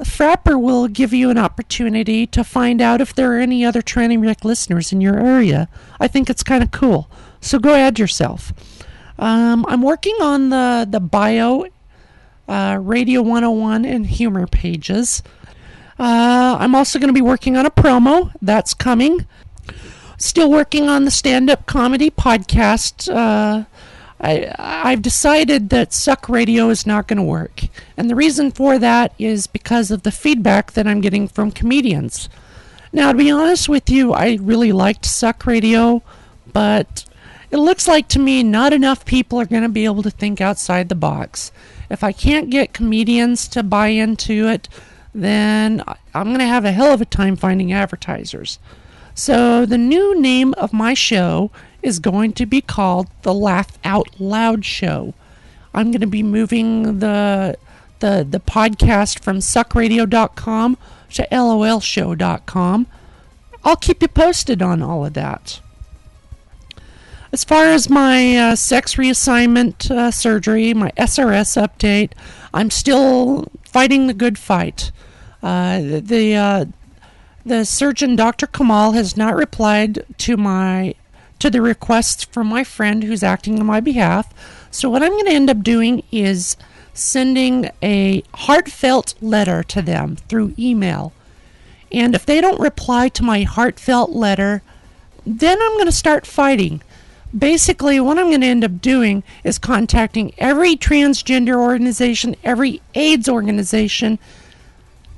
Frappr 0.00 0.60
will 0.60 0.88
give 0.88 1.14
you 1.14 1.30
an 1.30 1.38
opportunity 1.38 2.26
to 2.26 2.42
find 2.42 2.82
out 2.82 3.00
if 3.00 3.14
there 3.14 3.32
are 3.32 3.38
any 3.38 3.64
other 3.64 3.80
Tranny 3.80 4.20
Wreck 4.20 4.44
listeners 4.44 4.92
in 4.92 5.00
your 5.00 5.18
area. 5.18 5.68
I 6.00 6.08
think 6.08 6.28
it's 6.28 6.42
kind 6.42 6.62
of 6.62 6.72
cool. 6.72 7.08
So 7.40 7.60
go 7.60 7.74
add 7.74 8.00
yourself. 8.00 8.52
Um, 9.16 9.64
I'm 9.68 9.82
working 9.82 10.16
on 10.20 10.48
the, 10.48 10.88
the 10.90 10.98
bio, 10.98 11.66
uh, 12.48 12.78
Radio 12.82 13.22
101, 13.22 13.84
and 13.84 14.06
humor 14.06 14.48
pages. 14.48 15.22
Uh, 15.98 16.56
I'm 16.58 16.74
also 16.74 16.98
going 16.98 17.08
to 17.08 17.14
be 17.14 17.22
working 17.22 17.56
on 17.56 17.66
a 17.66 17.70
promo. 17.70 18.32
That's 18.42 18.74
coming. 18.74 19.26
Still 20.18 20.50
working 20.50 20.88
on 20.88 21.04
the 21.04 21.10
stand 21.10 21.50
up 21.50 21.66
comedy 21.66 22.10
podcast. 22.10 23.12
Uh, 23.14 23.64
I, 24.20 24.54
I've 24.58 25.02
decided 25.02 25.70
that 25.70 25.92
Suck 25.92 26.28
Radio 26.28 26.70
is 26.70 26.86
not 26.86 27.08
going 27.08 27.18
to 27.18 27.22
work. 27.22 27.64
And 27.96 28.08
the 28.08 28.14
reason 28.14 28.50
for 28.50 28.78
that 28.78 29.12
is 29.18 29.46
because 29.46 29.90
of 29.90 30.02
the 30.02 30.12
feedback 30.12 30.72
that 30.72 30.86
I'm 30.86 31.00
getting 31.00 31.28
from 31.28 31.50
comedians. 31.50 32.28
Now, 32.92 33.12
to 33.12 33.18
be 33.18 33.30
honest 33.30 33.68
with 33.68 33.90
you, 33.90 34.12
I 34.12 34.38
really 34.40 34.72
liked 34.72 35.04
Suck 35.04 35.46
Radio, 35.46 36.02
but 36.52 37.04
it 37.50 37.58
looks 37.58 37.86
like 37.86 38.08
to 38.08 38.18
me 38.18 38.42
not 38.42 38.72
enough 38.72 39.04
people 39.04 39.40
are 39.40 39.46
going 39.46 39.62
to 39.62 39.68
be 39.68 39.84
able 39.84 40.02
to 40.04 40.10
think 40.10 40.40
outside 40.40 40.88
the 40.88 40.94
box. 40.94 41.52
If 41.90 42.02
I 42.02 42.12
can't 42.12 42.50
get 42.50 42.72
comedians 42.72 43.46
to 43.48 43.62
buy 43.62 43.88
into 43.88 44.48
it, 44.48 44.68
then 45.14 45.82
I'm 46.12 46.26
going 46.26 46.38
to 46.40 46.46
have 46.46 46.64
a 46.64 46.72
hell 46.72 46.92
of 46.92 47.00
a 47.00 47.06
time 47.06 47.36
finding 47.36 47.72
advertisers. 47.72 48.58
So, 49.14 49.64
the 49.64 49.78
new 49.78 50.20
name 50.20 50.54
of 50.54 50.72
my 50.72 50.92
show 50.92 51.52
is 51.82 52.00
going 52.00 52.32
to 52.32 52.46
be 52.46 52.60
called 52.60 53.08
The 53.22 53.32
Laugh 53.32 53.78
Out 53.84 54.08
Loud 54.18 54.64
Show. 54.64 55.14
I'm 55.72 55.92
going 55.92 56.00
to 56.00 56.06
be 56.06 56.22
moving 56.22 56.98
the 56.98 57.56
the 58.00 58.26
the 58.28 58.40
podcast 58.40 59.20
from 59.20 59.38
suckradio.com 59.38 60.76
to 61.14 61.28
lolshow.com. 61.30 62.86
I'll 63.64 63.76
keep 63.76 64.02
you 64.02 64.08
posted 64.08 64.60
on 64.60 64.82
all 64.82 65.06
of 65.06 65.14
that. 65.14 65.60
As 67.34 67.42
far 67.42 67.64
as 67.64 67.90
my 67.90 68.36
uh, 68.36 68.54
sex 68.54 68.94
reassignment 68.94 69.90
uh, 69.90 70.12
surgery, 70.12 70.72
my 70.72 70.92
SRS 70.92 71.60
update, 71.60 72.12
I'm 72.54 72.70
still 72.70 73.48
fighting 73.64 74.06
the 74.06 74.14
good 74.14 74.38
fight. 74.38 74.92
Uh, 75.42 75.80
the 75.80 76.36
uh, 76.36 76.64
the 77.44 77.64
surgeon, 77.64 78.14
Dr. 78.14 78.46
Kamal, 78.46 78.92
has 78.92 79.16
not 79.16 79.34
replied 79.34 80.04
to 80.18 80.36
my 80.36 80.94
to 81.40 81.50
the 81.50 81.60
request 81.60 82.32
from 82.32 82.46
my 82.46 82.62
friend 82.62 83.02
who's 83.02 83.24
acting 83.24 83.58
on 83.58 83.66
my 83.66 83.80
behalf. 83.80 84.32
So 84.70 84.88
what 84.88 85.02
I'm 85.02 85.10
going 85.10 85.26
to 85.26 85.32
end 85.32 85.50
up 85.50 85.64
doing 85.64 86.04
is 86.12 86.56
sending 86.92 87.68
a 87.82 88.22
heartfelt 88.34 89.14
letter 89.20 89.64
to 89.64 89.82
them 89.82 90.14
through 90.28 90.54
email. 90.56 91.12
And 91.90 92.14
if 92.14 92.24
they 92.24 92.40
don't 92.40 92.60
reply 92.60 93.08
to 93.08 93.24
my 93.24 93.42
heartfelt 93.42 94.10
letter, 94.10 94.62
then 95.26 95.58
I'm 95.60 95.72
going 95.72 95.86
to 95.86 95.90
start 95.90 96.28
fighting. 96.28 96.80
Basically, 97.36 97.98
what 97.98 98.18
I'm 98.18 98.28
going 98.28 98.42
to 98.42 98.46
end 98.46 98.64
up 98.64 98.80
doing 98.80 99.24
is 99.42 99.58
contacting 99.58 100.32
every 100.38 100.76
transgender 100.76 101.56
organization, 101.56 102.36
every 102.44 102.80
AIDS 102.94 103.28
organization 103.28 104.18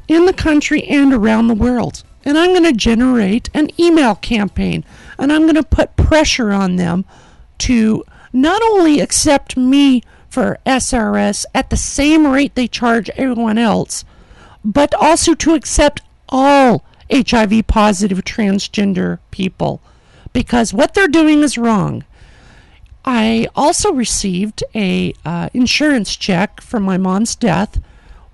in 0.09 0.25
the 0.25 0.33
country 0.33 0.83
and 0.85 1.13
around 1.13 1.49
the 1.49 1.55
world. 1.55 2.03
And 2.25 2.39
I'm 2.39 2.51
going 2.51 2.65
to 2.65 2.73
generate 2.73 3.51
an 3.55 3.69
email 3.79 4.15
campaign 4.15 4.85
and 5.19 5.33
I'm 5.33 5.43
going 5.43 5.55
to 5.55 5.63
put 5.63 5.97
pressure 5.97 6.53
on 6.53 6.77
them 6.77 7.05
to 7.59 8.05
not 8.33 8.63
only 8.63 9.01
accept 9.01 9.57
me 9.57 10.03
for 10.29 10.59
SRS 10.67 11.45
at 11.55 11.71
the 11.71 11.77
same 11.77 12.27
rate 12.27 12.55
they 12.55 12.69
charge 12.69 13.09
everyone 13.11 13.59
else, 13.59 14.05
but 14.65 14.95
also 14.95 15.35
to 15.35 15.55
accept 15.55 16.03
all 16.29 16.85
HIV 17.11 17.67
positive 17.67 18.25
transgender 18.25 19.19
people 19.31 19.81
because 20.37 20.75
what 20.75 20.93
they're 20.93 21.09
doing 21.09 21.41
is 21.41 21.57
wrong. 21.57 22.05
I 23.07 23.49
also 23.57 23.91
received 23.91 24.63
a 24.75 25.15
uh, 25.25 25.49
insurance 25.55 26.15
check 26.15 26.61
from 26.61 26.83
my 26.83 26.99
mom's 26.99 27.35
death. 27.35 27.81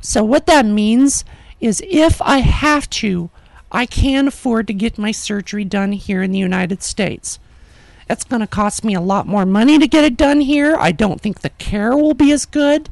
So 0.00 0.24
what 0.24 0.46
that 0.46 0.66
means 0.66 1.24
is 1.60 1.80
if 1.88 2.20
I 2.20 2.38
have 2.38 2.90
to 3.02 3.30
I 3.70 3.86
can 3.86 4.26
afford 4.26 4.66
to 4.66 4.74
get 4.74 4.98
my 4.98 5.12
surgery 5.12 5.64
done 5.64 5.92
here 5.92 6.24
in 6.24 6.32
the 6.32 6.40
United 6.40 6.82
States. 6.82 7.38
It's 8.10 8.24
going 8.24 8.40
to 8.40 8.48
cost 8.48 8.82
me 8.82 8.96
a 8.96 9.00
lot 9.00 9.28
more 9.28 9.46
money 9.46 9.78
to 9.78 9.86
get 9.86 10.02
it 10.02 10.16
done 10.16 10.40
here. 10.40 10.74
I 10.76 10.90
don't 10.90 11.20
think 11.20 11.40
the 11.40 11.50
care 11.50 11.96
will 11.96 12.14
be 12.14 12.32
as 12.32 12.46
good. 12.46 12.88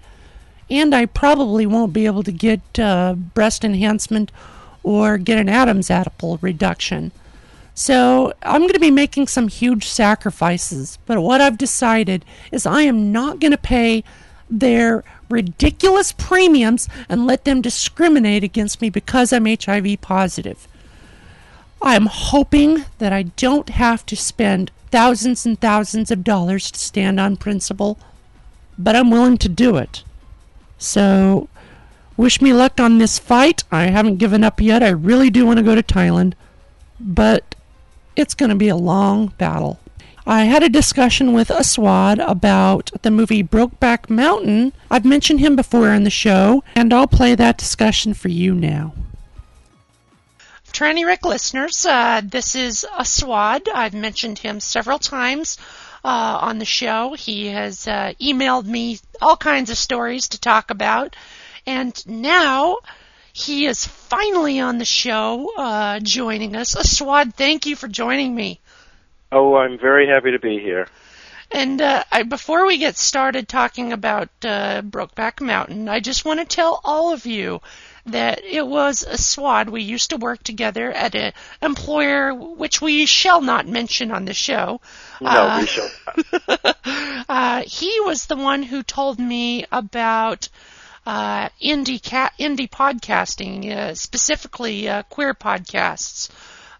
And 0.70 0.94
I 0.94 1.06
probably 1.06 1.66
won't 1.66 1.92
be 1.92 2.06
able 2.06 2.22
to 2.22 2.30
get 2.30 2.78
uh, 2.78 3.14
breast 3.14 3.64
enhancement 3.64 4.30
or 4.84 5.18
get 5.18 5.36
an 5.36 5.48
Adam's 5.48 5.90
apple 5.90 6.38
reduction. 6.40 7.10
So 7.80 8.34
I'm 8.42 8.60
going 8.60 8.74
to 8.74 8.78
be 8.78 8.90
making 8.90 9.28
some 9.28 9.48
huge 9.48 9.88
sacrifices. 9.88 10.98
But 11.06 11.22
what 11.22 11.40
I've 11.40 11.56
decided 11.56 12.26
is 12.52 12.66
I 12.66 12.82
am 12.82 13.10
not 13.10 13.40
going 13.40 13.52
to 13.52 13.56
pay 13.56 14.04
their 14.50 15.02
ridiculous 15.30 16.12
premiums 16.12 16.90
and 17.08 17.26
let 17.26 17.46
them 17.46 17.62
discriminate 17.62 18.44
against 18.44 18.82
me 18.82 18.90
because 18.90 19.32
I'm 19.32 19.46
HIV 19.46 20.02
positive. 20.02 20.68
I'm 21.80 22.04
hoping 22.04 22.84
that 22.98 23.14
I 23.14 23.22
don't 23.22 23.70
have 23.70 24.04
to 24.06 24.14
spend 24.14 24.70
thousands 24.90 25.46
and 25.46 25.58
thousands 25.58 26.10
of 26.10 26.22
dollars 26.22 26.70
to 26.72 26.78
stand 26.78 27.18
on 27.18 27.38
principle, 27.38 27.98
but 28.78 28.94
I'm 28.94 29.10
willing 29.10 29.38
to 29.38 29.48
do 29.48 29.78
it. 29.78 30.04
So, 30.76 31.48
wish 32.18 32.42
me 32.42 32.52
luck 32.52 32.78
on 32.78 32.98
this 32.98 33.18
fight. 33.18 33.64
I 33.72 33.84
haven't 33.84 34.18
given 34.18 34.44
up 34.44 34.60
yet. 34.60 34.82
I 34.82 34.90
really 34.90 35.30
do 35.30 35.46
want 35.46 35.56
to 35.56 35.64
go 35.64 35.74
to 35.74 35.82
Thailand, 35.82 36.34
but 37.00 37.54
it's 38.20 38.34
going 38.34 38.50
to 38.50 38.56
be 38.56 38.68
a 38.68 38.76
long 38.76 39.28
battle. 39.38 39.80
I 40.26 40.44
had 40.44 40.62
a 40.62 40.68
discussion 40.68 41.32
with 41.32 41.50
Aswad 41.50 42.18
about 42.20 42.90
the 43.02 43.10
movie 43.10 43.42
Brokeback 43.42 44.08
Mountain. 44.10 44.72
I've 44.90 45.04
mentioned 45.04 45.40
him 45.40 45.56
before 45.56 45.92
in 45.92 46.04
the 46.04 46.10
show, 46.10 46.62
and 46.76 46.92
I'll 46.92 47.06
play 47.08 47.34
that 47.34 47.58
discussion 47.58 48.14
for 48.14 48.28
you 48.28 48.54
now. 48.54 48.94
Tranny 50.72 51.04
Wreck 51.04 51.24
listeners, 51.24 51.84
uh, 51.84 52.20
this 52.22 52.54
is 52.54 52.86
Aswad. 52.96 53.68
I've 53.74 53.94
mentioned 53.94 54.38
him 54.38 54.60
several 54.60 54.98
times 54.98 55.58
uh, 56.04 56.38
on 56.42 56.58
the 56.58 56.64
show. 56.64 57.14
He 57.14 57.46
has 57.46 57.88
uh, 57.88 58.12
emailed 58.20 58.66
me 58.66 59.00
all 59.20 59.36
kinds 59.36 59.70
of 59.70 59.78
stories 59.78 60.28
to 60.28 60.40
talk 60.40 60.70
about, 60.70 61.16
and 61.66 62.06
now 62.06 62.78
he 63.32 63.66
is 63.66 63.86
finally 63.86 64.60
on 64.60 64.78
the 64.78 64.84
show 64.84 65.52
uh, 65.56 66.00
joining 66.00 66.56
us. 66.56 66.76
Aswad, 66.76 67.34
thank 67.34 67.66
you 67.66 67.76
for 67.76 67.88
joining 67.88 68.34
me. 68.34 68.60
Oh, 69.32 69.56
I'm 69.56 69.78
very 69.78 70.08
happy 70.08 70.32
to 70.32 70.38
be 70.38 70.58
here. 70.58 70.88
And 71.52 71.82
uh, 71.82 72.04
I, 72.12 72.22
before 72.22 72.66
we 72.66 72.78
get 72.78 72.96
started 72.96 73.48
talking 73.48 73.92
about 73.92 74.28
uh, 74.44 74.82
Brokeback 74.82 75.40
Mountain, 75.40 75.88
I 75.88 75.98
just 75.98 76.24
want 76.24 76.38
to 76.40 76.46
tell 76.46 76.80
all 76.84 77.12
of 77.12 77.26
you 77.26 77.60
that 78.06 78.44
it 78.44 78.66
was 78.66 79.04
Aswad. 79.04 79.68
We 79.68 79.82
used 79.82 80.10
to 80.10 80.16
work 80.16 80.42
together 80.42 80.92
at 80.92 81.14
an 81.14 81.32
employer 81.60 82.32
which 82.34 82.80
we 82.80 83.04
shall 83.06 83.40
not 83.40 83.66
mention 83.66 84.12
on 84.12 84.24
the 84.24 84.34
show. 84.34 84.80
No, 85.20 85.28
uh, 85.28 85.58
we 85.60 85.66
shall 85.66 85.90
not. 86.06 86.76
uh, 87.28 87.62
he 87.66 88.00
was 88.00 88.26
the 88.26 88.36
one 88.36 88.62
who 88.62 88.82
told 88.82 89.18
me 89.18 89.66
about 89.72 90.48
uh, 91.06 91.48
indie 91.62 92.02
cat 92.02 92.32
indie 92.38 92.68
podcasting, 92.70 93.70
uh, 93.70 93.94
specifically 93.94 94.88
uh, 94.88 95.02
queer 95.04 95.34
podcasts. 95.34 96.30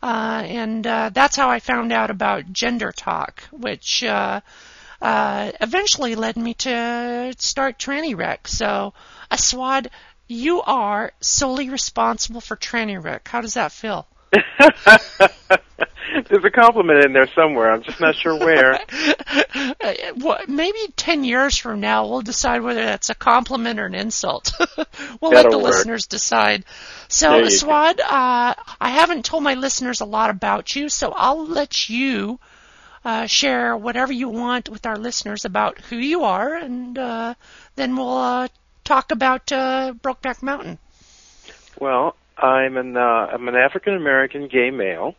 Uh, 0.02 0.42
and 0.46 0.86
uh, 0.86 1.10
that's 1.12 1.36
how 1.36 1.50
I 1.50 1.60
found 1.60 1.92
out 1.92 2.10
about 2.10 2.52
Gender 2.52 2.92
Talk, 2.92 3.42
which 3.50 4.02
uh, 4.02 4.40
uh, 5.02 5.52
eventually 5.60 6.14
led 6.14 6.36
me 6.36 6.54
to 6.54 7.34
start 7.38 7.78
Tranny 7.78 8.16
Wreck. 8.16 8.48
So, 8.48 8.94
Aswad, 9.30 9.90
you 10.28 10.62
are 10.62 11.12
solely 11.20 11.68
responsible 11.70 12.40
for 12.40 12.56
Tranny 12.56 13.02
Wreck. 13.02 13.28
How 13.28 13.40
does 13.40 13.54
that 13.54 13.72
feel? 13.72 14.06
There's 16.28 16.44
a 16.44 16.50
compliment 16.50 17.04
in 17.04 17.12
there 17.12 17.28
somewhere. 17.34 17.72
I'm 17.72 17.82
just 17.82 18.00
not 18.00 18.14
sure 18.14 18.36
where. 18.38 18.80
well, 20.16 20.40
maybe 20.48 20.78
ten 20.96 21.24
years 21.24 21.56
from 21.56 21.80
now, 21.80 22.06
we'll 22.06 22.20
decide 22.20 22.62
whether 22.62 22.84
that's 22.84 23.10
a 23.10 23.14
compliment 23.14 23.78
or 23.80 23.86
an 23.86 23.94
insult. 23.94 24.52
we'll 25.20 25.30
That'll 25.30 25.30
let 25.30 25.50
the 25.50 25.58
work. 25.58 25.66
listeners 25.66 26.06
decide. 26.06 26.64
So, 27.08 27.48
Swad, 27.48 28.00
uh, 28.00 28.54
I 28.80 28.90
haven't 28.90 29.24
told 29.24 29.42
my 29.42 29.54
listeners 29.54 30.00
a 30.00 30.04
lot 30.04 30.30
about 30.30 30.74
you, 30.74 30.88
so 30.88 31.12
I'll 31.12 31.46
let 31.46 31.88
you 31.88 32.38
uh, 33.04 33.26
share 33.26 33.76
whatever 33.76 34.12
you 34.12 34.28
want 34.28 34.68
with 34.68 34.86
our 34.86 34.96
listeners 34.96 35.44
about 35.44 35.78
who 35.80 35.96
you 35.96 36.24
are, 36.24 36.54
and 36.54 36.98
uh, 36.98 37.34
then 37.76 37.96
we'll 37.96 38.16
uh, 38.16 38.48
talk 38.84 39.10
about 39.10 39.50
uh, 39.52 39.94
Brokeback 40.00 40.42
Mountain. 40.42 40.78
Well, 41.78 42.16
I'm 42.40 42.76
an 42.76 42.96
uh, 42.96 43.28
I'm 43.32 43.48
an 43.48 43.54
African 43.54 43.94
American 43.94 44.48
gay 44.48 44.70
male. 44.70 45.14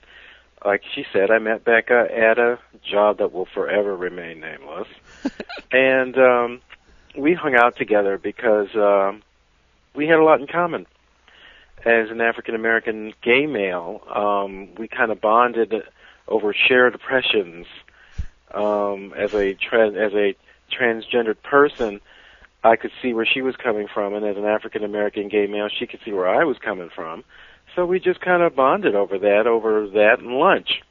Like 0.65 0.84
she 0.93 1.05
said, 1.11 1.32
I 1.32 1.39
met 1.39 1.63
Becca 1.63 2.07
at 2.11 2.38
a 2.38 2.59
job 2.84 3.17
that 3.17 3.32
will 3.32 3.47
forever 3.53 3.95
remain 3.95 4.39
nameless, 4.39 4.88
and 5.72 6.17
um, 6.17 6.61
we 7.17 7.34
hung 7.34 7.55
out 7.55 7.76
together 7.78 8.17
because 8.17 8.76
um, 8.76 9.24
we 9.95 10.07
had 10.07 10.19
a 10.19 10.24
lot 10.24 10.39
in 10.39 10.47
common. 10.47 10.86
As 11.84 12.11
an 12.11 12.22
African 12.22 12.53
American 12.53 13.13
gay 13.24 13.47
male, 13.47 14.01
um, 14.13 14.76
we 14.76 14.88
kind 14.88 15.11
of 15.11 15.19
bonded 15.19 15.74
over 16.28 16.53
shared 16.53 16.93
oppressions. 16.95 17.65
Um, 18.53 19.13
as 19.17 19.34
a 19.34 19.53
tra- 19.53 19.91
as 19.91 20.13
a 20.13 20.36
transgendered 20.72 21.41
person, 21.41 22.01
I 22.64 22.76
could 22.76 22.91
see 23.01 23.14
where 23.14 23.26
she 23.26 23.41
was 23.41 23.55
coming 23.55 23.88
from, 23.91 24.14
and 24.14 24.26
as 24.26 24.38
an 24.38 24.45
African 24.45 24.84
American 24.84 25.30
gay 25.30 25.47
male, 25.47 25.68
she 25.70 25.88
could 25.88 25.99
see 26.05 26.12
where 26.12 26.30
I 26.30 26.43
was 26.43 26.57
coming 26.59 26.89
from. 26.93 27.24
So 27.76 27.86
we 27.86 27.99
just 27.99 28.20
kind 28.22 28.43
of 28.43 28.55
bonded 28.55 28.95
over 28.95 29.18
that, 29.20 29.47
over 29.47 29.88
that 29.89 30.20
and 30.20 30.34
lunch. 30.38 30.82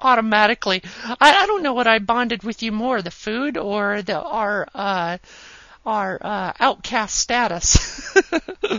automatically. 0.00 0.82
I, 1.04 1.42
I 1.42 1.46
don't 1.46 1.62
know 1.62 1.72
what 1.74 1.86
I 1.86 1.98
bonded 1.98 2.42
with 2.42 2.62
you 2.62 2.72
more, 2.72 3.02
the 3.02 3.10
food 3.10 3.56
or 3.56 4.02
the 4.02 4.20
our 4.20 4.66
uh, 4.74 5.18
our 5.86 6.18
uh, 6.20 6.52
outcast 6.60 7.16
status. 7.16 8.16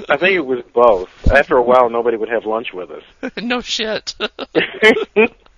I 0.09 0.17
think 0.17 0.35
it 0.35 0.45
was 0.45 0.63
both. 0.73 1.09
After 1.31 1.57
a 1.57 1.61
while, 1.63 1.89
nobody 1.89 2.17
would 2.17 2.29
have 2.29 2.45
lunch 2.45 2.73
with 2.73 2.91
us. 2.91 3.03
no 3.41 3.61
shit. 3.61 4.15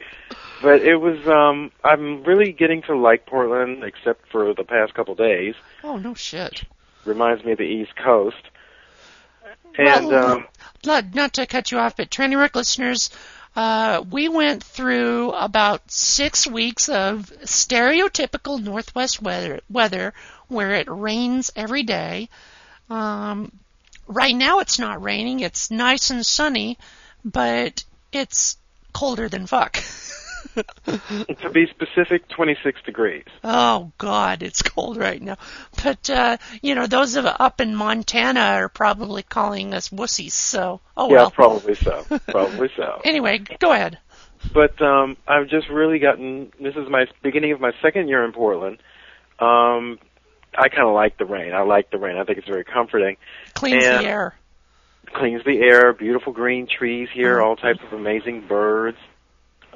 but 0.61 0.81
it 0.81 0.97
was. 0.97 1.27
um 1.27 1.71
I'm 1.83 2.23
really 2.23 2.51
getting 2.51 2.81
to 2.83 2.95
like 2.97 3.25
Portland, 3.25 3.83
except 3.83 4.27
for 4.29 4.53
the 4.53 4.63
past 4.63 4.93
couple 4.93 5.15
days. 5.15 5.55
oh 5.83 5.97
no 5.97 6.13
shit. 6.13 6.63
Reminds 7.05 7.43
me 7.43 7.53
of 7.53 7.57
the 7.57 7.63
East 7.63 7.95
Coast. 7.95 8.37
And 9.77 10.07
well, 10.07 10.31
um, 10.33 10.47
not, 10.85 11.15
not 11.15 11.33
to 11.33 11.45
cut 11.45 11.71
you 11.71 11.79
off, 11.79 11.95
but 11.95 12.09
Tranny 12.09 12.37
Wreck 12.37 12.55
listeners, 12.55 13.09
uh, 13.55 14.03
we 14.09 14.27
went 14.27 14.63
through 14.63 15.31
about 15.31 15.89
six 15.89 16.45
weeks 16.45 16.89
of 16.89 17.31
stereotypical 17.43 18.61
Northwest 18.61 19.21
weather, 19.21 19.61
weather 19.69 20.13
where 20.47 20.73
it 20.73 20.87
rains 20.89 21.51
every 21.55 21.83
day. 21.83 22.29
Um, 22.89 23.51
right 24.07 24.35
now 24.35 24.59
it's 24.59 24.77
not 24.79 25.01
raining; 25.01 25.39
it's 25.39 25.71
nice 25.71 26.09
and 26.09 26.25
sunny, 26.25 26.77
but 27.23 27.83
it's 28.11 28.57
colder 28.93 29.29
than 29.29 29.47
fuck. 29.47 29.77
to 30.55 31.49
be 31.51 31.67
specific, 31.67 32.27
26 32.29 32.81
degrees. 32.83 33.25
Oh 33.43 33.91
God, 33.97 34.43
it's 34.43 34.61
cold 34.61 34.97
right 34.97 35.21
now. 35.21 35.37
But 35.83 36.09
uh, 36.09 36.37
you 36.61 36.75
know, 36.75 36.87
those 36.87 37.15
of 37.15 37.25
up 37.25 37.61
in 37.61 37.75
Montana 37.75 38.39
are 38.39 38.69
probably 38.69 39.23
calling 39.23 39.73
us 39.73 39.89
wussies. 39.89 40.31
So, 40.31 40.81
oh 40.97 41.09
yeah, 41.09 41.15
well. 41.15 41.23
Yeah, 41.25 41.29
probably 41.29 41.75
so. 41.75 42.05
Probably 42.27 42.69
so. 42.75 43.01
Anyway, 43.03 43.39
go 43.59 43.71
ahead. 43.71 43.97
But 44.53 44.81
um, 44.81 45.17
I've 45.27 45.47
just 45.47 45.69
really 45.69 45.99
gotten. 45.99 46.51
This 46.59 46.75
is 46.75 46.89
my 46.89 47.05
beginning 47.21 47.51
of 47.51 47.61
my 47.61 47.71
second 47.81 48.07
year 48.07 48.23
in 48.25 48.31
Portland. 48.31 48.77
Um, 49.39 49.99
I 50.55 50.69
kind 50.69 50.87
of 50.87 50.93
like 50.93 51.17
the 51.17 51.25
rain. 51.25 51.53
I 51.53 51.61
like 51.61 51.91
the 51.91 51.97
rain. 51.97 52.17
I 52.17 52.23
think 52.23 52.37
it's 52.39 52.47
very 52.47 52.63
comforting. 52.63 53.17
Cleans 53.53 53.83
And- 53.85 54.05
the 54.05 54.09
air. 54.09 54.35
Cleans 55.13 55.43
the 55.45 55.59
air. 55.59 55.91
Beautiful 55.93 56.31
green 56.31 56.67
trees 56.67 57.09
here. 57.13 57.37
Mhm. 57.39 57.43
All 57.45 57.55
types 57.57 57.79
of 57.83 57.91
amazing 57.91 58.47
birds. 58.47 58.97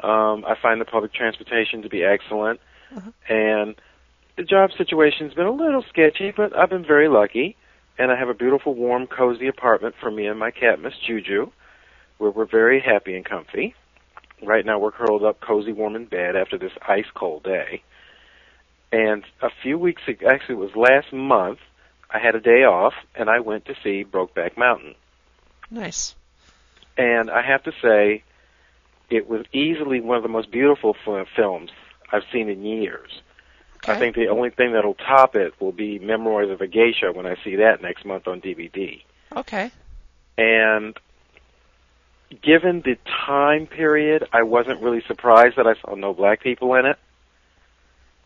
Um, 0.04 0.46
I 0.46 0.56
find 0.62 0.80
the 0.82 0.86
public 0.86 1.14
transportation 1.14 1.82
to 1.84 1.90
be 1.90 2.04
excellent, 2.04 2.60
Uh-huh. 2.96 3.12
and 3.28 3.76
the 4.36 4.44
job 4.44 4.72
situation's 4.78 5.34
been 5.34 5.46
a 5.46 5.52
little 5.52 5.84
sketchy, 5.84 6.32
but 6.32 6.56
I've 6.56 6.70
been 6.70 6.86
very 6.86 7.08
lucky. 7.08 7.56
And 7.98 8.12
I 8.12 8.20
have 8.20 8.28
a 8.28 8.34
beautiful, 8.34 8.74
warm, 8.74 9.08
cozy 9.08 9.48
apartment 9.48 9.96
for 10.02 10.12
me 10.12 10.28
and 10.28 10.38
my 10.38 10.52
cat, 10.52 10.82
Miss 10.82 10.98
Juju, 10.98 11.50
where 12.18 12.30
we're 12.30 12.44
very 12.46 12.82
happy 12.82 13.16
and 13.16 13.24
comfy. 13.24 13.74
Right 14.44 14.66
now, 14.66 14.80
we're 14.80 14.92
curled 14.92 15.24
up, 15.24 15.40
cozy, 15.40 15.72
warm 15.72 15.96
in 15.96 16.04
bed 16.06 16.36
after 16.36 16.58
this 16.58 16.74
ice 16.86 17.10
cold 17.14 17.44
day. 17.44 17.84
And 18.92 19.24
a 19.42 19.50
few 19.64 19.78
weeks 19.80 20.02
ago, 20.10 20.28
actually, 20.28 20.56
it 20.56 20.58
was 20.58 20.76
last 20.76 21.14
month, 21.14 21.60
I 22.10 22.20
had 22.20 22.36
a 22.36 22.42
day 22.42 22.66
off, 22.66 22.94
and 23.16 23.30
I 23.30 23.40
went 23.40 23.66
to 23.66 23.76
see 23.82 24.04
Brokeback 24.04 24.58
Mountain. 24.58 24.96
Nice. 25.72 26.16
And 26.98 27.30
I 27.30 27.42
have 27.44 27.64
to 27.64 27.72
say, 27.82 28.24
it 29.10 29.30
was 29.30 29.46
easily 29.54 30.02
one 30.02 30.18
of 30.18 30.24
the 30.24 30.30
most 30.30 30.52
beautiful 30.52 30.96
films 31.36 31.72
I've 32.12 32.24
seen 32.32 32.50
in 32.50 32.64
years. 32.64 33.22
I 33.88 34.00
think 34.00 34.16
the 34.16 34.30
only 34.30 34.50
thing 34.50 34.74
that'll 34.74 34.96
top 34.96 35.36
it 35.36 35.54
will 35.62 35.72
be 35.72 36.00
Memoirs 36.00 36.50
of 36.50 36.60
a 36.62 36.68
Geisha 36.68 37.12
when 37.12 37.28
I 37.28 37.36
see 37.44 37.58
that 37.58 37.84
next 37.84 38.04
month 38.04 38.28
on 38.28 38.42
DVD. 38.42 39.02
Okay. 39.36 39.70
And 40.40 40.98
given 42.42 42.82
the 42.82 42.98
time 43.28 43.68
period, 43.68 44.28
I 44.34 44.42
wasn't 44.44 44.82
really 44.82 45.04
surprised 45.08 45.58
that 45.58 45.68
I 45.68 45.76
saw 45.76 45.94
no 45.94 46.14
black 46.14 46.42
people 46.42 46.74
in 46.76 46.88
it. 46.88 46.98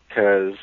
Because 0.08 0.54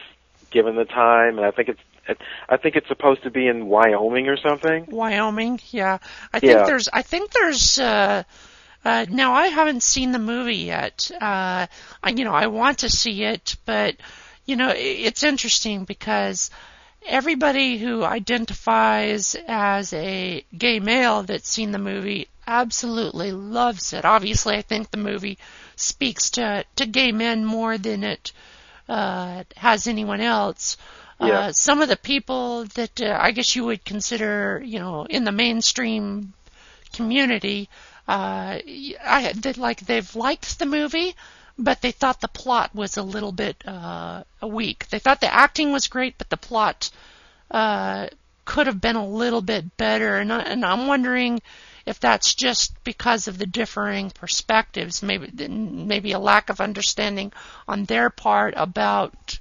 given 0.50 0.76
the 0.76 0.86
time, 0.86 1.38
and 1.38 1.46
I 1.46 1.52
think 1.52 1.70
it's, 1.70 2.20
I 2.50 2.58
think 2.58 2.76
it's 2.76 2.88
supposed 2.88 3.24
to 3.24 3.30
be 3.30 3.48
in 3.48 3.68
Wyoming 3.68 4.28
or 4.30 4.38
something. 4.38 4.88
Wyoming, 4.90 5.60
yeah. 5.70 6.00
I 6.34 6.40
think 6.40 6.54
Yeah. 6.54 6.66
there's 6.66 6.90
I 6.92 7.02
think 7.02 7.32
there's 7.32 7.78
uh 7.80 8.24
Uh, 8.88 9.06
now 9.10 9.34
I 9.34 9.48
haven't 9.48 9.84
seen 9.84 10.14
the 10.14 10.20
movie 10.20 10.56
yet. 10.56 11.12
Uh, 11.14 11.68
I, 12.02 12.10
you 12.16 12.24
know, 12.24 12.34
I 12.34 12.48
want 12.48 12.80
to 12.80 12.90
see 12.90 13.24
it, 13.24 13.58
but 13.66 13.98
you 14.46 14.56
know, 14.56 14.72
it's 14.74 15.24
interesting 15.24 15.84
because 15.84 16.50
everybody 17.06 17.78
who 17.78 18.06
identifies 18.06 19.36
as 19.46 19.92
a 19.92 20.46
gay 20.58 20.80
male 20.80 21.24
that's 21.24 21.50
seen 21.50 21.72
the 21.72 21.80
movie 21.80 22.30
absolutely 22.48 23.34
loves 23.34 23.92
it. 23.92 24.06
Obviously, 24.06 24.56
I 24.56 24.62
think 24.62 24.90
the 24.90 24.98
movie 24.98 25.38
speaks 25.76 26.30
to 26.32 26.64
to 26.78 26.86
gay 26.86 27.12
men 27.12 27.44
more 27.44 27.78
than 27.78 28.06
it 28.06 28.32
uh, 28.88 29.44
has 29.58 29.88
anyone 29.88 30.22
else. 30.22 30.78
Yeah. 31.20 31.40
Uh, 31.40 31.52
some 31.52 31.82
of 31.82 31.90
the 31.90 31.98
people 31.98 32.64
that 32.76 33.02
uh, 33.02 33.18
I 33.20 33.32
guess 33.32 33.54
you 33.54 33.66
would 33.66 33.84
consider, 33.84 34.62
you 34.64 34.80
know, 34.80 35.06
in 35.10 35.26
the 35.26 35.34
mainstream 35.34 36.32
community, 36.94 37.68
uh, 38.08 38.60
I 39.06 39.34
that 39.36 39.58
like 39.58 39.82
they've 39.82 40.16
liked 40.16 40.60
the 40.60 40.66
movie, 40.66 41.16
but 41.58 41.82
they 41.82 41.92
thought 41.92 42.22
the 42.22 42.28
plot 42.28 42.74
was 42.74 42.98
a 42.98 43.04
little 43.04 43.32
bit 43.32 43.62
uh, 43.68 44.24
weak. 44.42 44.88
They 44.90 45.00
thought 45.00 45.22
the 45.22 45.34
acting 45.34 45.72
was 45.72 45.88
great, 45.88 46.18
but 46.18 46.30
the 46.30 46.38
plot 46.38 46.90
uh, 47.52 48.08
could 48.46 48.68
have 48.68 48.80
been 48.80 48.96
a 48.96 49.08
little 49.08 49.42
bit 49.42 49.76
better. 49.76 50.18
And, 50.18 50.32
I, 50.32 50.42
and 50.42 50.64
I'm 50.64 50.88
wondering 50.88 51.42
if 51.86 52.00
that's 52.00 52.34
just 52.34 52.84
because 52.84 53.28
of 53.28 53.38
the 53.38 53.46
differing 53.46 54.10
perspectives, 54.12 55.02
maybe 55.04 55.48
maybe 55.48 56.12
a 56.12 56.20
lack 56.20 56.50
of 56.50 56.62
understanding 56.62 57.32
on 57.68 57.86
their 57.86 58.10
part 58.10 58.54
about, 58.58 59.40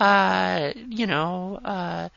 uh, 0.00 0.72
you 0.88 1.06
know, 1.06 1.60
uh, 1.64 2.08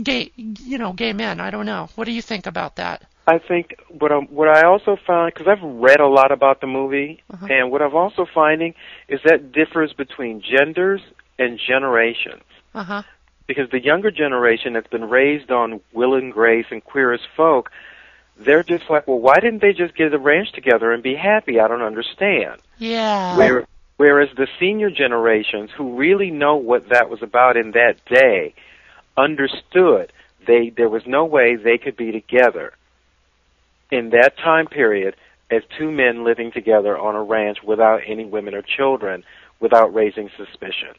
gay, 0.00 0.32
you 0.36 0.78
know, 0.78 0.92
gay 0.92 1.12
men. 1.12 1.40
I 1.40 1.50
don't 1.50 1.66
know. 1.66 1.88
What 1.94 2.04
do 2.04 2.12
you 2.12 2.22
think 2.22 2.46
about 2.46 2.76
that? 2.76 3.02
I 3.26 3.38
think 3.38 3.76
what 3.88 4.10
i 4.10 4.16
what 4.16 4.48
I 4.48 4.64
also 4.64 4.96
found 5.06 5.32
because 5.32 5.46
I've 5.46 5.62
read 5.62 6.00
a 6.00 6.08
lot 6.08 6.32
about 6.32 6.60
the 6.60 6.66
movie, 6.66 7.22
and 7.48 7.70
what 7.70 7.80
I'm 7.80 7.94
also 7.94 8.26
finding 8.32 8.74
is 9.08 9.20
that 9.24 9.52
differs 9.52 9.92
between 9.92 10.42
genders 10.42 11.00
and 11.38 11.58
generations. 11.58 12.42
Uh 12.74 12.84
huh. 12.84 13.02
Because 13.46 13.70
the 13.70 13.82
younger 13.82 14.10
generation 14.10 14.72
that's 14.72 14.88
been 14.88 15.08
raised 15.08 15.50
on 15.50 15.80
Will 15.92 16.14
and 16.14 16.32
Grace 16.32 16.66
and 16.70 16.82
Queer 16.82 17.12
as 17.12 17.20
Folk, 17.36 17.70
they're 18.38 18.62
just 18.62 18.84
like, 18.88 19.06
well, 19.06 19.18
why 19.18 19.34
didn't 19.34 19.60
they 19.60 19.72
just 19.72 19.94
get 19.94 20.10
the 20.10 20.18
ranch 20.18 20.52
together 20.52 20.92
and 20.92 21.02
be 21.02 21.14
happy? 21.14 21.60
I 21.60 21.68
don't 21.68 21.82
understand. 21.82 22.60
Yeah. 22.78 23.36
Where, 23.36 23.66
whereas 23.96 24.30
the 24.36 24.46
senior 24.58 24.90
generations 24.90 25.70
who 25.76 25.96
really 25.96 26.30
know 26.30 26.56
what 26.56 26.88
that 26.88 27.10
was 27.10 27.22
about 27.22 27.56
in 27.56 27.72
that 27.72 27.96
day 28.06 28.54
understood 29.16 30.12
they 30.46 30.70
there 30.70 30.88
was 30.88 31.02
no 31.06 31.24
way 31.24 31.56
they 31.56 31.78
could 31.78 31.96
be 31.96 32.10
together 32.10 32.72
in 33.92 34.10
that 34.10 34.36
time 34.38 34.66
period 34.66 35.14
as 35.50 35.62
two 35.78 35.90
men 35.92 36.24
living 36.24 36.50
together 36.50 36.98
on 36.98 37.14
a 37.14 37.22
ranch 37.22 37.58
without 37.62 38.00
any 38.06 38.24
women 38.24 38.54
or 38.54 38.62
children 38.62 39.22
without 39.60 39.94
raising 39.94 40.30
suspicion. 40.36 40.94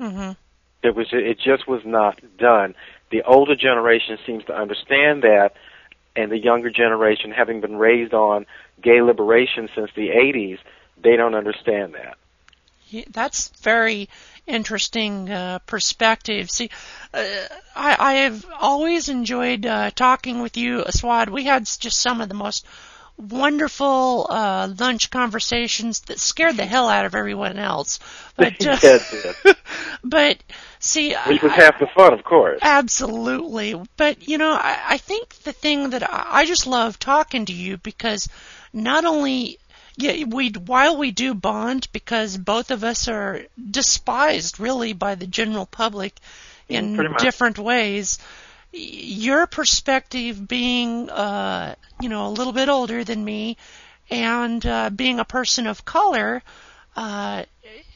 Mhm. 0.00 0.36
It 0.82 0.94
was 0.94 1.08
it 1.12 1.38
just 1.40 1.66
was 1.66 1.84
not 1.84 2.20
done. 2.38 2.74
The 3.10 3.22
older 3.22 3.56
generation 3.56 4.18
seems 4.24 4.44
to 4.44 4.56
understand 4.56 5.22
that 5.22 5.54
and 6.14 6.30
the 6.30 6.38
younger 6.38 6.70
generation 6.70 7.32
having 7.32 7.60
been 7.60 7.76
raised 7.76 8.14
on 8.14 8.46
gay 8.80 9.02
liberation 9.02 9.68
since 9.74 9.90
the 9.94 10.10
80s, 10.10 10.58
they 10.96 11.16
don't 11.16 11.34
understand 11.34 11.94
that. 11.94 12.16
That's 13.10 13.48
very 13.60 14.08
interesting 14.46 15.30
uh, 15.30 15.58
perspective. 15.66 16.50
See, 16.50 16.70
uh, 17.12 17.24
I, 17.76 17.96
I 17.98 18.12
have 18.24 18.46
always 18.60 19.08
enjoyed 19.08 19.66
uh, 19.66 19.90
talking 19.90 20.40
with 20.40 20.56
you, 20.56 20.84
Aswad. 20.84 21.28
We 21.28 21.44
had 21.44 21.66
just 21.66 21.98
some 22.00 22.20
of 22.20 22.28
the 22.28 22.34
most 22.34 22.66
wonderful 23.16 24.26
uh, 24.30 24.72
lunch 24.78 25.10
conversations 25.10 26.00
that 26.02 26.20
scared 26.20 26.56
the 26.56 26.64
hell 26.64 26.88
out 26.88 27.04
of 27.04 27.14
everyone 27.14 27.58
else. 27.58 27.98
But 28.36 28.64
uh, 28.64 28.76
That's 28.76 29.12
it. 29.12 29.56
but 30.04 30.38
see, 30.78 31.12
Which 31.26 31.42
was 31.42 31.50
I- 31.52 31.56
half 31.56 31.80
the 31.80 31.88
fun, 31.88 32.12
of 32.12 32.22
course. 32.22 32.60
Absolutely. 32.62 33.74
But, 33.96 34.28
you 34.28 34.38
know, 34.38 34.52
I, 34.52 34.78
I 34.90 34.98
think 34.98 35.34
the 35.42 35.52
thing 35.52 35.90
that 35.90 36.08
I, 36.08 36.26
I 36.42 36.44
just 36.46 36.66
love 36.68 36.98
talking 37.00 37.46
to 37.46 37.52
you 37.52 37.76
because 37.78 38.28
not 38.72 39.04
only 39.04 39.58
yeah, 39.98 40.24
we 40.24 40.50
while 40.50 40.96
we 40.96 41.10
do 41.10 41.34
bond 41.34 41.88
because 41.92 42.36
both 42.38 42.70
of 42.70 42.84
us 42.84 43.08
are 43.08 43.42
despised 43.70 44.60
really 44.60 44.92
by 44.92 45.16
the 45.16 45.26
general 45.26 45.66
public 45.66 46.14
in 46.68 47.14
different 47.18 47.58
ways. 47.58 48.18
Your 48.70 49.48
perspective 49.48 50.46
being, 50.46 51.10
uh, 51.10 51.74
you 52.00 52.08
know, 52.08 52.28
a 52.28 52.30
little 52.30 52.52
bit 52.52 52.68
older 52.68 53.02
than 53.02 53.24
me, 53.24 53.56
and 54.08 54.64
uh, 54.64 54.90
being 54.90 55.18
a 55.18 55.24
person 55.24 55.66
of 55.66 55.84
color, 55.84 56.44
uh, 56.94 57.44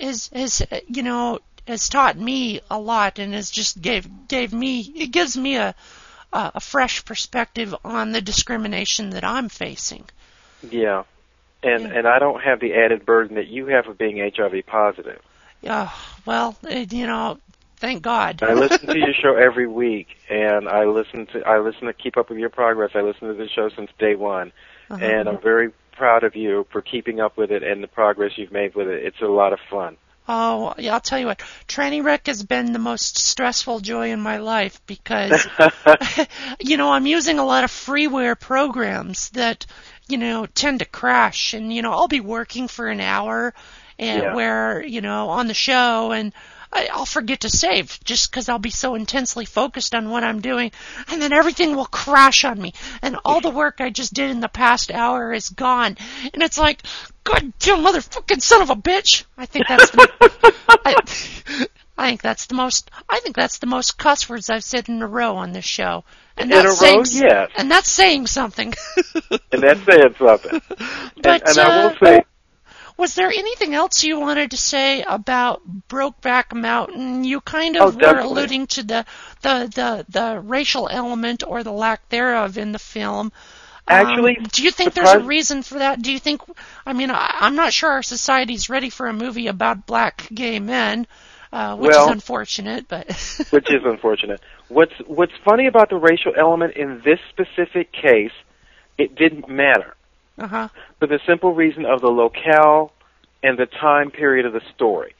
is 0.00 0.28
is 0.32 0.66
you 0.88 1.04
know 1.04 1.38
has 1.68 1.88
taught 1.88 2.18
me 2.18 2.60
a 2.68 2.80
lot 2.80 3.20
and 3.20 3.32
has 3.32 3.48
just 3.48 3.80
gave 3.80 4.08
gave 4.26 4.52
me 4.52 4.80
it 4.80 5.12
gives 5.12 5.36
me 5.36 5.54
a 5.54 5.72
a 6.32 6.52
a 6.56 6.60
fresh 6.60 7.04
perspective 7.04 7.72
on 7.84 8.10
the 8.10 8.20
discrimination 8.20 9.10
that 9.10 9.22
I'm 9.22 9.48
facing. 9.48 10.04
Yeah. 10.68 11.04
And 11.62 11.86
and 11.86 12.06
I 12.08 12.18
don't 12.18 12.42
have 12.42 12.60
the 12.60 12.74
added 12.74 13.06
burden 13.06 13.36
that 13.36 13.46
you 13.48 13.66
have 13.66 13.86
of 13.86 13.96
being 13.98 14.18
HIV 14.18 14.66
positive. 14.66 15.20
Yeah, 15.60 15.90
well, 16.26 16.56
you 16.68 17.06
know, 17.06 17.38
thank 17.76 18.02
God. 18.02 18.42
I 18.42 18.54
listen 18.54 18.86
to 18.88 18.98
your 18.98 19.12
show 19.14 19.36
every 19.36 19.68
week, 19.68 20.08
and 20.28 20.68
I 20.68 20.84
listen 20.84 21.26
to 21.26 21.42
I 21.46 21.58
listen 21.60 21.86
to 21.86 21.92
keep 21.92 22.16
up 22.16 22.30
with 22.30 22.38
your 22.38 22.50
progress. 22.50 22.90
I 22.94 23.00
listen 23.02 23.28
to 23.28 23.34
the 23.34 23.48
show 23.48 23.68
since 23.68 23.90
day 23.98 24.16
one, 24.16 24.52
Uh-huh. 24.90 25.04
and 25.04 25.28
I'm 25.28 25.40
very 25.40 25.70
proud 25.92 26.24
of 26.24 26.34
you 26.34 26.66
for 26.72 26.82
keeping 26.82 27.20
up 27.20 27.36
with 27.36 27.52
it 27.52 27.62
and 27.62 27.82
the 27.82 27.86
progress 27.88 28.32
you've 28.36 28.50
made 28.50 28.74
with 28.74 28.88
it. 28.88 29.04
It's 29.04 29.20
a 29.20 29.26
lot 29.26 29.52
of 29.52 29.60
fun. 29.70 29.96
Oh, 30.28 30.72
yeah, 30.78 30.94
I'll 30.94 31.00
tell 31.00 31.18
you 31.18 31.26
what. 31.26 31.40
Tranny 31.66 32.02
Wreck 32.02 32.28
has 32.28 32.44
been 32.44 32.72
the 32.72 32.78
most 32.78 33.18
stressful 33.18 33.80
joy 33.80 34.12
in 34.12 34.20
my 34.20 34.38
life 34.38 34.80
because, 34.86 35.46
you 36.60 36.76
know, 36.76 36.90
I'm 36.92 37.06
using 37.06 37.38
a 37.40 37.44
lot 37.44 37.64
of 37.64 37.70
freeware 37.70 38.38
programs 38.38 39.30
that, 39.30 39.66
you 40.08 40.18
know, 40.18 40.46
tend 40.46 40.80
to 40.80 40.84
crash. 40.84 41.54
And, 41.54 41.72
you 41.72 41.82
know, 41.82 41.92
I'll 41.92 42.08
be 42.08 42.20
working 42.20 42.68
for 42.68 42.88
an 42.88 43.00
hour 43.00 43.54
and 43.98 44.22
Yeah. 44.22 44.34
where, 44.34 44.84
you 44.84 45.00
know, 45.00 45.30
on 45.30 45.46
the 45.48 45.54
show 45.54 46.12
and 46.12 46.32
I, 46.72 46.88
I'll 46.90 47.04
forget 47.06 47.40
to 47.40 47.50
save 47.50 47.98
just 48.02 48.30
because 48.30 48.48
I'll 48.48 48.58
be 48.58 48.70
so 48.70 48.94
intensely 48.94 49.44
focused 49.44 49.94
on 49.94 50.08
what 50.08 50.24
I'm 50.24 50.40
doing. 50.40 50.72
And 51.08 51.20
then 51.20 51.32
everything 51.32 51.76
will 51.76 51.86
crash 51.86 52.44
on 52.44 52.60
me. 52.60 52.72
And 53.02 53.16
all 53.24 53.40
the 53.40 53.50
work 53.50 53.76
I 53.80 53.90
just 53.90 54.14
did 54.14 54.30
in 54.30 54.40
the 54.40 54.48
past 54.48 54.90
hour 54.90 55.32
is 55.34 55.50
gone. 55.50 55.98
And 56.32 56.42
it's 56.42 56.58
like, 56.58 56.82
God 57.24 57.52
damn 57.58 57.84
motherfucking 57.84 58.40
son 58.40 58.62
of 58.62 58.70
a 58.70 58.74
bitch. 58.74 59.24
I 59.36 59.44
think 59.46 59.66
that's 59.68 59.90
the, 59.90 60.08
I, 60.68 60.94
I 61.98 62.08
think 62.08 62.22
that's 62.22 62.46
the 62.46 62.54
most, 62.54 62.90
I 63.08 63.20
think 63.20 63.36
that's 63.36 63.58
the 63.58 63.66
most 63.66 63.98
cuss 63.98 64.28
words 64.28 64.48
I've 64.48 64.64
said 64.64 64.88
in 64.88 65.02
a 65.02 65.06
row 65.06 65.36
on 65.36 65.52
this 65.52 65.66
show. 65.66 66.04
And 66.36 66.50
In 66.50 66.64
that's 66.64 66.66
a 66.66 66.72
row, 66.74 67.04
saying, 67.04 67.06
yes. 67.10 67.50
And 67.56 67.70
that's 67.70 67.90
saying 67.90 68.26
something. 68.26 68.74
And 69.52 69.62
that's 69.62 69.84
saying 69.84 70.14
something. 70.18 70.60
But, 71.16 71.42
and, 71.42 71.42
and 71.44 71.58
I 71.60 71.68
will 71.68 71.92
uh, 72.04 72.04
say, 72.04 72.22
Was 72.96 73.14
there 73.14 73.30
anything 73.30 73.74
else 73.74 74.02
you 74.04 74.18
wanted 74.18 74.50
to 74.52 74.56
say 74.56 75.02
about 75.02 75.62
Brokeback 75.88 76.54
Mountain? 76.54 77.24
You 77.24 77.40
kind 77.40 77.76
Oh, 77.78 77.88
of 77.88 77.94
were 77.94 78.16
definitely. 78.16 78.18
alluding 78.18 78.66
to 78.68 78.82
the, 78.82 79.04
the, 79.42 79.70
the, 79.74 80.06
the 80.08 80.40
racial 80.40 80.88
element 80.88 81.42
or 81.46 81.62
the 81.62 81.72
lack 81.72 82.08
thereof 82.08 82.56
in 82.58 82.72
the 82.72 82.78
film. 82.78 83.32
Actually, 83.88 84.38
um, 84.38 84.48
do 84.52 84.62
you 84.62 84.70
think 84.70 84.94
there's 84.94 85.12
a 85.14 85.20
reason 85.20 85.62
for 85.62 85.78
that? 85.78 86.02
Do 86.02 86.12
you 86.12 86.18
think? 86.18 86.40
I 86.86 86.92
mean, 86.92 87.10
I, 87.10 87.36
I'm 87.40 87.56
not 87.56 87.72
sure 87.72 87.90
our 87.90 88.02
society's 88.02 88.68
ready 88.70 88.90
for 88.90 89.06
a 89.08 89.12
movie 89.12 89.48
about 89.48 89.86
black 89.86 90.28
gay 90.32 90.60
men, 90.60 91.06
uh, 91.52 91.76
which 91.76 91.90
Well- 91.90 92.06
is 92.06 92.12
unfortunate. 92.12 92.86
But 92.88 93.06
which 93.50 93.70
is 93.70 93.82
unfortunate. 93.84 94.40
What's 94.68 94.94
what's 95.06 95.32
funny 95.44 95.66
about 95.66 95.90
the 95.90 95.96
racial 95.96 96.32
element 96.36 96.76
in 96.76 97.02
this 97.04 97.20
specific 97.30 97.92
case, 97.92 98.32
it 98.98 99.14
didn't 99.14 99.48
matter 99.48 99.94
uh 100.38 100.46
huh. 100.46 100.68
for 100.98 101.06
the 101.06 101.20
simple 101.26 101.54
reason 101.54 101.84
of 101.84 102.00
the 102.00 102.08
locale 102.08 102.92
and 103.42 103.58
the 103.58 103.66
time 103.66 104.10
period 104.10 104.46
of 104.46 104.52
the 104.52 104.62
story. 104.74 105.14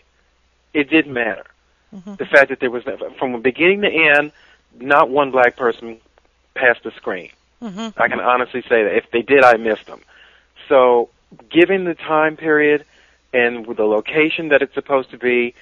It 0.73 0.89
didn't 0.89 1.13
matter. 1.13 1.45
The 1.93 2.25
fact 2.25 2.49
that 2.49 2.59
there 2.61 2.71
was 2.71 2.85
from 3.19 3.33
the 3.33 3.39
beginning 3.39 3.83
to 3.83 3.91
end, 3.91 4.33
not 4.81 5.11
one 5.11 5.31
black 5.31 5.57
person 5.57 5.99
passed 6.55 6.83
the 6.85 6.91
screen. 6.93 7.29
hmm 7.61 7.89
I 7.99 8.09
can 8.09 8.19
honestly 8.19 8.63
say 8.63 8.85
that 8.85 8.97
if 8.97 9.11
they 9.11 9.21
did, 9.21 9.45
I 9.45 9.59
missed 9.59 9.87
them. 9.87 10.01
So, 10.71 11.11
given 11.51 11.85
the 11.85 11.95
time 11.95 12.39
period 12.39 12.87
and 13.35 13.67
with 13.67 13.77
the 13.77 13.85
location 13.85 14.49
that 14.49 14.63
it's 14.63 14.73
supposed 14.73 15.11
to 15.11 15.19
be, 15.19 15.55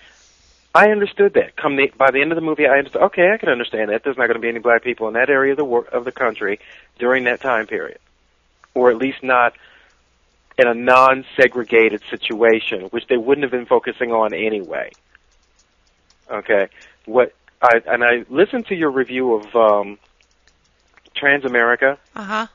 I 0.74 0.90
understood 0.90 1.34
that. 1.34 1.56
Come 1.56 1.76
the, 1.76 1.90
by 1.96 2.10
the 2.12 2.20
end 2.20 2.30
of 2.30 2.36
the 2.36 2.42
movie, 2.42 2.66
I 2.66 2.78
understood. 2.78 3.02
Okay, 3.02 3.30
I 3.34 3.38
can 3.38 3.48
understand 3.48 3.90
that. 3.90 4.04
There's 4.04 4.16
not 4.16 4.26
going 4.26 4.36
to 4.36 4.40
be 4.40 4.48
any 4.48 4.60
black 4.60 4.84
people 4.84 5.08
in 5.08 5.14
that 5.14 5.28
area 5.28 5.52
of 5.52 5.58
the 5.58 5.64
wor- 5.64 5.88
of 5.88 6.04
the 6.04 6.12
country 6.12 6.60
during 6.98 7.24
that 7.24 7.40
time 7.40 7.66
period, 7.66 7.98
or 8.74 8.90
at 8.90 8.96
least 8.96 9.22
not 9.22 9.54
in 10.58 10.68
a 10.68 10.74
non-segregated 10.74 12.02
situation, 12.10 12.82
which 12.90 13.06
they 13.08 13.16
wouldn't 13.16 13.42
have 13.42 13.50
been 13.50 13.66
focusing 13.66 14.12
on 14.12 14.32
anyway. 14.32 14.90
Okay, 16.30 16.68
what 17.06 17.34
I 17.60 17.80
and 17.86 18.04
I 18.04 18.24
listened 18.28 18.66
to 18.66 18.76
your 18.76 18.90
review 18.90 19.34
of 19.34 19.56
um, 19.56 19.98
Transamerica. 21.16 21.98
Uh 22.14 22.22
huh. 22.22 22.46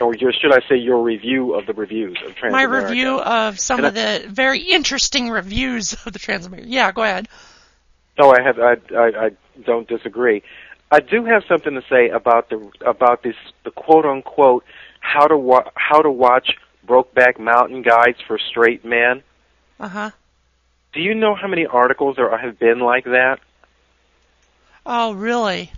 or 0.00 0.14
your, 0.14 0.32
should 0.32 0.52
I 0.52 0.66
say 0.68 0.76
your 0.76 1.02
review 1.02 1.54
of 1.54 1.66
the 1.66 1.74
reviews 1.74 2.16
of 2.24 2.34
Transamerica? 2.34 2.52
My 2.52 2.62
review 2.62 3.20
of 3.20 3.60
some 3.60 3.84
And 3.84 3.86
of 3.88 3.94
the 3.94 4.24
very 4.28 4.60
interesting 4.60 5.28
reviews 5.28 5.92
of 6.06 6.12
the 6.12 6.18
Transamerica. 6.18 6.64
Yeah, 6.66 6.92
go 6.92 7.02
ahead. 7.02 7.28
No, 8.18 8.32
I 8.32 8.42
have. 8.42 8.58
I, 8.58 8.76
I, 8.94 9.26
I 9.26 9.30
don't 9.64 9.86
disagree. 9.88 10.42
I 10.90 11.00
do 11.00 11.24
have 11.24 11.44
something 11.48 11.74
to 11.74 11.82
say 11.88 12.08
about 12.08 12.48
the 12.48 12.70
about 12.84 13.22
this 13.22 13.36
the 13.64 13.70
quote 13.70 14.04
unquote 14.04 14.64
how 15.00 15.26
to 15.26 15.36
wa- 15.36 15.70
how 15.74 16.00
to 16.00 16.10
watch 16.10 16.56
Brokeback 16.86 17.38
Mountain 17.38 17.82
guides 17.82 18.18
for 18.26 18.38
straight 18.38 18.84
men. 18.84 19.22
Uh 19.78 19.88
huh. 19.88 20.10
Do 20.92 21.00
you 21.00 21.14
know 21.14 21.34
how 21.34 21.46
many 21.46 21.66
articles 21.66 22.16
there 22.16 22.36
have 22.36 22.58
been 22.58 22.80
like 22.80 23.04
that? 23.04 23.38
Oh, 24.86 25.12
really? 25.12 25.70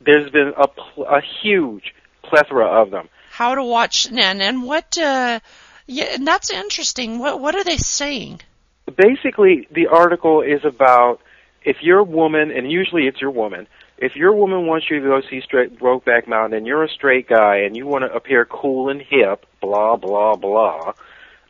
There's 0.00 0.30
been 0.30 0.52
a 0.56 0.68
pl- 0.68 1.06
a 1.06 1.22
huge 1.42 1.94
plethora 2.22 2.66
of 2.66 2.90
them. 2.90 3.08
How 3.30 3.54
to 3.54 3.64
watch 3.64 4.06
and 4.10 4.42
and 4.42 4.62
what? 4.62 4.96
Uh, 4.98 5.40
yeah, 5.86 6.14
and 6.14 6.26
that's 6.26 6.50
interesting. 6.50 7.18
What 7.18 7.40
what 7.40 7.54
are 7.54 7.64
they 7.64 7.78
saying? 7.78 8.42
Basically, 8.94 9.66
the 9.70 9.86
article 9.86 10.42
is 10.42 10.64
about 10.64 11.20
if 11.62 11.78
you're 11.82 11.98
a 11.98 12.04
woman, 12.04 12.50
and 12.50 12.70
usually 12.70 13.06
it's 13.06 13.20
your 13.20 13.30
woman. 13.30 13.66
If 13.98 14.16
your 14.16 14.32
woman 14.32 14.66
wants 14.66 14.90
you 14.90 15.00
to 15.00 15.06
go 15.06 15.20
see 15.28 15.42
straight 15.42 15.78
Brokeback 15.78 16.26
Mountain, 16.26 16.56
and 16.56 16.66
you're 16.66 16.84
a 16.84 16.88
straight 16.88 17.28
guy, 17.28 17.58
and 17.58 17.76
you 17.76 17.86
want 17.86 18.04
to 18.04 18.12
appear 18.12 18.44
cool 18.46 18.88
and 18.88 19.00
hip, 19.00 19.44
blah 19.60 19.96
blah 19.96 20.36
blah. 20.36 20.94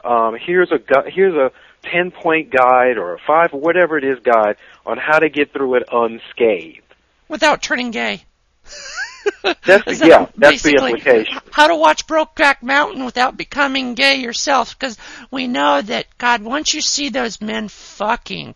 Um, 0.05 0.37
here's 0.41 0.73
a 0.73 0.79
gu- 0.79 1.11
here's 1.11 1.35
a 1.35 1.53
ten 1.83 2.11
point 2.11 2.51
guide 2.51 2.99
or 2.99 3.15
a 3.15 3.19
five 3.27 3.53
whatever 3.53 3.99
it 3.99 4.05
is 4.05 4.19
guide 4.21 4.57
on 4.85 4.99
how 4.99 5.19
to 5.19 5.29
get 5.29 5.53
through 5.53 5.77
it 5.77 5.85
unscathed. 5.93 6.83
Without 7.29 7.63
turning 7.63 7.93
gay. 7.93 8.25
That's 9.43 9.99
the, 9.99 10.07
yeah, 10.07 10.27
that's 10.37 10.63
the 10.63 10.73
implication. 10.73 11.39
How 11.51 11.69
to 11.69 11.77
watch 11.77 12.07
Brokeback 12.07 12.63
Mountain 12.63 13.05
without 13.05 13.37
becoming 13.37 13.95
gay 13.95 14.17
yourself, 14.17 14.79
because 14.79 14.99
we 15.31 15.47
know 15.47 15.81
that 15.81 16.07
God, 16.19 16.43
once 16.43 16.75
you 16.75 16.81
see 16.81 17.11
those 17.11 17.41
men 17.41 17.69
fucking, 17.69 18.55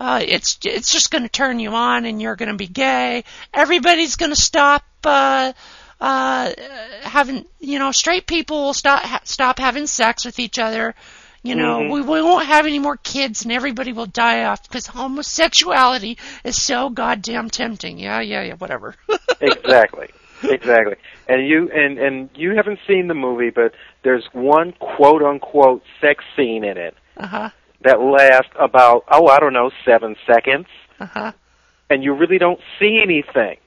uh, 0.00 0.20
it's 0.26 0.58
it's 0.64 0.92
just 0.92 1.10
going 1.10 1.22
to 1.22 1.28
turn 1.28 1.58
you 1.60 1.70
on, 1.70 2.04
and 2.04 2.20
you're 2.20 2.36
going 2.36 2.50
to 2.50 2.56
be 2.56 2.66
gay. 2.66 3.24
Everybody's 3.52 4.16
going 4.16 4.32
to 4.32 4.40
stop. 4.40 4.84
Uh, 5.04 5.52
uh, 6.00 6.52
having 7.02 7.44
you 7.60 7.78
know, 7.78 7.92
straight 7.92 8.26
people 8.26 8.64
will 8.64 8.74
stop 8.74 9.02
ha- 9.02 9.20
stop 9.24 9.58
having 9.58 9.86
sex 9.86 10.24
with 10.24 10.38
each 10.38 10.58
other. 10.58 10.94
You 11.42 11.54
know, 11.56 11.80
Mhm. 11.80 11.90
we 11.92 12.00
we 12.00 12.22
won't 12.22 12.46
have 12.46 12.66
any 12.66 12.78
more 12.78 12.96
kids, 12.96 13.42
and 13.44 13.52
everybody 13.52 13.92
will 13.92 14.06
die 14.06 14.44
off 14.44 14.62
because 14.66 14.86
homosexuality 14.86 16.18
is 16.42 16.60
so 16.60 16.88
goddamn 16.90 17.50
tempting. 17.50 17.98
Yeah, 17.98 18.20
yeah, 18.20 18.42
yeah, 18.42 18.54
whatever. 18.54 18.94
exactly, 19.40 20.08
exactly. 20.42 20.96
And 21.28 21.46
you 21.46 21.70
and 21.70 21.98
and 21.98 22.30
you 22.34 22.54
haven't 22.56 22.80
seen 22.86 23.08
the 23.08 23.14
movie, 23.14 23.50
but 23.50 23.72
there's 24.02 24.24
one 24.32 24.72
quote 24.72 25.22
unquote 25.22 25.82
sex 26.00 26.24
scene 26.36 26.64
in 26.64 26.76
it 26.78 26.96
Uh 27.16 27.26
huh. 27.26 27.50
That 27.84 28.00
last 28.00 28.48
about 28.58 29.04
oh 29.08 29.28
I 29.28 29.38
don't 29.38 29.52
know 29.52 29.70
seven 29.84 30.16
seconds, 30.26 30.66
Uh 31.00 31.06
huh. 31.06 31.32
and 31.90 32.02
you 32.02 32.12
really 32.14 32.38
don't 32.38 32.60
see 32.78 33.00
anything. 33.02 33.58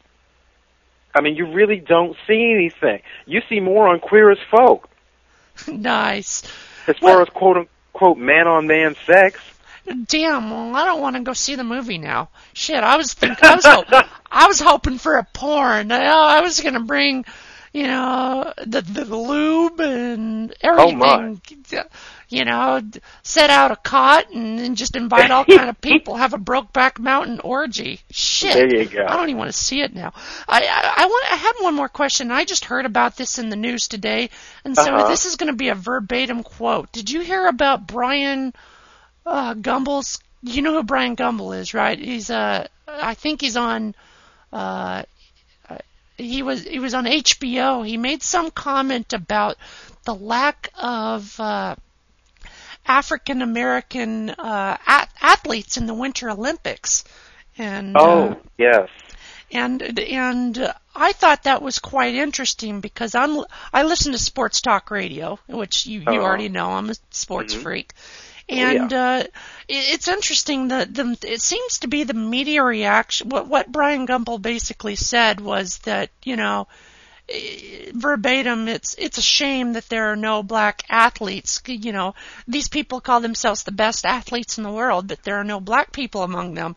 I 1.15 1.22
mean, 1.22 1.36
you 1.36 1.51
really 1.51 1.80
don't 1.80 2.15
see 2.28 2.51
anything. 2.53 3.01
You 3.26 3.41
see 3.49 3.59
more 3.59 3.88
on 3.88 3.99
Queer 3.99 4.30
as 4.32 4.38
Folk 4.51 4.88
nice. 5.68 6.43
as 6.88 6.97
far 6.99 7.22
as 7.22 7.30
quote 7.30 7.57
unquote 7.57 8.18
man 8.18 8.47
on 8.47 8.68
man 8.68 8.95
sex. 9.05 9.39
Damn. 10.07 10.49
Well, 10.51 10.76
I 10.76 10.84
don't 10.86 10.99
want 11.01 11.15
to 11.15 11.22
go 11.24 11.32
see 11.34 11.55
the 11.55 11.63
movie 11.63 11.97
now. 11.97 12.30
Shit. 12.53 12.84
I 12.84 12.97
was 12.97 13.13
thinking. 13.13 13.38
I 13.41 13.55
was 13.55 13.65
ho- 13.65 13.84
I 14.32 14.47
was 14.47 14.59
hoping 14.59 14.97
for 14.97 15.15
a 15.15 15.24
porn. 15.24 15.91
I, 15.93 16.05
I 16.38 16.41
was 16.41 16.59
gonna 16.59 16.82
bring, 16.84 17.24
you 17.74 17.88
know, 17.88 18.53
the 18.65 18.82
the 18.82 19.05
lube 19.05 19.80
and 19.80 20.53
everything. 20.61 20.95
Oh 20.95 20.97
my. 20.97 21.36
You 22.30 22.44
know, 22.44 22.82
set 23.24 23.50
out 23.50 23.72
a 23.72 23.78
cot 23.78 24.32
and, 24.32 24.60
and 24.60 24.76
just 24.76 24.98
invite 24.98 25.32
all 25.32 25.46
kind 25.46 25.70
of 25.70 25.80
people. 25.80 26.18
Have 26.18 26.34
a 26.34 26.38
Brokeback 26.38 27.00
Mountain 27.00 27.40
orgy. 27.40 28.02
Shit. 28.12 28.54
There 28.54 28.76
you 28.82 28.86
go. 28.86 29.06
I 29.06 29.16
don't 29.16 29.30
even 29.30 29.38
want 29.38 29.48
to 29.50 29.58
see 29.58 29.80
it 29.82 29.96
now. 29.96 30.12
I 30.48 30.62
I, 30.64 31.04
I 31.04 31.06
want. 31.06 31.32
I 31.32 31.36
had 31.38 31.54
one 31.62 31.74
more 31.76 31.88
question. 31.88 32.30
I 32.30 32.44
just 32.44 32.66
heard 32.66 32.86
about 32.86 33.16
this 33.16 33.40
in 33.40 33.48
the 33.50 33.56
news 33.56 33.88
today, 33.88 34.30
and 34.66 34.76
so 34.76 34.94
Uh-huh. 34.94 35.08
this 35.08 35.26
is 35.26 35.38
going 35.38 35.52
to 35.52 35.56
be 35.56 35.70
a 35.70 35.76
verbatim 35.76 36.44
quote. 36.44 36.92
Did 36.92 37.10
you 37.10 37.22
hear 37.22 37.48
about 37.48 37.88
Brian 37.88 38.54
uh, 39.26 39.54
Gumbel's? 39.54 40.20
You 40.44 40.62
know 40.62 40.74
who 40.74 40.84
Brian 40.84 41.16
Gumbel 41.16 41.58
is, 41.58 41.74
right? 41.74 41.98
He's 41.98 42.30
uh, 42.30 42.68
I 42.90 43.14
think 43.14 43.40
he's 43.40 43.56
on. 43.56 43.96
Uh, 44.52 45.04
uh, 45.70 45.78
he 46.18 46.44
was 46.44 46.64
he 46.64 46.80
was 46.80 46.94
on 46.94 47.06
HBO. 47.06 47.88
He 47.88 47.96
made 47.96 48.22
some 48.22 48.52
comment 48.52 49.14
about 49.14 49.56
the 50.04 50.14
lack 50.14 50.72
of 50.78 51.40
uh, 51.40 51.76
African 52.88 53.42
American 53.42 54.30
uh, 54.32 54.78
at- 54.88 55.10
athletes 55.22 55.78
in 55.78 55.86
the 55.88 55.94
Winter 55.94 56.30
Olympics, 56.30 57.04
and 57.58 58.04
uh, 58.04 58.30
Oh 58.30 58.42
yes, 58.58 58.90
and 59.52 60.00
and 60.00 60.58
uh, 60.58 60.74
I 60.96 61.12
thought 61.14 61.44
that 61.44 61.62
was 61.62 61.80
quite 61.80 62.16
interesting 62.16 62.82
because 62.82 63.16
I'm 63.16 63.44
I 63.74 63.84
listen 63.84 64.12
to 64.14 64.18
sports 64.18 64.62
talk 64.62 64.92
radio, 64.92 65.40
which 65.48 65.86
you 65.86 66.00
you 66.00 66.22
Uh-huh. 66.22 66.24
already 66.24 66.50
know 66.50 66.72
I'm 66.72 66.90
a 66.90 66.96
sports 67.12 67.54
Mhm. 67.54 67.54
freak, 67.54 67.94
Oh, 68.52 68.66
and 68.70 68.92
uh, 68.94 69.24
it, 69.26 69.30
it's 69.68 70.08
interesting 70.08 70.70
that 70.70 70.94
the 70.94 71.18
it 71.24 71.42
seems 71.42 71.80
to 71.80 71.88
be 71.88 72.04
the 72.04 72.14
media 72.14 72.64
reaction. 72.64 73.30
What 73.30 73.48
what 73.48 73.72
Brian 73.72 74.08
Gumbel 74.08 74.42
basically 74.42 74.96
said 74.96 75.40
was 75.42 75.80
that 75.80 76.10
you 76.24 76.36
know 76.38 76.68
verbatim 77.94 78.68
it's 78.68 78.96
it's 78.98 79.18
a 79.18 79.22
shame 79.22 79.74
that 79.74 79.90
there 79.90 80.12
are 80.12 80.16
no 80.16 80.44
black 80.44 80.84
athletes. 80.90 81.62
You 81.68 81.92
know 81.92 82.16
these 82.48 82.68
people 82.68 83.02
call 83.02 83.20
themselves 83.20 83.64
the 83.64 83.72
best 83.72 84.06
athletes 84.06 84.58
in 84.58 84.64
the 84.64 84.72
world 84.72 85.08
but 85.08 85.24
there 85.24 85.38
are 85.38 85.44
no 85.44 85.60
black 85.60 85.92
people 85.92 86.24
among 86.24 86.54
them. 86.54 86.76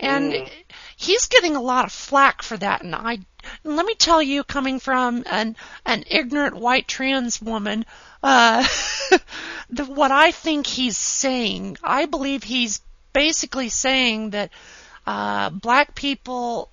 And 0.00 0.32
Mm. 0.32 0.50
he's 0.96 1.26
getting 1.26 1.54
a 1.56 1.60
lot 1.60 1.84
of 1.84 1.92
flack 1.92 2.42
for 2.42 2.56
that. 2.56 2.82
And 2.82 2.94
I 2.94 3.18
and 3.64 3.76
let 3.76 3.86
me 3.86 3.94
tell 3.94 4.22
you 4.22 4.44
coming 4.44 4.80
from 4.80 5.24
an 5.26 5.56
an 5.84 6.04
ignorant 6.10 6.56
white 6.56 6.88
trans 6.88 7.40
woman 7.42 7.84
uh 8.22 8.66
the, 9.70 9.84
what 9.84 10.10
I 10.10 10.30
think 10.32 10.66
he's 10.66 10.96
saying 10.96 11.76
I 11.82 12.06
believe 12.06 12.42
he's 12.42 12.80
basically 13.12 13.68
saying 13.68 14.30
that 14.30 14.50
uh 15.06 15.50
black 15.50 15.94
people 15.94 16.70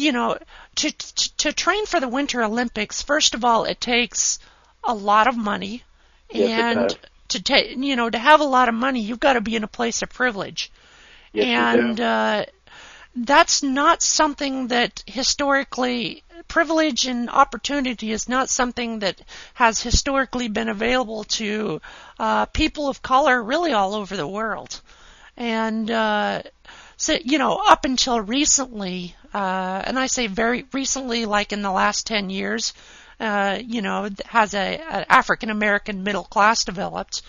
you 0.00 0.12
know, 0.12 0.38
to, 0.76 0.90
to 0.90 1.36
to 1.36 1.52
train 1.52 1.86
for 1.86 2.00
the 2.00 2.08
Winter 2.08 2.42
Olympics, 2.42 3.02
first 3.02 3.34
of 3.34 3.44
all, 3.44 3.64
it 3.64 3.80
takes 3.80 4.38
a 4.84 4.94
lot 4.94 5.26
of 5.28 5.36
money, 5.36 5.84
Yes, 6.30 6.50
and 6.50 6.98
to 7.28 7.42
take 7.42 7.76
you 7.76 7.96
know 7.96 8.08
to 8.10 8.18
have 8.18 8.40
a 8.40 8.44
lot 8.44 8.68
of 8.68 8.74
money, 8.74 9.00
you've 9.02 9.20
got 9.20 9.34
to 9.34 9.40
be 9.40 9.56
in 9.56 9.64
a 9.64 9.68
place 9.68 10.02
of 10.02 10.10
privilege, 10.10 10.70
Yes, 11.32 11.46
and 11.46 12.00
uh, 12.00 12.46
that's 13.14 13.62
not 13.62 14.02
something 14.02 14.68
that 14.68 15.02
historically 15.06 16.22
privilege 16.48 17.06
and 17.06 17.28
opportunity 17.30 18.10
is 18.12 18.28
not 18.28 18.48
something 18.48 19.00
that 19.00 19.20
has 19.54 19.82
historically 19.82 20.48
been 20.48 20.68
available 20.68 21.24
to 21.24 21.80
uh, 22.18 22.46
people 22.46 22.88
of 22.88 23.02
color 23.02 23.42
really 23.42 23.72
all 23.72 23.94
over 23.94 24.16
the 24.16 24.26
world, 24.26 24.80
and 25.36 25.90
uh, 25.90 26.42
so 27.00 27.16
you 27.24 27.38
know 27.38 27.58
up 27.66 27.86
until 27.86 28.20
recently, 28.20 29.16
uh, 29.32 29.82
and 29.86 29.98
I 29.98 30.06
say 30.06 30.26
very 30.26 30.66
recently, 30.70 31.24
like 31.24 31.50
in 31.50 31.62
the 31.62 31.72
last 31.72 32.06
ten 32.06 32.28
years, 32.28 32.74
uh, 33.18 33.58
you 33.64 33.80
know, 33.80 34.10
has 34.26 34.52
a, 34.52 34.58
an 34.58 35.06
African 35.08 35.48
American 35.48 36.04
middle 36.04 36.24
class 36.24 36.62
developed, 36.64 37.22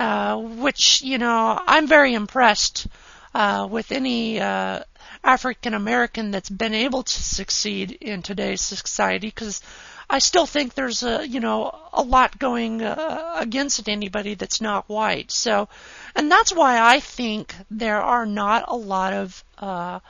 uh, 0.00 0.36
which 0.36 1.02
you 1.02 1.18
know 1.18 1.60
I'm 1.64 1.86
very 1.86 2.12
impressed 2.12 2.88
uh, 3.36 3.68
with 3.70 3.92
any 3.92 4.40
uh, 4.40 4.80
African 5.22 5.74
American 5.74 6.32
that's 6.32 6.50
been 6.50 6.74
able 6.74 7.04
to 7.04 7.22
succeed 7.22 7.92
in 7.92 8.20
today's 8.20 8.62
society 8.62 9.28
because 9.28 9.62
I 10.08 10.18
still 10.18 10.46
think 10.46 10.74
there's 10.74 11.02
a 11.02 11.26
you 11.26 11.40
know 11.40 11.74
a 11.92 12.02
lot 12.02 12.38
going 12.38 12.82
uh, 12.82 13.36
against 13.38 13.88
anybody 13.88 14.34
that's 14.34 14.60
not 14.60 14.88
white. 14.88 15.30
So, 15.30 15.68
and 16.14 16.30
that's 16.30 16.54
why 16.54 16.80
I 16.80 17.00
think 17.00 17.54
there 17.70 18.00
are 18.00 18.26
not 18.26 18.64
a 18.68 18.76
lot 18.76 19.12
of 19.12 19.44
uh, 19.58 20.00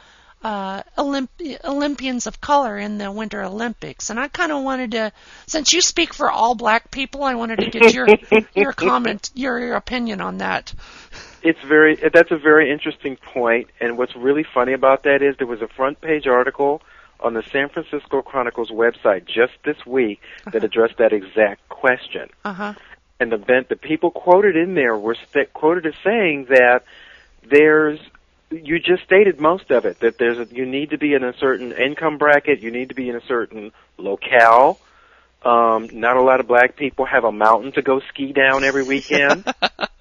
uh, 0.45 0.82
Olymp- 0.99 1.64
Olympians 1.64 2.26
of 2.26 2.40
color 2.40 2.78
in 2.78 2.99
the 2.99 3.11
Winter 3.11 3.42
Olympics. 3.42 4.11
And 4.11 4.20
I 4.20 4.28
kind 4.28 4.53
of 4.53 4.62
wanted 4.62 4.90
to, 4.92 5.12
since 5.47 5.72
you 5.72 5.80
speak 5.80 6.12
for 6.12 6.30
all 6.30 6.55
black 6.55 6.90
people, 6.90 7.24
I 7.24 7.34
wanted 7.34 7.61
to 7.61 7.70
get 7.70 7.95
your 7.95 8.07
your 8.55 8.72
comment, 8.72 9.30
your, 9.34 9.59
your 9.59 9.76
opinion 9.76 10.20
on 10.20 10.38
that. 10.38 10.74
It's 11.42 11.61
very 11.66 11.97
that's 11.97 12.30
a 12.30 12.38
very 12.38 12.70
interesting 12.70 13.16
point. 13.16 13.34
point, 13.34 13.70
and 13.80 13.99
what's 13.99 14.14
really 14.14 14.45
funny 14.55 14.74
about 14.74 15.03
that 15.05 15.22
is 15.22 15.36
there 15.38 15.47
was 15.47 15.61
a 15.61 15.68
front 15.68 16.01
page 16.01 16.26
article 16.26 16.82
on 17.21 17.35
the 17.35 17.43
San 17.53 17.69
Francisco 17.69 18.23
Chronicle's 18.23 18.71
website 18.71 19.27
just 19.27 19.53
this 19.65 19.85
week 19.87 20.21
that 20.51 20.65
addressed 20.65 20.99
that 20.99 21.12
exact 21.12 21.69
question. 21.69 22.29
Uh 22.45 22.53
huh. 22.53 22.75
And 23.21 23.31
the 23.31 23.65
the 23.69 23.77
people 23.77 24.11
quoted 24.11 24.57
in 24.57 24.75
there 24.75 24.97
were 24.97 25.17
st- 25.31 25.53
quoted 25.53 25.87
as 25.87 25.95
saying 26.03 26.47
that 26.51 26.83
there's 27.49 28.01
you 28.51 28.79
just 28.79 29.03
stated 29.05 29.41
most 29.41 29.71
of 29.71 29.85
it 29.85 30.01
that 30.01 30.19
there's 30.19 30.39
a, 30.39 30.55
you 30.55 30.67
need 30.67 30.91
to 30.91 30.99
be 30.99 31.15
in 31.15 31.25
a 31.25 31.33
certain 31.39 31.73
income 31.73 32.19
bracket, 32.19 32.61
you 32.61 32.71
need 32.71 32.91
to 32.91 32.95
be 32.95 33.09
in 33.09 33.17
a 33.17 33.25
certain 33.27 33.73
locale. 33.99 34.79
Um, 35.45 35.91
not 35.93 36.17
a 36.17 36.23
lot 36.23 36.41
of 36.41 36.47
black 36.47 36.75
people 36.77 37.05
have 37.05 37.25
a 37.25 37.33
mountain 37.33 37.73
to 37.73 37.83
go 37.83 38.01
ski 38.09 38.33
down 38.33 38.65
every 38.65 38.83
weekend. 38.83 39.45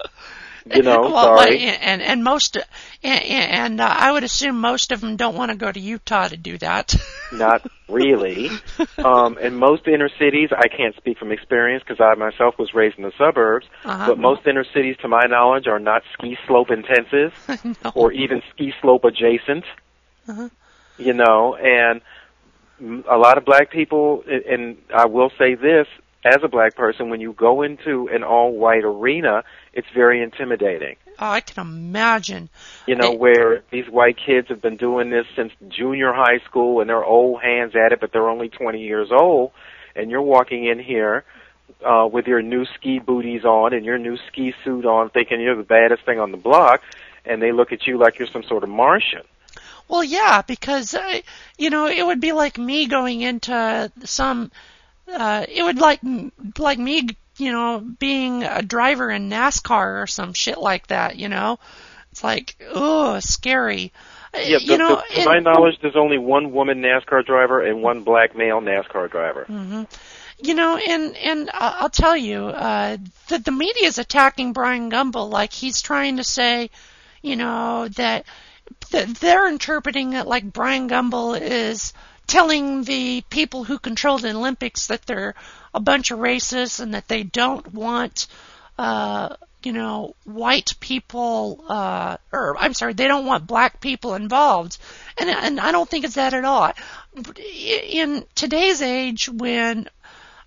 you 0.66 0.82
know, 0.82 1.02
well, 1.14 1.38
sorry. 1.38 1.62
and 1.62 2.02
and 2.02 2.24
most 2.24 2.58
and, 3.04 3.24
and 3.24 3.82
uh, 3.82 3.86
I 3.86 4.12
would 4.12 4.24
assume 4.24 4.60
most 4.60 4.92
of 4.92 5.02
them 5.02 5.16
don't 5.16 5.36
want 5.36 5.52
to 5.52 5.58
go 5.58 5.72
to 5.72 5.80
Utah 5.80 6.28
to 6.28 6.38
do 6.38 6.58
that. 6.60 6.96
Not 7.32 7.66
really. 7.90 8.50
um, 8.98 9.38
and 9.42 9.58
most 9.58 9.88
inner 9.88 10.10
cities, 10.20 10.50
I 10.56 10.68
can't 10.68 10.96
speak 10.96 11.18
from 11.18 11.32
experience 11.32 11.84
because 11.88 12.00
I 12.00 12.16
myself 12.16 12.58
was 12.58 12.74
raised 12.74 12.98
in 12.98 13.04
the 13.04 13.14
suburbs. 13.18 13.68
Uh-huh. 13.84 14.08
But 14.08 14.20
most 14.20 14.48
inner 14.48 14.66
cities, 14.74 14.98
to 15.02 15.08
my 15.08 15.26
knowledge, 15.28 15.68
are 15.68 15.80
not 15.80 16.04
ski 16.14 16.38
slope 16.48 16.70
intensive 16.72 17.34
no. 17.84 17.92
or 17.96 18.12
even 18.12 18.42
ski 18.54 18.74
slope 18.82 19.04
adjacent. 19.04 19.66
Uh-huh. 20.28 20.50
You 20.98 21.14
know, 21.14 21.56
and 21.56 22.02
a 23.10 23.18
lot 23.18 23.38
of 23.38 23.46
black 23.46 23.72
people, 23.72 24.24
and 24.28 24.78
I 24.94 25.06
will 25.06 25.32
say 25.38 25.56
this 25.56 25.88
as 26.26 26.38
a 26.44 26.48
black 26.48 26.76
person, 26.76 27.10
when 27.10 27.20
you 27.20 27.34
go 27.34 27.62
into 27.62 28.08
an 28.08 28.24
all-white 28.24 28.84
arena, 28.84 29.44
it's 29.74 29.88
very 29.94 30.22
intimidating. 30.22 30.96
Oh, 31.20 31.30
I 31.30 31.42
can 31.42 31.62
imagine. 31.62 32.50
You 32.88 32.96
know, 32.96 33.12
where 33.12 33.64
these 33.72 33.88
white 33.90 34.18
kids 34.18 34.50
have 34.50 34.62
been 34.62 34.78
doing 34.78 35.10
this 35.10 35.26
since 35.36 35.52
junior 35.68 36.12
high 36.14 36.40
school 36.46 36.82
and 36.82 36.90
they're 36.90 37.04
old 37.04 37.42
hands 37.42 37.74
at 37.76 37.92
it, 37.92 38.00
but 38.00 38.12
they're 38.12 38.30
only 38.30 38.50
20 38.50 38.82
years 38.82 39.10
old, 39.12 39.52
and 39.96 40.10
you're 40.10 40.22
walking 40.22 40.66
in 40.66 40.80
here 40.80 41.24
uh, 41.86 42.08
with 42.12 42.28
your 42.28 42.42
new 42.42 42.66
ski 42.76 43.00
booties 43.00 43.46
on 43.46 43.74
and 43.74 43.86
your 43.86 43.98
new 43.98 44.18
ski 44.28 44.54
suit 44.64 44.86
on, 44.86 45.10
thinking 45.10 45.42
you're 45.42 45.56
the 45.56 45.64
baddest 45.64 46.04
thing 46.06 46.20
on 46.20 46.32
the 46.32 46.38
block, 46.38 46.82
and 47.26 47.42
they 47.42 47.52
look 47.52 47.72
at 47.72 47.86
you 47.86 47.98
like 47.98 48.20
you're 48.20 48.28
some 48.28 48.44
sort 48.44 48.64
of 48.64 48.70
Martian. 48.70 49.22
Well, 49.88 50.04
yeah, 50.04 50.42
because 50.42 50.94
uh, 50.94 51.22
you 51.58 51.70
know 51.70 51.88
it 51.88 52.06
would 52.06 52.22
be 52.22 52.32
like 52.32 52.58
me 52.58 52.88
going 52.88 53.22
into 53.22 53.92
some. 54.04 54.52
Uh, 55.08 55.46
it 55.50 55.64
would 55.64 55.78
like 55.78 56.00
like 56.58 56.80
me, 56.80 57.10
you 57.38 57.52
know, 57.52 57.80
being 57.80 58.44
a 58.44 58.62
driver 58.62 59.10
in 59.10 59.30
NASCAR 59.30 60.04
or 60.04 60.08
some 60.08 60.34
shit 60.34 60.58
like 60.58 60.88
that. 60.88 61.18
You 61.18 61.30
know, 61.30 61.60
it's 62.12 62.24
like 62.24 62.56
oh, 62.74 63.20
scary. 63.20 63.92
Yeah, 64.36 64.58
you 64.58 64.78
know, 64.78 64.96
the, 64.96 65.02
to 65.02 65.18
and- 65.18 65.26
my 65.26 65.40
knowledge, 65.40 65.78
there's 65.82 65.96
only 65.96 66.18
one 66.18 66.52
woman 66.52 66.82
NASCAR 66.82 67.26
driver 67.26 67.62
and 67.62 67.84
one 67.84 68.04
black 68.04 68.36
male 68.36 68.62
NASCAR 68.62 69.10
driver. 69.10 69.46
Mm-hmm. 69.48 69.84
You 70.40 70.56
know, 70.56 70.78
and 70.78 71.16
and 71.16 71.50
I'll 71.54 71.90
tell 71.90 72.18
you, 72.18 72.48
uh, 72.48 72.98
the 73.30 73.38
the 73.38 73.52
media 73.52 73.88
is 73.88 74.00
attacking 74.00 74.54
Brian 74.54 74.90
Gumbel 74.90 75.30
like 75.30 75.54
he's 75.54 75.82
trying 75.82 76.18
to 76.18 76.24
say, 76.24 76.70
you 77.22 77.36
know, 77.36 77.88
that 77.90 78.26
that 78.92 79.08
they're 79.16 79.48
interpreting 79.48 80.14
it 80.14 80.28
like 80.28 80.52
Brian 80.52 80.90
Gumbel 80.90 81.40
is 81.40 81.94
telling 82.34 82.84
the 82.86 83.22
people 83.30 83.64
who 83.64 83.78
control 83.78 84.18
the 84.18 84.32
Olympics 84.32 84.88
that 84.88 85.06
they're 85.06 85.36
a 85.72 85.80
bunch 85.80 86.10
of 86.10 86.18
racists 86.18 86.80
and 86.80 86.96
that 86.96 87.08
they 87.08 87.22
don't 87.22 87.72
want, 87.76 88.26
uh, 88.80 89.36
you 89.62 89.72
know, 89.72 90.16
white 90.24 90.74
people, 90.80 91.64
uh, 91.70 92.18
or 92.32 92.58
I'm 92.58 92.74
sorry, 92.74 92.94
they 92.94 93.08
don't 93.08 93.28
want 93.28 93.46
black 93.46 93.80
people 93.80 94.16
involved, 94.16 94.80
and 95.16 95.30
and 95.30 95.60
I 95.60 95.72
don't 95.72 95.88
think 95.88 96.06
it's 96.06 96.16
that 96.16 96.34
at 96.34 96.44
all. 96.44 96.74
In 97.62 98.26
today's 98.34 98.82
age, 98.82 99.30
when 99.30 99.88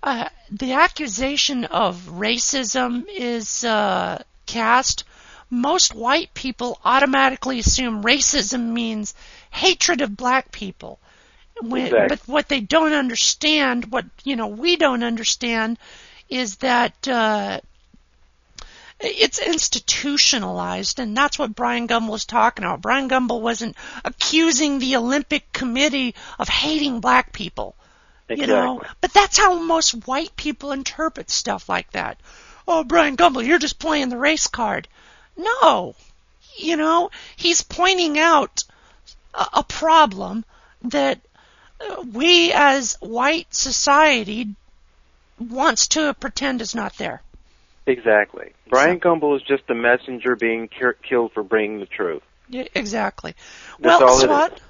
uh, 0.02 0.28
the 0.50 0.72
accusation 0.72 1.66
of 1.66 2.08
racism 2.10 3.04
is 3.08 3.62
uh, 3.62 4.20
cast, 4.44 5.04
most 5.50 5.94
white 5.94 6.34
people 6.34 6.80
automatically 6.84 7.60
assume 7.60 8.02
racism 8.02 8.72
means 8.72 9.14
hatred 9.52 10.00
of 10.00 10.16
black 10.16 10.50
people. 10.50 10.98
When, 11.60 11.86
Exactly. 11.86 12.08
But 12.08 12.28
what 12.28 12.48
they 12.48 12.60
don't 12.60 12.92
understand, 12.92 13.90
what 13.90 14.04
you 14.24 14.36
know, 14.36 14.48
we 14.48 14.76
don't 14.76 15.02
understand, 15.02 15.78
is 16.28 16.56
that 16.56 17.08
uh, 17.08 17.60
it's 19.00 19.38
institutionalized, 19.38 20.98
and 20.98 21.16
that's 21.16 21.38
what 21.38 21.54
Brian 21.54 21.88
Gumbel 21.88 22.10
was 22.10 22.24
talking 22.24 22.64
about. 22.64 22.82
Brian 22.82 23.08
Gumbel 23.08 23.40
wasn't 23.40 23.76
accusing 24.04 24.78
the 24.78 24.96
Olympic 24.96 25.52
Committee 25.52 26.14
of 26.38 26.48
hating 26.48 27.00
black 27.00 27.32
people. 27.32 27.74
You 28.28 28.46
know, 28.48 28.82
but 29.00 29.12
that's 29.12 29.38
how 29.38 29.60
most 29.60 30.06
white 30.06 30.34
people 30.34 30.72
interpret 30.72 31.30
stuff 31.30 31.68
like 31.68 31.92
that. 31.92 32.18
Oh, 32.66 32.82
Brian 32.82 33.16
Gumbel, 33.16 33.46
you're 33.46 33.58
just 33.58 33.78
playing 33.78 34.08
the 34.08 34.18
race 34.18 34.48
card. 34.48 34.88
No, 35.36 35.94
you 36.56 36.76
know, 36.76 37.10
he's 37.36 37.62
pointing 37.62 38.18
out 38.18 38.64
a, 39.32 39.46
a 39.54 39.62
problem 39.62 40.44
that 40.82 41.20
we 42.12 42.52
as 42.52 42.96
white 43.00 43.54
society 43.54 44.54
wants 45.38 45.88
to 45.88 46.14
pretend 46.14 46.60
is 46.60 46.74
not 46.74 46.96
there. 46.98 47.22
Exactly. 47.86 48.52
Brian 48.68 48.98
Gumbel 48.98 49.36
is 49.36 49.42
just 49.42 49.62
a 49.68 49.74
messenger 49.74 50.34
being 50.34 50.68
ki- 50.68 50.98
killed 51.08 51.32
for 51.32 51.42
bringing 51.42 51.78
the 51.78 51.86
truth. 51.86 52.22
Yeah, 52.48 52.64
exactly. 52.74 53.34
That's 53.78 54.00
well, 54.00 54.18
it 54.20 54.24
Swat, 54.24 54.60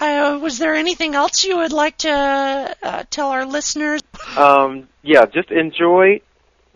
uh, 0.00 0.38
was 0.40 0.58
there 0.58 0.74
anything 0.74 1.14
else 1.14 1.44
you 1.44 1.58
would 1.58 1.72
like 1.72 1.98
to 1.98 2.76
uh, 2.82 3.04
tell 3.10 3.30
our 3.30 3.46
listeners? 3.46 4.02
Um, 4.36 4.88
yeah, 5.02 5.26
just 5.26 5.50
enjoy 5.50 6.20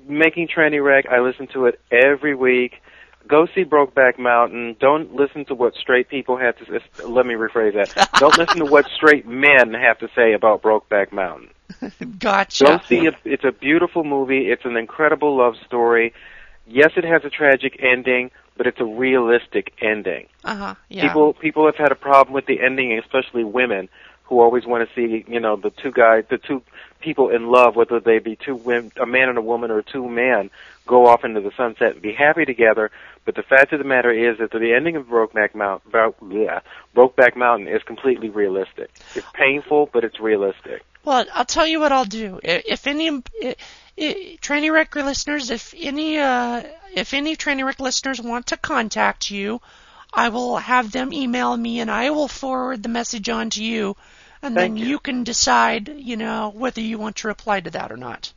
making 0.07 0.49
Tranny 0.49 0.83
Wreck. 0.83 1.07
I 1.11 1.21
listen 1.21 1.47
to 1.49 1.67
it 1.67 1.81
every 1.91 2.35
week. 2.35 2.83
Go 3.27 3.47
see 3.55 3.65
Brokeback 3.65 4.19
Mountain. 4.19 4.77
Don't 4.81 5.15
listen 5.15 5.45
to 5.47 5.55
what 5.55 5.75
straight 5.75 6.09
people 6.09 6.37
have 6.37 6.57
to. 6.59 6.77
s- 6.77 6.83
Let 7.07 7.25
me 7.27 7.35
rephrase 7.35 7.75
that. 7.75 7.91
Don't 8.19 8.37
listen 8.37 8.59
to 8.59 8.67
what 8.67 8.87
straight 8.95 9.27
men 9.27 9.73
have 9.73 9.99
to 10.01 10.09
say 10.15 10.35
about 10.35 10.63
Brokeback 10.63 11.13
Mountain. 11.13 11.49
Gotcha. 12.19 12.65
Go 12.65 12.79
see 12.89 13.07
it. 13.07 13.15
It's 13.25 13.45
a 13.45 13.53
beautiful 13.53 14.05
movie. 14.05 14.51
It's 14.51 14.65
an 14.65 14.77
incredible 14.77 15.37
love 15.37 15.55
story. 15.67 16.13
Yes, 16.67 16.93
it 16.97 17.05
has 17.05 17.25
a 17.25 17.31
tragic 17.31 17.79
ending, 17.83 18.31
but 18.57 18.67
it's 18.67 18.81
a 18.81 18.85
realistic 18.85 19.73
ending. 19.81 20.27
Uh 20.45 20.57
huh. 20.57 20.75
Yeah. 20.89 21.09
People 21.09 21.33
people 21.35 21.67
have 21.67 21.77
had 21.77 21.93
a 21.93 21.97
problem 21.97 22.35
with 22.35 22.47
the 22.47 22.61
ending, 22.61 22.99
especially 22.99 23.45
women 23.45 23.89
who 24.25 24.41
always 24.41 24.65
want 24.67 24.89
to 24.89 24.95
see 24.95 25.25
you 25.29 25.41
know 25.41 25.57
the 25.57 25.71
two 25.71 25.91
guys, 25.93 26.25
the 26.31 26.39
two 26.39 26.63
people 27.01 27.29
in 27.29 27.49
love, 27.49 27.77
whether 27.77 28.01
they 28.01 28.19
be 28.19 28.37
two 28.37 28.55
women, 28.57 28.93
a 29.01 29.07
man 29.07 29.29
and 29.29 29.37
a 29.39 29.43
woman, 29.43 29.71
or 29.71 29.83
two 29.83 30.09
men, 30.09 30.51
go 30.87 31.07
off 31.07 31.25
into 31.25 31.41
the 31.41 31.53
sunset 31.57 31.93
and 31.93 32.03
be 32.03 32.13
happy 32.13 32.45
together. 32.45 32.91
But 33.25 33.35
the 33.37 33.43
fact 33.43 33.73
of 33.73 33.79
the 33.79 33.85
matter 33.85 34.11
is 34.11 34.39
that 34.39 34.51
the 34.51 34.75
ending 34.75 34.97
of 34.97 35.07
Brokeback 35.07 35.55
Mountain, 35.55 35.91
yeah, 36.31 36.61
Brokeback 36.95 37.37
Mountain 37.37 37.69
is 37.69 37.83
completely 37.83 38.29
realistic. 38.29 38.91
It's 39.15 39.27
painful, 39.33 39.89
but 39.93 40.05
it's 40.05 40.21
realistic. 40.21 40.85
Well, 41.05 41.25
I'll 41.33 41.45
tell 41.45 41.67
you 41.67 41.81
what 41.81 41.93
I'll 41.93 42.05
do. 42.05 42.41
If 42.43 42.87
any 42.87 43.09
i- 43.11 43.57
i- 43.99 44.39
Tranny 44.41 44.73
Wreck 44.73 44.95
listeners, 44.97 45.51
if 45.51 45.75
any 45.77 46.19
uh, 46.19 46.63
if 46.95 47.15
any 47.15 47.37
Tranny 47.37 47.65
Wreck 47.65 47.81
listeners 47.81 48.21
want 48.21 48.47
to 48.49 48.57
contact 48.57 49.31
you, 49.31 49.61
I 50.13 50.29
will 50.29 50.57
have 50.59 50.93
them 50.93 51.13
email 51.13 51.57
me, 51.57 51.81
and 51.81 51.91
I 51.91 52.11
will 52.11 52.29
forward 52.29 52.83
the 52.83 52.89
message 52.89 53.29
on 53.29 53.51
to 53.51 53.65
you, 53.65 53.97
and 54.43 54.55
then 54.57 54.77
you. 54.77 54.87
you 54.87 54.99
can 54.99 55.25
decide, 55.25 55.89
you 55.89 56.17
know, 56.17 56.53
whether 56.55 56.81
you 56.81 56.99
want 56.99 57.17
to 57.17 57.29
reply 57.29 57.61
to 57.61 57.71
that 57.71 57.91
or 57.91 57.97
not. 57.97 58.33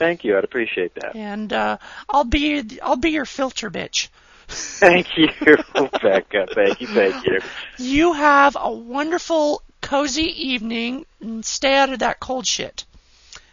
Thank 0.00 0.24
you. 0.24 0.38
I'd 0.38 0.44
appreciate 0.44 0.94
that. 0.94 1.14
And 1.14 1.52
uh, 1.52 1.76
I'll 2.08 2.24
be 2.24 2.80
I'll 2.82 2.96
be 2.96 3.10
your 3.10 3.26
filter 3.26 3.70
bitch. 3.70 4.08
Thank 4.48 5.18
you, 5.18 5.28
Becca. 5.74 6.46
Thank 6.54 6.80
you. 6.80 6.86
Thank 6.86 7.26
you. 7.26 7.38
You 7.76 8.14
have 8.14 8.56
a 8.58 8.72
wonderful, 8.72 9.62
cozy 9.82 10.22
evening, 10.22 11.04
and 11.20 11.44
stay 11.44 11.76
out 11.76 11.92
of 11.92 11.98
that 11.98 12.18
cold 12.18 12.46
shit. 12.46 12.86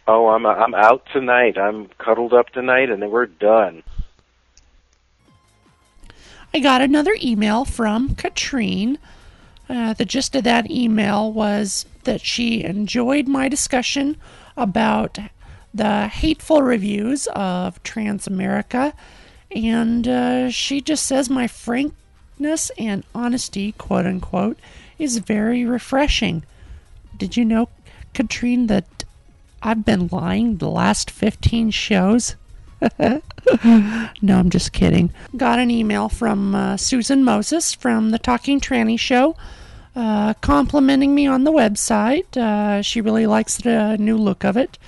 Oh, 0.06 0.28
I'm 0.28 0.46
I'm 0.46 0.74
out 0.74 1.04
tonight. 1.12 1.58
I'm 1.58 1.88
cuddled 1.98 2.32
up 2.32 2.48
tonight, 2.48 2.88
and 2.88 3.02
then 3.02 3.10
we're 3.10 3.26
done. 3.26 3.82
I 6.54 6.60
got 6.60 6.80
another 6.80 7.14
email 7.22 7.66
from 7.66 8.14
Katrine. 8.14 8.98
Uh, 9.68 9.92
the 9.92 10.06
gist 10.06 10.34
of 10.34 10.44
that 10.44 10.70
email 10.70 11.30
was 11.30 11.84
that 12.04 12.22
she 12.22 12.64
enjoyed 12.64 13.28
my 13.28 13.50
discussion 13.50 14.16
about 14.56 15.18
the 15.74 16.08
hateful 16.08 16.62
reviews 16.62 17.26
of 17.28 17.82
Transamerica, 17.82 18.92
and 19.54 20.06
uh, 20.06 20.50
she 20.50 20.80
just 20.80 21.04
says 21.04 21.30
my 21.30 21.46
frankness 21.46 22.70
and 22.78 23.04
honesty, 23.14 23.72
quote 23.72 24.06
unquote, 24.06 24.58
is 24.98 25.18
very 25.18 25.64
refreshing. 25.64 26.44
Did 27.16 27.36
you 27.36 27.44
know, 27.44 27.68
Katrine, 28.14 28.66
that 28.68 29.04
I've 29.62 29.84
been 29.84 30.08
lying 30.08 30.58
the 30.58 30.68
last 30.68 31.10
15 31.10 31.70
shows? 31.70 32.36
no, 32.98 33.20
I'm 34.38 34.50
just 34.50 34.72
kidding. 34.72 35.12
Got 35.36 35.58
an 35.58 35.70
email 35.70 36.08
from 36.08 36.54
uh, 36.54 36.76
Susan 36.76 37.24
Moses 37.24 37.74
from 37.74 38.10
the 38.10 38.18
Talking 38.18 38.60
Tranny 38.60 38.98
Show, 38.98 39.36
uh, 39.96 40.34
complimenting 40.34 41.14
me 41.14 41.26
on 41.26 41.44
the 41.44 41.52
website. 41.52 42.36
Uh, 42.36 42.82
she 42.82 43.00
really 43.00 43.26
likes 43.26 43.56
the 43.56 43.96
new 43.98 44.16
look 44.16 44.44
of 44.44 44.56
it. 44.56 44.78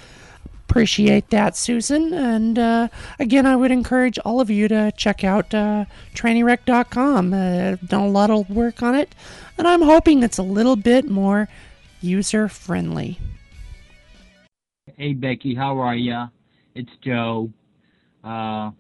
Appreciate 0.71 1.31
that, 1.31 1.57
Susan. 1.57 2.13
And 2.13 2.57
uh, 2.57 2.89
again, 3.19 3.45
I 3.45 3.57
would 3.57 3.73
encourage 3.73 4.21
all 4.21 4.41
of 4.41 4.51
you 4.51 4.69
to 4.69 4.93
check 4.97 5.25
out 5.25 5.53
uh, 5.53 5.87
trannywreck.com. 6.15 7.35
Uh, 7.35 7.75
done 7.85 8.03
a 8.03 8.09
lot 8.09 8.31
of 8.31 8.49
work 8.49 8.81
on 8.81 8.95
it, 8.95 9.13
and 9.59 9.67
I'm 9.67 9.83
hoping 9.83 10.23
it's 10.23 10.39
a 10.39 10.45
little 10.45 10.77
bit 10.77 11.11
more 11.11 11.49
user 12.01 12.49
friendly. 12.49 13.19
Hey 14.97 15.13
Becky, 15.13 15.57
how 15.57 15.77
are 15.81 15.97
ya? 15.97 16.29
It's 16.77 16.93
Joe. 17.05 17.51
Uh, 18.23 18.71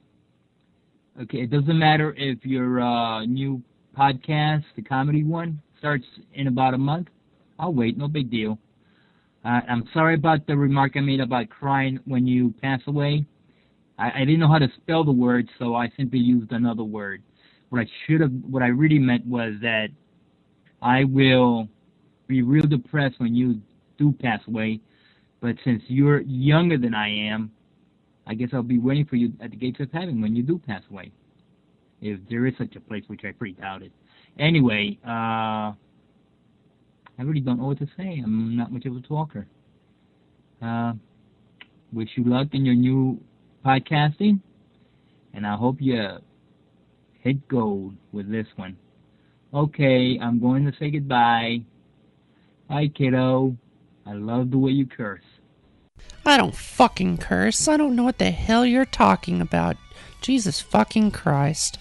okay, 1.22 1.38
it 1.38 1.50
doesn't 1.50 1.76
matter 1.76 2.14
if 2.16 2.46
your 2.46 2.80
uh, 2.80 3.24
new 3.24 3.60
podcast, 3.98 4.62
the 4.76 4.82
comedy 4.82 5.24
one, 5.24 5.60
starts 5.80 6.06
in 6.34 6.46
about 6.46 6.72
a 6.72 6.78
month. 6.78 7.08
I'll 7.58 7.74
wait, 7.74 7.98
no 7.98 8.06
big 8.06 8.30
deal. 8.30 8.60
Uh, 9.44 9.60
I'm 9.68 9.88
sorry 9.94 10.14
about 10.14 10.46
the 10.46 10.56
remark 10.56 10.92
I 10.96 11.00
made 11.00 11.20
about 11.20 11.48
crying 11.48 11.98
when 12.04 12.26
you 12.26 12.54
pass 12.60 12.80
away. 12.86 13.24
I, 13.98 14.10
I 14.10 14.18
didn't 14.20 14.40
know 14.40 14.48
how 14.48 14.58
to 14.58 14.68
spell 14.76 15.02
the 15.04 15.12
word, 15.12 15.48
so 15.58 15.74
I 15.74 15.90
simply 15.96 16.18
used 16.18 16.52
another 16.52 16.84
word. 16.84 17.22
What 17.70 17.80
I 17.80 17.86
should 18.06 18.20
have, 18.20 18.32
what 18.48 18.62
I 18.62 18.66
really 18.68 18.98
meant 18.98 19.26
was 19.26 19.54
that 19.62 19.88
I 20.82 21.04
will 21.04 21.68
be 22.26 22.42
real 22.42 22.66
depressed 22.66 23.18
when 23.18 23.34
you 23.34 23.60
do 23.98 24.12
pass 24.12 24.40
away. 24.46 24.80
But 25.40 25.56
since 25.64 25.82
you're 25.88 26.20
younger 26.20 26.76
than 26.76 26.94
I 26.94 27.08
am, 27.08 27.50
I 28.26 28.34
guess 28.34 28.50
I'll 28.52 28.62
be 28.62 28.78
waiting 28.78 29.06
for 29.06 29.16
you 29.16 29.32
at 29.40 29.50
the 29.50 29.56
gates 29.56 29.80
of 29.80 29.90
heaven 29.90 30.20
when 30.20 30.36
you 30.36 30.42
do 30.42 30.58
pass 30.58 30.82
away. 30.90 31.12
If 32.02 32.20
there 32.28 32.46
is 32.46 32.54
such 32.58 32.76
a 32.76 32.80
place, 32.80 33.04
which 33.06 33.22
I 33.24 33.32
pretty 33.32 33.54
doubt 33.54 33.82
it. 33.82 33.92
Anyway, 34.38 34.98
uh, 35.06 35.72
I 37.20 37.22
really 37.22 37.40
don't 37.40 37.58
know 37.58 37.66
what 37.66 37.78
to 37.80 37.86
say. 37.98 38.22
I'm 38.24 38.56
not 38.56 38.72
much 38.72 38.86
of 38.86 38.96
a 38.96 39.00
talker. 39.02 39.46
Uh, 40.62 40.94
wish 41.92 42.08
you 42.16 42.24
luck 42.24 42.48
in 42.52 42.64
your 42.64 42.74
new 42.74 43.20
podcasting, 43.62 44.40
and 45.34 45.46
I 45.46 45.54
hope 45.54 45.76
you 45.80 46.02
hit 47.20 47.46
gold 47.46 47.94
with 48.10 48.30
this 48.30 48.46
one. 48.56 48.78
Okay, 49.52 50.18
I'm 50.18 50.40
going 50.40 50.64
to 50.64 50.72
say 50.78 50.90
goodbye. 50.90 51.60
Bye, 52.70 52.88
kiddo. 52.88 53.54
I 54.06 54.14
love 54.14 54.50
the 54.50 54.56
way 54.56 54.70
you 54.70 54.86
curse. 54.86 55.20
I 56.24 56.38
don't 56.38 56.56
fucking 56.56 57.18
curse. 57.18 57.68
I 57.68 57.76
don't 57.76 57.96
know 57.96 58.04
what 58.04 58.16
the 58.16 58.30
hell 58.30 58.64
you're 58.64 58.86
talking 58.86 59.42
about. 59.42 59.76
Jesus 60.22 60.62
fucking 60.62 61.10
Christ. 61.10 61.76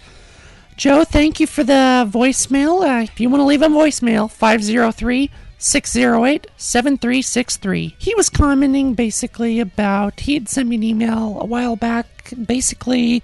Joe, 0.79 1.03
thank 1.03 1.41
you 1.41 1.45
for 1.45 1.65
the 1.65 2.09
voicemail. 2.09 2.87
Uh, 2.87 3.03
if 3.03 3.19
you 3.19 3.29
want 3.29 3.41
to 3.41 3.45
leave 3.45 3.61
a 3.61 3.67
voicemail, 3.67 4.31
503 4.31 5.29
608 5.57 6.47
7363. 6.55 7.95
He 7.97 8.15
was 8.15 8.29
commenting 8.29 8.93
basically 8.93 9.59
about, 9.59 10.21
he 10.21 10.35
had 10.35 10.47
sent 10.47 10.69
me 10.69 10.77
an 10.77 10.83
email 10.83 11.37
a 11.41 11.45
while 11.45 11.75
back, 11.75 12.31
basically 12.45 13.21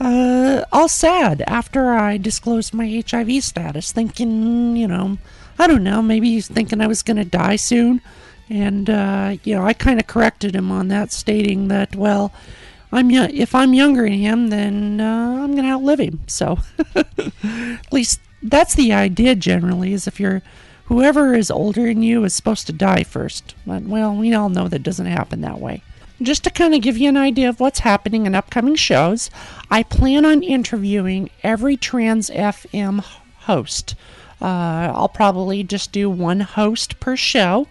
uh, 0.00 0.64
all 0.72 0.88
sad 0.88 1.44
after 1.46 1.92
I 1.92 2.16
disclosed 2.16 2.74
my 2.74 3.04
HIV 3.08 3.44
status, 3.44 3.92
thinking, 3.92 4.76
you 4.76 4.88
know, 4.88 5.18
I 5.60 5.68
don't 5.68 5.84
know, 5.84 6.02
maybe 6.02 6.30
he's 6.30 6.48
thinking 6.48 6.80
I 6.80 6.88
was 6.88 7.04
going 7.04 7.18
to 7.18 7.24
die 7.24 7.54
soon. 7.54 8.00
And, 8.50 8.90
uh, 8.90 9.36
you 9.44 9.54
know, 9.54 9.64
I 9.64 9.72
kind 9.72 10.00
of 10.00 10.08
corrected 10.08 10.56
him 10.56 10.72
on 10.72 10.88
that, 10.88 11.12
stating 11.12 11.68
that, 11.68 11.94
well, 11.94 12.32
I'm 12.92 13.10
yo- 13.10 13.28
if 13.30 13.54
I'm 13.54 13.74
younger 13.74 14.04
than 14.04 14.12
him, 14.12 14.48
then 14.48 15.00
uh, 15.00 15.40
I'm 15.42 15.52
going 15.52 15.64
to 15.64 15.72
outlive 15.72 16.00
him. 16.00 16.20
So, 16.26 16.58
at 16.94 17.92
least 17.92 18.20
that's 18.42 18.74
the 18.74 18.92
idea 18.92 19.34
generally, 19.34 19.92
is 19.92 20.06
if 20.06 20.20
you're 20.20 20.42
whoever 20.84 21.34
is 21.34 21.50
older 21.50 21.86
than 21.86 22.02
you 22.02 22.22
is 22.24 22.34
supposed 22.34 22.66
to 22.66 22.72
die 22.72 23.02
first. 23.02 23.54
But, 23.66 23.84
well, 23.84 24.14
we 24.14 24.34
all 24.34 24.50
know 24.50 24.68
that 24.68 24.82
doesn't 24.82 25.06
happen 25.06 25.40
that 25.40 25.58
way. 25.58 25.82
Just 26.20 26.44
to 26.44 26.50
kind 26.50 26.74
of 26.74 26.82
give 26.82 26.98
you 26.98 27.08
an 27.08 27.16
idea 27.16 27.48
of 27.48 27.60
what's 27.60 27.80
happening 27.80 28.26
in 28.26 28.34
upcoming 28.34 28.76
shows, 28.76 29.30
I 29.70 29.82
plan 29.82 30.24
on 30.24 30.42
interviewing 30.42 31.30
every 31.42 31.76
Trans 31.76 32.30
FM 32.30 33.02
host. 33.38 33.94
Uh, 34.40 34.92
I'll 34.94 35.08
probably 35.08 35.64
just 35.64 35.92
do 35.92 36.10
one 36.10 36.40
host 36.40 37.00
per 37.00 37.16
show, 37.16 37.68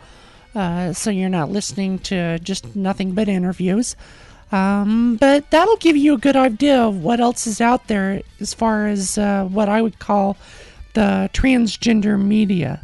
uh, 0.55 0.93
so 0.93 1.09
you're 1.11 1.29
not 1.29 1.51
listening 1.51 1.99
to 1.99 2.39
just 2.39 2.75
nothing 2.75 3.13
but 3.13 3.29
interviews. 3.29 3.95
Um, 4.51 5.15
but 5.15 5.49
that'll 5.49 5.77
give 5.77 5.95
you 5.95 6.13
a 6.13 6.17
good 6.17 6.35
idea 6.35 6.77
of 6.77 7.01
what 7.01 7.19
else 7.19 7.47
is 7.47 7.61
out 7.61 7.87
there 7.87 8.21
as 8.39 8.53
far 8.53 8.87
as 8.87 9.17
uh, 9.17 9.45
what 9.45 9.69
I 9.69 9.81
would 9.81 9.99
call 9.99 10.37
the 10.93 11.29
transgender 11.33 12.21
media. 12.21 12.81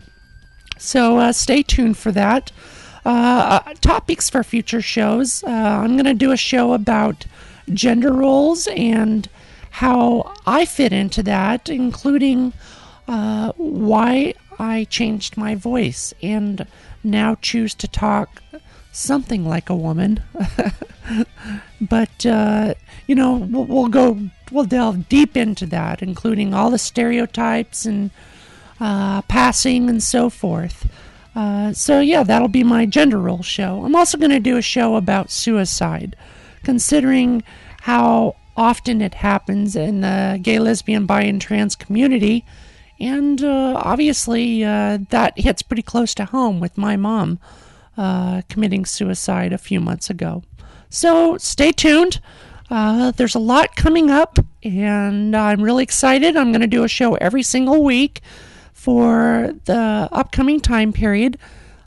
So 0.78 1.18
uh, 1.18 1.34
stay 1.34 1.64
tuned 1.64 1.98
for 1.98 2.12
that. 2.14 2.52
Uh, 3.06 3.62
uh 3.66 3.74
topics 3.76 4.30
for 4.30 4.44
future 4.44 4.82
shows. 4.82 5.44
Uh, 5.44 5.50
I'm 5.50 5.94
going 5.94 6.06
to 6.06 6.14
do 6.14 6.32
a 6.32 6.38
show 6.38 6.74
about 6.74 7.26
gender 7.74 8.14
roles 8.14 8.68
and 8.68 9.30
how 9.72 10.34
I 10.46 10.66
fit 10.66 10.94
into 10.94 11.22
that, 11.24 11.70
including 11.70 12.54
uh, 13.08 13.52
why 13.58 14.34
I 14.60 14.86
changed 14.86 15.38
my 15.38 15.56
voice 15.56 16.14
and 16.22 16.66
now 17.04 17.36
choose 17.36 17.74
to 17.76 17.88
talk 17.88 18.42
something 18.98 19.46
like 19.46 19.70
a 19.70 19.76
woman. 19.76 20.24
but 21.82 22.26
uh, 22.26 22.74
you 23.06 23.16
know, 23.16 23.36
we'll, 23.36 23.66
we'll, 23.66 23.88
go, 23.88 24.20
we'll 24.52 24.66
delve 24.66 25.08
deep 25.08 25.38
into 25.38 25.66
that, 25.68 26.02
including 26.02 26.54
all 26.54 26.70
the 26.70 26.78
stereotypes 26.78 27.86
and 27.86 28.12
uh, 28.80 29.22
passing 29.24 29.90
and 29.90 30.02
so 30.04 30.30
forth. 30.30 30.90
Uh, 31.36 31.72
so 31.72 32.00
yeah, 32.00 32.24
that'll 32.24 32.48
be 32.48 32.64
my 32.64 32.86
gender 32.86 33.20
role 33.20 33.44
show. 33.44 33.84
I'm 33.86 33.96
also 33.96 34.18
going 34.18 34.32
to 34.32 34.40
do 34.40 34.58
a 34.58 34.62
show 34.62 34.96
about 34.96 35.30
suicide, 35.30 36.16
considering 36.64 37.44
how 37.82 38.36
often 38.56 39.02
it 39.02 39.14
happens 39.14 39.76
in 39.76 40.02
the 40.02 40.40
gay, 40.42 40.58
lesbian, 40.58 41.06
bi, 41.06 41.22
and 41.22 41.40
trans 41.40 41.76
community. 41.76 42.44
And 43.00 43.44
uh, 43.44 43.80
obviously, 43.84 44.64
uh, 44.64 44.98
that 45.10 45.38
hits 45.40 45.62
pretty 45.62 45.84
close 45.84 46.16
to 46.16 46.26
home 46.26 46.60
with 46.60 46.76
my 46.76 46.98
mom 46.98 47.40
uh, 47.98 48.42
committing 48.50 48.86
suicide 48.86 49.52
a 49.54 49.58
few 49.58 49.80
months 49.80 50.10
ago. 50.10 50.44
So 50.90 51.38
stay 51.38 51.72
tuned. 51.72 52.22
Uh, 52.70 53.12
there's 53.12 53.36
a 53.36 53.40
lot 53.40 53.76
coming 53.76 54.10
up, 54.10 54.40
and 54.64 55.36
I'm 55.36 55.62
really 55.62 55.84
excited. 55.84 56.36
I'm 56.36 56.52
going 56.52 56.62
to 56.62 56.68
do 56.68 56.84
a 56.84 56.88
show 56.88 57.16
every 57.16 57.44
single 57.44 57.84
week 57.84 58.22
for 58.74 59.54
the 59.66 60.10
upcoming 60.12 60.60
time 60.60 60.94
period. 60.94 61.38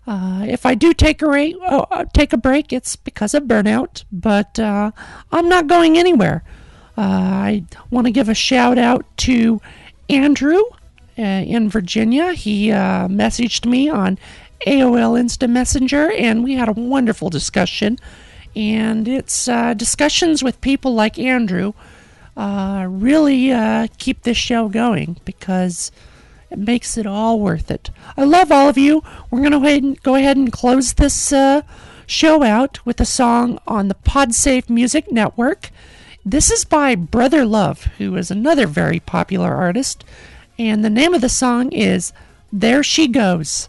Uh, 0.07 0.45
if 0.49 0.67
I 0.67 0.75
do 0.75 0.93
take 0.93 1.23
a, 1.23 1.55
oh, 1.63 1.87
uh, 1.91 2.05
take 2.13 2.33
a 2.33 2.39
break, 2.39 2.73
it's 2.73 2.97
because 2.97 3.35
of 3.35 3.45
burnout, 3.45 4.05
but 4.11 4.59
uh, 4.59 4.91
I'm 5.31 5.49
not 5.49 5.67
going 5.67 5.99
anywhere. 5.99 6.43
Uh, 6.97 7.03
I 7.03 7.65
want 7.91 8.07
to 8.07 8.11
give 8.11 8.29
a 8.29 8.35
shout 8.35 8.77
out 8.77 9.07
to 9.19 9.61
Andrew 10.09 10.63
uh, 11.19 11.23
in 11.23 11.69
Virginia. 11.69 12.33
He 12.33 12.73
uh, 12.73 13.07
messaged 13.09 13.67
me 13.67 13.89
on 13.89 14.19
AOL 14.67 15.19
Instant 15.19 15.53
Messenger, 15.53 16.11
and 16.13 16.45
we 16.45 16.55
had 16.55 16.69
a 16.69 16.73
wonderful 16.73 17.31
discussion. 17.31 17.99
And 18.57 19.07
it's 19.07 19.49
uh, 19.49 19.75
discussions 19.75 20.43
with 20.43 20.61
people 20.61 20.95
like 20.95 21.19
Andrew 21.19 21.73
uh, 22.37 22.87
really 22.89 23.53
uh, 23.53 23.89
keep 23.99 24.23
this 24.23 24.37
show 24.37 24.69
going 24.69 25.21
because 25.25 25.93
it 26.51 26.59
makes 26.59 26.97
it 26.97 27.07
all 27.07 27.39
worth 27.39 27.71
it. 27.71 27.91
I 28.17 28.25
love 28.25 28.51
all 28.51 28.69
of 28.69 28.79
you. 28.79 29.03
We're 29.31 29.49
going 29.49 29.53
to 29.53 30.01
go 30.03 30.15
ahead 30.15 30.37
and 30.37 30.53
close 30.53 30.93
this 30.93 31.33
uh, 31.33 31.63
show 32.07 32.43
out 32.43 32.85
with 32.85 33.01
a 33.01 33.05
song 33.05 33.59
on 33.67 33.89
the 33.89 33.95
PodSafe 33.95 34.69
Music 34.69 35.13
Network. 35.13 35.71
This 36.25 36.51
is 36.51 36.65
by 36.65 36.95
Brother 36.97 37.45
Love, 37.45 37.85
who 37.99 38.17
is 38.17 38.31
another 38.31 38.67
very 38.67 39.01
popular 39.01 39.55
artist. 39.55 40.05
And 40.59 40.85
the 40.85 40.91
name 40.91 41.15
of 41.15 41.21
the 41.21 41.29
song 41.29 41.73
is 41.73 42.13
There 42.53 42.83
She 42.83 43.07
Goes. 43.07 43.69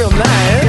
Real 0.00 0.10
nice. 0.12 0.59